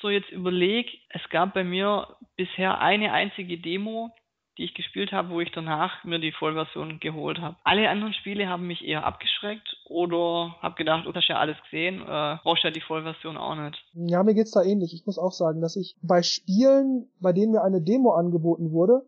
so 0.00 0.10
jetzt 0.10 0.30
überlege, 0.30 0.90
es 1.10 1.22
gab 1.30 1.54
bei 1.54 1.64
mir 1.64 2.16
bisher 2.36 2.80
eine 2.80 3.12
einzige 3.12 3.58
Demo, 3.58 4.10
die 4.58 4.64
ich 4.64 4.74
gespielt 4.74 5.12
habe, 5.12 5.30
wo 5.30 5.40
ich 5.40 5.50
danach 5.52 6.04
mir 6.04 6.18
die 6.18 6.32
Vollversion 6.32 7.00
geholt 7.00 7.40
habe. 7.40 7.56
Alle 7.64 7.88
anderen 7.88 8.12
Spiele 8.12 8.48
haben 8.48 8.66
mich 8.66 8.84
eher 8.84 9.04
abgeschreckt 9.04 9.76
oder 9.86 10.56
habe 10.60 10.74
gedacht, 10.74 11.06
oh, 11.06 11.14
hast 11.14 11.28
ja 11.28 11.38
alles 11.38 11.56
gesehen, 11.64 12.02
äh, 12.02 12.36
brauchst 12.42 12.64
ja 12.64 12.70
die 12.70 12.82
Vollversion 12.82 13.38
auch 13.38 13.54
nicht. 13.54 13.82
Ja, 13.94 14.22
mir 14.22 14.34
geht's 14.34 14.50
da 14.50 14.62
ähnlich. 14.62 14.92
Ich 14.92 15.06
muss 15.06 15.18
auch 15.18 15.32
sagen, 15.32 15.62
dass 15.62 15.76
ich 15.76 15.96
bei 16.02 16.22
Spielen, 16.22 17.08
bei 17.20 17.32
denen 17.32 17.52
mir 17.52 17.62
eine 17.62 17.80
Demo 17.80 18.12
angeboten 18.12 18.72
wurde, 18.72 19.06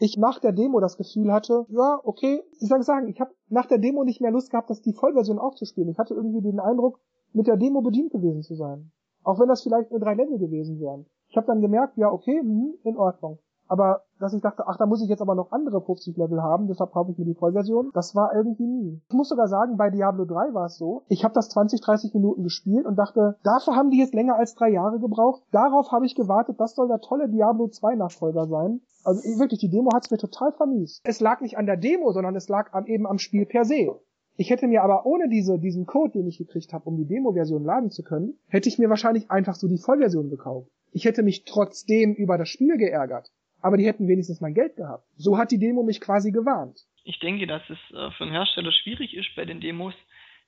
ich 0.00 0.16
nach 0.16 0.40
der 0.40 0.52
Demo 0.52 0.80
das 0.80 0.96
Gefühl 0.96 1.30
hatte, 1.30 1.66
ja, 1.68 2.00
okay, 2.04 2.42
ich 2.58 2.68
sag 2.68 2.82
sagen, 2.82 3.08
ich 3.08 3.20
habe 3.20 3.34
nach 3.48 3.66
der 3.66 3.78
Demo 3.78 4.02
nicht 4.02 4.22
mehr 4.22 4.30
Lust 4.30 4.50
gehabt, 4.50 4.70
das 4.70 4.80
die 4.80 4.94
Vollversion 4.94 5.38
auch 5.38 5.54
zu 5.54 5.66
spielen. 5.66 5.90
Ich 5.90 5.98
hatte 5.98 6.14
irgendwie 6.14 6.40
den 6.40 6.58
Eindruck, 6.58 6.98
mit 7.32 7.46
der 7.46 7.58
Demo 7.58 7.82
bedient 7.82 8.10
gewesen 8.10 8.42
zu 8.42 8.54
sein. 8.54 8.90
Auch 9.22 9.38
wenn 9.38 9.48
das 9.48 9.62
vielleicht 9.62 9.90
nur 9.90 10.00
drei 10.00 10.14
Level 10.14 10.38
gewesen 10.38 10.80
wären. 10.80 11.06
Ich 11.28 11.36
habe 11.36 11.46
dann 11.46 11.60
gemerkt, 11.60 11.96
ja, 11.98 12.10
okay, 12.10 12.40
mh, 12.42 12.78
in 12.82 12.96
Ordnung. 12.96 13.38
Aber 13.70 14.02
dass 14.18 14.34
ich 14.34 14.42
dachte, 14.42 14.66
ach, 14.66 14.76
da 14.78 14.86
muss 14.86 15.00
ich 15.00 15.08
jetzt 15.08 15.22
aber 15.22 15.36
noch 15.36 15.52
andere 15.52 15.80
50 15.80 16.16
Level 16.16 16.42
haben, 16.42 16.66
deshalb 16.66 16.90
kaufe 16.90 17.12
ich 17.12 17.18
mir 17.18 17.24
die 17.24 17.36
Vollversion, 17.36 17.92
das 17.94 18.16
war 18.16 18.34
irgendwie 18.34 18.66
nie. 18.66 19.00
Ich 19.08 19.14
muss 19.14 19.28
sogar 19.28 19.46
sagen, 19.46 19.76
bei 19.76 19.90
Diablo 19.90 20.24
3 20.24 20.52
war 20.54 20.66
es 20.66 20.76
so, 20.76 21.04
ich 21.06 21.22
habe 21.22 21.34
das 21.34 21.50
20, 21.50 21.80
30 21.80 22.12
Minuten 22.12 22.42
gespielt 22.42 22.84
und 22.84 22.96
dachte, 22.96 23.36
dafür 23.44 23.76
haben 23.76 23.90
die 23.90 23.98
jetzt 23.98 24.12
länger 24.12 24.34
als 24.34 24.56
drei 24.56 24.70
Jahre 24.70 24.98
gebraucht. 24.98 25.44
Darauf 25.52 25.92
habe 25.92 26.04
ich 26.04 26.16
gewartet, 26.16 26.58
das 26.58 26.74
soll 26.74 26.88
der 26.88 27.00
tolle 27.00 27.28
Diablo 27.28 27.68
2 27.68 27.94
Nachfolger 27.94 28.48
sein. 28.48 28.80
Also 29.04 29.22
wirklich, 29.38 29.60
die 29.60 29.70
Demo 29.70 29.90
hat's 29.94 30.10
mir 30.10 30.18
total 30.18 30.50
vermiest. 30.50 31.00
Es 31.04 31.20
lag 31.20 31.40
nicht 31.40 31.56
an 31.56 31.66
der 31.66 31.76
Demo, 31.76 32.10
sondern 32.10 32.34
es 32.34 32.48
lag 32.48 32.72
am, 32.72 32.86
eben 32.86 33.06
am 33.06 33.18
Spiel 33.18 33.46
per 33.46 33.64
se. 33.64 34.00
Ich 34.36 34.50
hätte 34.50 34.66
mir 34.66 34.82
aber 34.82 35.06
ohne 35.06 35.28
diese, 35.28 35.60
diesen 35.60 35.86
Code, 35.86 36.18
den 36.18 36.26
ich 36.26 36.38
gekriegt 36.38 36.72
habe, 36.72 36.86
um 36.86 36.96
die 36.96 37.06
Demo-Version 37.06 37.62
laden 37.62 37.90
zu 37.90 38.02
können, 38.02 38.36
hätte 38.48 38.68
ich 38.68 38.80
mir 38.80 38.90
wahrscheinlich 38.90 39.30
einfach 39.30 39.54
so 39.54 39.68
die 39.68 39.78
Vollversion 39.78 40.28
gekauft. 40.28 40.68
Ich 40.90 41.04
hätte 41.04 41.22
mich 41.22 41.44
trotzdem 41.44 42.14
über 42.14 42.36
das 42.36 42.48
Spiel 42.48 42.76
geärgert 42.76 43.30
aber 43.62 43.76
die 43.76 43.86
hätten 43.86 44.08
wenigstens 44.08 44.40
mein 44.40 44.54
Geld 44.54 44.76
gehabt. 44.76 45.04
So 45.16 45.38
hat 45.38 45.50
die 45.50 45.58
Demo 45.58 45.82
mich 45.82 46.00
quasi 46.00 46.32
gewarnt. 46.32 46.80
Ich 47.04 47.18
denke, 47.20 47.46
dass 47.46 47.62
es 47.68 47.78
äh, 47.94 48.10
für 48.12 48.24
einen 48.24 48.32
Hersteller 48.32 48.72
schwierig 48.72 49.14
ist, 49.14 49.34
bei 49.36 49.44
den 49.44 49.60
Demos 49.60 49.94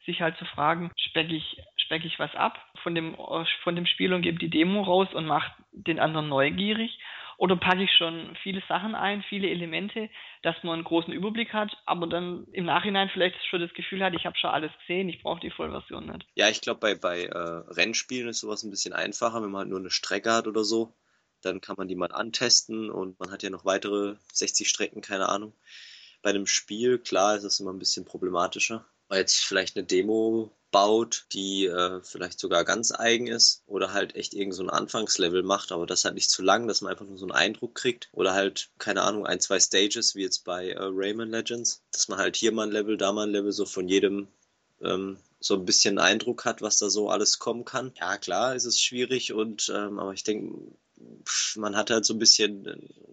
sich 0.04 0.20
halt 0.20 0.36
zu 0.36 0.44
fragen, 0.44 0.90
speck 0.96 1.30
ich, 1.30 1.62
speck 1.76 2.04
ich 2.04 2.18
was 2.18 2.34
ab 2.34 2.58
von 2.82 2.94
dem, 2.94 3.14
äh, 3.14 3.44
von 3.62 3.76
dem 3.76 3.86
Spiel 3.86 4.12
und 4.12 4.22
gebe 4.22 4.38
die 4.38 4.50
Demo 4.50 4.82
raus 4.82 5.08
und 5.14 5.26
mache 5.26 5.52
den 5.72 5.98
anderen 5.98 6.28
neugierig 6.28 6.98
oder 7.42 7.56
packe 7.56 7.82
ich 7.82 7.90
schon 7.90 8.36
viele 8.42 8.62
Sachen 8.68 8.94
ein, 8.94 9.24
viele 9.28 9.48
Elemente, 9.48 10.08
dass 10.42 10.54
man 10.62 10.74
einen 10.74 10.84
großen 10.84 11.12
Überblick 11.12 11.52
hat, 11.52 11.76
aber 11.86 12.06
dann 12.06 12.46
im 12.52 12.66
Nachhinein 12.66 13.10
vielleicht 13.12 13.36
schon 13.46 13.60
das 13.60 13.72
Gefühl 13.74 14.04
hat, 14.04 14.14
ich 14.14 14.26
habe 14.26 14.38
schon 14.38 14.50
alles 14.50 14.70
gesehen, 14.80 15.08
ich 15.08 15.22
brauche 15.22 15.40
die 15.40 15.50
Vollversion 15.50 16.06
nicht. 16.06 16.24
Ja, 16.36 16.48
ich 16.48 16.60
glaube, 16.60 16.78
bei, 16.78 16.94
bei 16.94 17.24
äh, 17.24 17.72
Rennspielen 17.72 18.28
ist 18.28 18.40
sowas 18.40 18.62
ein 18.62 18.70
bisschen 18.70 18.92
einfacher, 18.92 19.42
wenn 19.42 19.50
man 19.50 19.62
halt 19.62 19.70
nur 19.70 19.80
eine 19.80 19.90
Strecke 19.90 20.32
hat 20.32 20.46
oder 20.46 20.62
so. 20.62 20.94
Dann 21.42 21.60
kann 21.60 21.76
man 21.76 21.88
die 21.88 21.94
mal 21.94 22.12
antesten 22.12 22.90
und 22.90 23.18
man 23.20 23.30
hat 23.30 23.42
ja 23.42 23.50
noch 23.50 23.64
weitere 23.64 24.16
60 24.32 24.68
Strecken, 24.68 25.02
keine 25.02 25.28
Ahnung. 25.28 25.52
Bei 26.22 26.30
einem 26.30 26.46
Spiel, 26.46 26.98
klar, 26.98 27.36
ist 27.36 27.44
es 27.44 27.60
immer 27.60 27.72
ein 27.72 27.78
bisschen 27.78 28.04
problematischer, 28.04 28.86
weil 29.08 29.20
jetzt 29.20 29.40
vielleicht 29.44 29.76
eine 29.76 29.84
Demo 29.84 30.52
baut, 30.72 31.26
die 31.32 31.66
äh, 31.66 32.00
vielleicht 32.02 32.40
sogar 32.40 32.64
ganz 32.64 32.92
eigen 32.92 33.28
ist 33.28 33.62
oder 33.66 33.92
halt 33.92 34.16
echt 34.16 34.34
irgend 34.34 34.54
so 34.54 34.62
ein 34.62 34.70
Anfangslevel 34.70 35.42
macht, 35.42 35.70
aber 35.70 35.86
das 35.86 36.04
halt 36.04 36.14
nicht 36.14 36.30
zu 36.30 36.42
lang, 36.42 36.66
dass 36.66 36.80
man 36.80 36.92
einfach 36.92 37.06
nur 37.06 37.18
so 37.18 37.26
einen 37.26 37.32
Eindruck 37.32 37.74
kriegt 37.74 38.08
oder 38.12 38.32
halt, 38.32 38.70
keine 38.78 39.02
Ahnung, 39.02 39.26
ein, 39.26 39.38
zwei 39.38 39.60
Stages, 39.60 40.16
wie 40.16 40.22
jetzt 40.22 40.44
bei 40.44 40.70
äh, 40.70 40.78
Rayman 40.80 41.30
Legends, 41.30 41.82
dass 41.92 42.08
man 42.08 42.18
halt 42.18 42.36
hier 42.36 42.52
mal 42.52 42.66
ein 42.66 42.72
Level, 42.72 42.96
da 42.96 43.12
mal 43.12 43.26
ein 43.26 43.32
Level, 43.32 43.52
so 43.52 43.66
von 43.66 43.86
jedem 43.86 44.28
ähm, 44.80 45.18
so 45.40 45.54
ein 45.54 45.64
bisschen 45.64 45.98
Eindruck 45.98 46.44
hat, 46.44 46.62
was 46.62 46.78
da 46.78 46.88
so 46.88 47.10
alles 47.10 47.38
kommen 47.38 47.64
kann. 47.64 47.92
Ja, 47.98 48.16
klar, 48.16 48.56
ist 48.56 48.64
es 48.64 48.80
schwierig 48.80 49.32
und 49.32 49.70
ähm, 49.74 49.98
aber 49.98 50.14
ich 50.14 50.24
denke, 50.24 50.56
man 51.56 51.76
hat 51.76 51.90
halt 51.90 52.04
so 52.04 52.14
ein 52.14 52.18
bisschen 52.18 52.64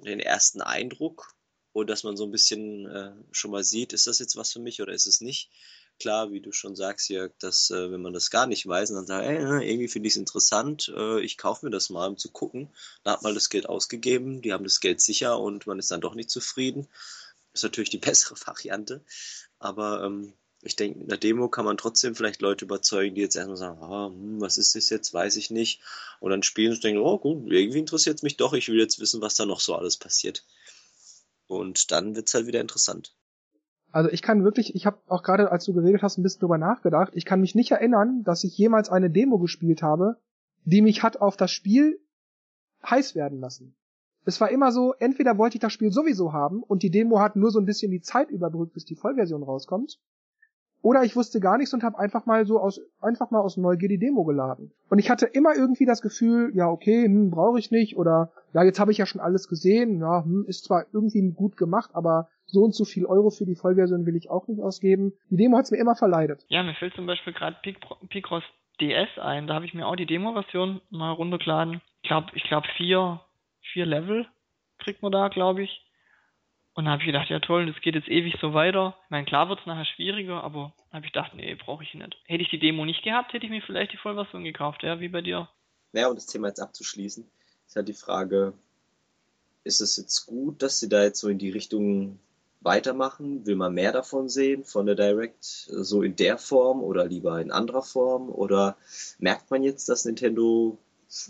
den 0.03 0.19
ersten 0.19 0.61
Eindruck 0.61 1.33
und 1.73 1.89
dass 1.89 2.03
man 2.03 2.17
so 2.17 2.25
ein 2.25 2.31
bisschen 2.31 2.85
äh, 2.87 3.11
schon 3.31 3.51
mal 3.51 3.63
sieht, 3.63 3.93
ist 3.93 4.07
das 4.07 4.19
jetzt 4.19 4.35
was 4.35 4.53
für 4.53 4.59
mich 4.59 4.81
oder 4.81 4.93
ist 4.93 5.07
es 5.07 5.21
nicht 5.21 5.49
klar, 5.99 6.31
wie 6.31 6.41
du 6.41 6.51
schon 6.51 6.75
sagst, 6.75 7.09
Jörg, 7.09 7.33
dass 7.39 7.69
äh, 7.69 7.91
wenn 7.91 8.01
man 8.01 8.13
das 8.13 8.31
gar 8.31 8.47
nicht 8.47 8.65
weiß 8.65 8.89
dann 8.89 9.05
sagt, 9.05 9.25
ey, 9.25 9.37
irgendwie 9.37 9.87
finde 9.87 10.07
ich 10.07 10.13
es 10.13 10.17
interessant, 10.17 10.91
äh, 10.95 11.19
ich 11.19 11.37
kaufe 11.37 11.65
mir 11.65 11.71
das 11.71 11.89
mal, 11.89 12.07
um 12.07 12.17
zu 12.17 12.31
gucken. 12.31 12.69
Da 13.03 13.11
hat 13.11 13.21
man 13.21 13.35
das 13.35 13.49
Geld 13.49 13.67
ausgegeben, 13.67 14.41
die 14.41 14.53
haben 14.53 14.63
das 14.63 14.79
Geld 14.79 15.01
sicher 15.01 15.39
und 15.39 15.67
man 15.67 15.77
ist 15.77 15.91
dann 15.91 16.01
doch 16.01 16.15
nicht 16.15 16.29
zufrieden. 16.29 16.87
Ist 17.53 17.63
natürlich 17.63 17.89
die 17.89 17.97
bessere 17.99 18.35
Variante. 18.45 19.03
Aber 19.59 20.03
ähm, 20.03 20.33
ich 20.61 20.75
denke, 20.75 20.99
in 20.99 21.07
der 21.07 21.17
Demo 21.17 21.47
kann 21.47 21.65
man 21.65 21.77
trotzdem 21.77 22.15
vielleicht 22.15 22.41
Leute 22.41 22.65
überzeugen, 22.65 23.15
die 23.15 23.21
jetzt 23.21 23.35
erstmal 23.35 23.57
sagen, 23.57 23.79
oh, 23.81 24.09
hm, 24.09 24.41
was 24.41 24.57
ist 24.57 24.75
das 24.75 24.89
jetzt, 24.89 25.13
weiß 25.13 25.37
ich 25.37 25.51
nicht. 25.51 25.81
Und 26.19 26.31
dann 26.31 26.43
spielen 26.43 26.73
und 26.73 26.83
denken, 26.83 27.01
oh 27.01 27.17
gut, 27.17 27.49
irgendwie 27.51 27.79
interessiert 27.79 28.17
es 28.17 28.23
mich 28.23 28.37
doch, 28.37 28.53
ich 28.53 28.67
will 28.67 28.79
jetzt 28.79 28.99
wissen, 28.99 29.21
was 29.21 29.35
da 29.35 29.45
noch 29.45 29.61
so 29.61 29.75
alles 29.75 29.97
passiert. 29.97 30.45
Und 31.47 31.91
dann 31.91 32.15
wird 32.15 32.27
es 32.27 32.33
halt 32.33 32.45
wieder 32.45 32.61
interessant. 32.61 33.15
Also 33.91 34.09
ich 34.11 34.21
kann 34.21 34.43
wirklich, 34.43 34.75
ich 34.75 34.85
habe 34.85 34.99
auch 35.07 35.23
gerade, 35.23 35.51
als 35.51 35.65
du 35.65 35.73
geredet 35.73 36.03
hast, 36.03 36.17
ein 36.17 36.23
bisschen 36.23 36.41
drüber 36.41 36.57
nachgedacht. 36.57 37.13
Ich 37.15 37.25
kann 37.25 37.41
mich 37.41 37.55
nicht 37.55 37.71
erinnern, 37.71 38.23
dass 38.23 38.43
ich 38.43 38.55
jemals 38.57 38.89
eine 38.89 39.09
Demo 39.09 39.39
gespielt 39.39 39.81
habe, 39.81 40.17
die 40.63 40.81
mich 40.81 41.01
hat 41.01 41.17
auf 41.17 41.37
das 41.37 41.51
Spiel 41.51 41.99
heiß 42.87 43.15
werden 43.15 43.39
lassen. 43.39 43.75
Es 44.25 44.39
war 44.41 44.51
immer 44.51 44.71
so, 44.71 44.93
entweder 44.93 45.37
wollte 45.37 45.55
ich 45.55 45.61
das 45.61 45.73
Spiel 45.73 45.91
sowieso 45.91 46.33
haben 46.33 46.61
und 46.61 46.83
die 46.83 46.91
Demo 46.91 47.19
hat 47.19 47.35
nur 47.35 47.49
so 47.49 47.59
ein 47.59 47.65
bisschen 47.65 47.89
die 47.89 48.01
Zeit 48.01 48.29
überbrückt, 48.29 48.73
bis 48.73 48.85
die 48.85 48.95
Vollversion 48.95 49.41
rauskommt, 49.41 49.99
oder 50.81 51.03
ich 51.03 51.15
wusste 51.15 51.39
gar 51.39 51.57
nichts 51.57 51.73
und 51.73 51.83
habe 51.83 51.99
einfach 51.99 52.25
mal 52.25 52.45
so 52.45 52.59
aus 52.59 52.81
einfach 53.01 53.31
mal 53.31 53.39
aus 53.39 53.57
Neugier 53.57 53.89
die 53.89 53.99
Demo 53.99 54.23
geladen. 54.23 54.71
Und 54.89 54.99
ich 54.99 55.09
hatte 55.09 55.25
immer 55.25 55.55
irgendwie 55.55 55.85
das 55.85 56.01
Gefühl, 56.01 56.51
ja 56.55 56.67
okay, 56.67 57.05
hm, 57.05 57.31
brauche 57.31 57.59
ich 57.59 57.71
nicht 57.71 57.97
oder 57.97 58.31
ja 58.53 58.63
jetzt 58.63 58.79
habe 58.79 58.91
ich 58.91 58.97
ja 58.97 59.05
schon 59.05 59.21
alles 59.21 59.47
gesehen, 59.47 59.99
ja 59.99 60.23
hm, 60.23 60.45
ist 60.47 60.65
zwar 60.65 60.85
irgendwie 60.93 61.31
gut 61.31 61.57
gemacht, 61.57 61.91
aber 61.93 62.29
so 62.45 62.61
und 62.61 62.73
so 62.73 62.85
viel 62.85 63.05
Euro 63.05 63.29
für 63.29 63.45
die 63.45 63.55
Vollversion 63.55 64.05
will 64.05 64.15
ich 64.15 64.29
auch 64.29 64.47
nicht 64.47 64.61
ausgeben. 64.61 65.13
Die 65.29 65.37
Demo 65.37 65.57
hat's 65.57 65.71
mir 65.71 65.77
immer 65.77 65.95
verleidet. 65.95 66.45
Ja, 66.47 66.63
mir 66.63 66.73
fällt 66.73 66.95
zum 66.95 67.05
Beispiel 67.05 67.33
gerade 67.33 67.57
Picross 68.09 68.43
DS 68.79 69.19
ein. 69.19 69.47
Da 69.47 69.55
habe 69.55 69.65
ich 69.65 69.73
mir 69.73 69.85
auch 69.85 69.95
die 69.95 70.05
Demo-Version 70.05 70.81
mal 70.89 71.11
runtergeladen. 71.11 71.81
Ich 72.01 72.07
glaube, 72.07 72.27
ich 72.33 72.43
glaube 72.43 72.67
vier, 72.77 73.21
vier 73.73 73.85
Level 73.85 74.25
kriegt 74.79 75.01
man 75.01 75.11
da, 75.11 75.27
glaube 75.27 75.63
ich. 75.63 75.85
Und 76.79 76.85
da 76.85 76.91
habe 76.91 77.01
ich 77.01 77.07
gedacht, 77.07 77.29
ja 77.29 77.41
toll, 77.41 77.65
das 77.65 77.81
geht 77.81 77.95
jetzt 77.95 78.07
ewig 78.07 78.35
so 78.39 78.53
weiter. 78.53 78.95
Ich 79.03 79.09
meine, 79.09 79.25
klar 79.25 79.49
wird's 79.49 79.65
nachher 79.65 79.83
schwieriger, 79.83 80.45
aber 80.45 80.73
habe 80.93 81.05
ich 81.05 81.11
gedacht, 81.11 81.33
nee, 81.35 81.53
brauche 81.55 81.83
ich 81.83 81.93
nicht. 81.93 82.15
Hätte 82.23 82.41
ich 82.41 82.49
die 82.51 82.57
Demo 82.57 82.85
nicht 82.85 83.03
gehabt, 83.03 83.33
hätte 83.33 83.45
ich 83.45 83.51
mir 83.51 83.61
vielleicht 83.61 83.91
die 83.91 83.97
Vollversion 83.97 84.45
gekauft, 84.45 84.81
ja, 84.83 85.01
wie 85.01 85.09
bei 85.09 85.19
dir. 85.19 85.49
Naja, 85.91 86.07
um 86.07 86.15
das 86.15 86.27
Thema 86.27 86.47
jetzt 86.47 86.61
abzuschließen, 86.61 87.29
ist 87.67 87.75
halt 87.75 87.89
die 87.89 87.93
Frage, 87.93 88.53
ist 89.65 89.81
es 89.81 89.97
jetzt 89.97 90.25
gut, 90.25 90.61
dass 90.61 90.79
sie 90.79 90.87
da 90.87 91.03
jetzt 91.03 91.19
so 91.19 91.27
in 91.27 91.37
die 91.37 91.49
Richtung 91.49 92.17
weitermachen? 92.61 93.45
Will 93.45 93.57
man 93.57 93.73
mehr 93.73 93.91
davon 93.91 94.29
sehen, 94.29 94.63
von 94.63 94.85
der 94.85 94.95
Direct, 94.95 95.43
so 95.43 96.01
in 96.01 96.15
der 96.15 96.37
Form 96.37 96.81
oder 96.81 97.05
lieber 97.05 97.41
in 97.41 97.51
anderer 97.51 97.83
Form? 97.83 98.29
Oder 98.29 98.77
merkt 99.17 99.51
man 99.51 99.63
jetzt, 99.63 99.89
dass 99.89 100.05
Nintendo 100.05 100.77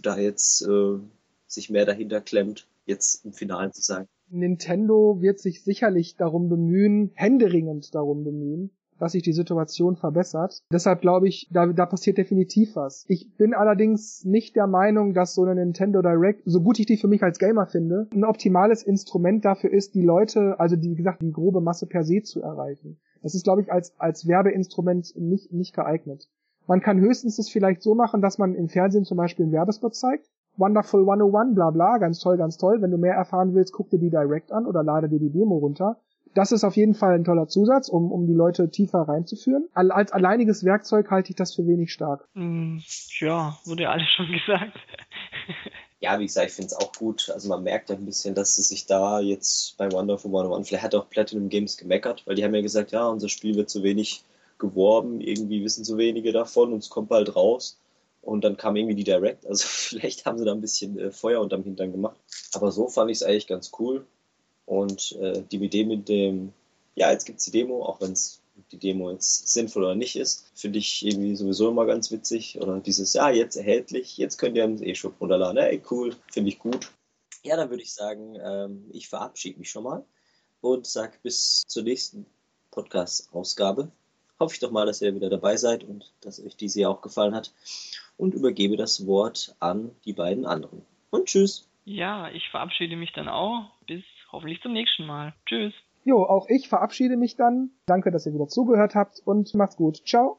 da 0.04 0.16
jetzt 0.16 0.62
äh, 0.62 1.00
sich 1.47 1.72
mehr 1.72 1.88
dahinter 1.88 2.22
klemmt, 2.22 2.68
jetzt 2.86 3.26
im 3.26 3.34
Finale 3.34 3.72
zu 3.72 3.82
sagen? 3.82 4.08
Nintendo 4.32 5.22
wird 5.22 5.40
sich 5.40 5.64
sicherlich 5.64 6.16
darum 6.16 6.50
bemühen, 6.50 7.12
händeringend 7.16 7.94
darum 7.96 8.24
bemühen, 8.24 8.72
dass 9.00 9.14
sich 9.14 9.24
die 9.24 9.34
Situation 9.34 9.96
verbessert. 9.96 10.64
Deshalb 10.72 11.02
glaube 11.02 11.28
ich, 11.28 11.48
da, 11.52 11.68
da 11.68 11.86
passiert 11.86 12.18
definitiv 12.18 12.76
was. 12.76 13.06
Ich 13.08 13.36
bin 13.38 13.54
allerdings 13.54 14.26
nicht 14.26 14.56
der 14.56 14.68
Meinung, 14.68 15.14
dass 15.14 15.34
so 15.34 15.44
eine 15.44 15.56
Nintendo 15.56 16.02
Direct, 16.02 16.42
so 16.46 16.62
gut 16.62 16.80
ich 16.80 16.86
die 16.86 16.98
für 16.98 17.08
mich 17.08 17.24
als 17.24 17.40
Gamer 17.40 17.66
finde, 17.66 18.08
ein 18.14 18.26
optimales 18.26 18.84
Instrument 18.84 19.46
dafür 19.46 19.72
ist, 19.72 19.96
die 19.96 20.04
Leute, 20.04 20.60
also 20.60 20.76
die, 20.76 20.92
wie 20.92 20.96
gesagt, 20.96 21.22
die 21.22 21.32
grobe 21.32 21.62
Masse 21.62 21.88
per 21.88 22.04
se 22.04 22.22
zu 22.22 22.42
erreichen. 22.42 23.00
Das 23.22 23.36
ist, 23.36 23.44
glaube 23.44 23.62
ich, 23.62 23.72
als, 23.72 23.94
als 24.00 24.28
Werbeinstrument 24.28 25.14
nicht, 25.16 25.52
nicht 25.52 25.74
geeignet. 25.74 26.30
Man 26.68 26.82
kann 26.82 27.00
höchstens 27.00 27.40
es 27.40 27.50
vielleicht 27.50 27.82
so 27.82 27.96
machen, 27.96 28.22
dass 28.22 28.38
man 28.38 28.54
im 28.54 28.70
Fernsehen 28.70 29.04
zum 29.04 29.18
Beispiel 29.18 29.46
einen 29.46 29.54
Werbespot 29.54 29.96
zeigt. 29.96 30.30
Wonderful 30.58 31.02
101, 31.02 31.56
bla 31.56 31.70
bla, 31.72 31.97
ganz 31.97 32.20
toll, 32.20 32.38
ganz 32.38 32.58
toll. 32.58 32.82
Wenn 32.82 32.91
du 32.91 32.97
mehr 32.97 33.14
erfahren 33.14 33.54
willst, 33.54 33.74
guck 33.74 33.89
dir 33.89 34.00
die 34.00 34.10
Direct 34.10 34.52
an 34.52 34.66
oder 34.66 34.84
lade 34.84 35.10
dir 35.10 35.20
die 35.20 35.30
Demo 35.30 35.58
runter. 35.58 35.97
Das 36.36 36.52
ist 36.52 36.64
auf 36.64 36.76
jeden 36.76 36.93
Fall 36.93 37.16
ein 37.16 37.24
toller 37.24 37.47
Zusatz, 37.47 37.89
um, 37.89 38.12
um 38.12 38.28
die 38.28 38.34
Leute 38.34 38.70
tiefer 38.70 39.02
reinzuführen. 39.02 39.68
Als 39.74 40.12
alleiniges 40.12 40.64
Werkzeug 40.64 41.10
halte 41.10 41.32
ich 41.32 41.36
das 41.36 41.56
für 41.56 41.66
wenig 41.66 41.91
stark. 41.91 42.28
Mm, 42.34 42.78
ja, 43.20 43.58
wurde 43.66 43.84
ja 43.84 43.91
alles 43.91 44.08
schon 44.16 44.28
gesagt. 44.32 44.78
ja, 46.00 46.20
wie 46.20 46.26
gesagt, 46.26 46.50
ich 46.50 46.54
finde 46.54 46.68
es 46.68 46.76
auch 46.76 46.93
gut. 46.93 47.32
Also 47.34 47.50
man 47.50 47.64
merkt 47.64 47.89
ja 47.89 47.95
ein 47.95 48.06
bisschen, 48.06 48.36
dass 48.36 48.56
sie 48.56 48.62
sich 48.62 48.86
da 48.86 49.20
jetzt 49.20 49.76
bei 49.78 49.91
Wonderful 49.91 50.30
101, 50.30 50.68
vielleicht 50.68 50.84
hat 50.84 50.95
auch 50.95 51.10
Platinum 51.10 51.50
Games 51.50 51.78
gemeckert, 51.78 52.24
weil 52.26 52.36
die 52.36 52.43
haben 52.43 52.54
ja 52.54 52.62
gesagt, 52.62 52.91
ja, 52.91 53.08
unser 53.08 53.30
Spiel 53.30 53.56
wird 53.56 53.70
zu 53.70 53.82
wenig 53.82 54.24
geworben, 54.60 55.22
irgendwie 55.22 55.64
wissen 55.64 55.84
zu 55.84 55.97
wenige 55.97 56.32
davon 56.32 56.74
und 56.74 56.80
es 56.80 56.89
kommt 56.89 57.10
bald 57.10 57.36
raus. 57.36 57.80
Und 58.30 58.44
dann 58.44 58.58
kam 58.58 58.76
irgendwie 58.76 58.96
die 58.96 59.04
Direct. 59.04 59.46
Also 59.48 59.66
vielleicht 59.68 60.26
haben 60.26 60.38
sie 60.38 60.46
da 60.46 60.52
ein 60.52 60.62
bisschen 60.62 60.98
äh, 61.00 61.12
Feuer 61.12 61.42
unterm 61.42 61.64
Hintern 61.64 61.92
gemacht. 61.92 62.18
Aber 62.54 62.72
so 62.72 62.88
fand 62.88 63.10
ich 63.10 63.18
es 63.18 63.24
eigentlich 63.24 63.48
ganz 63.48 63.72
cool. 63.80 64.06
Und 64.66 65.14
äh, 65.14 65.42
die 65.52 65.58
Idee 65.58 65.84
mit 65.84 66.08
dem, 66.08 66.54
ja, 66.96 67.12
jetzt 67.12 67.26
gibt 67.26 67.40
es 67.40 67.46
die 67.46 67.52
Demo, 67.52 67.84
auch 67.84 68.00
wenn 68.02 68.12
es 68.12 68.40
die 68.72 68.78
Demo 68.78 69.10
jetzt 69.10 69.48
sinnvoll 69.48 69.86
oder 69.86 69.96
nicht 69.96 70.16
ist, 70.16 70.46
finde 70.54 70.78
ich 70.78 71.04
irgendwie 71.04 71.36
sowieso 71.36 71.70
immer 71.70 71.88
ganz 71.88 72.12
witzig. 72.12 72.62
Oder 72.62 72.80
dieses, 72.80 73.14
ja, 73.14 73.32
jetzt 73.32 73.56
erhältlich, 73.56 74.18
jetzt 74.18 74.38
könnt 74.38 74.56
ihr 74.56 74.66
im 74.66 74.84
E-Shop 74.84 75.20
runterladen. 75.20 75.58
Ey, 75.58 75.82
cool, 75.90 76.16
finde 76.32 76.50
ich 76.50 76.60
gut. 76.60 76.92
Ja, 77.44 77.56
dann 77.56 77.72
würde 77.72 77.82
ich 77.82 77.94
sagen, 77.94 78.38
ähm, 78.40 78.86
ich 78.92 79.08
verabschiede 79.08 79.58
mich 79.58 79.72
schon 79.72 79.86
mal 79.86 80.06
und 80.62 80.86
sage 80.86 81.14
bis 81.24 81.64
zur 81.68 81.84
nächsten 81.84 82.28
Podcast-Ausgabe. 82.70 83.92
Hoffe 84.40 84.54
ich 84.54 84.60
doch 84.60 84.72
mal, 84.72 84.86
dass 84.86 85.02
ihr 85.02 85.16
wieder 85.16 85.30
dabei 85.30 85.58
seid 85.58 85.84
und 85.84 86.14
dass 86.22 86.40
euch 86.40 86.56
diese 86.56 86.88
auch 86.88 87.02
gefallen 87.02 87.34
hat. 87.34 87.52
Und 88.20 88.34
übergebe 88.34 88.76
das 88.76 89.07
Wort 89.07 89.55
an 89.59 89.91
die 90.03 90.11
beiden 90.11 90.45
anderen. 90.45 90.82
Und 91.09 91.28
tschüss. 91.28 91.70
Ja, 91.86 92.30
ich 92.30 92.49
verabschiede 92.49 92.97
mich 92.97 93.13
dann 93.13 93.30
auch. 93.30 93.72
Bis 93.88 94.03
hoffentlich 94.32 94.61
zum 94.61 94.74
nächsten 94.74 95.05
Mal. 95.05 95.34
Tschüss. 95.45 95.74
Jo, 96.03 96.24
auch 96.26 96.47
ich 96.49 96.67
verabschiede 96.67 97.15
mich 97.15 97.38
dann. 97.38 97.72
Danke, 97.86 98.11
dass 98.11 98.26
ihr 98.26 98.34
wieder 98.34 98.47
zugehört 98.47 98.93
habt 98.93 99.22
und 99.26 99.53
macht's 99.53 99.78
gut. 99.78 100.05
Ciao. 100.05 100.28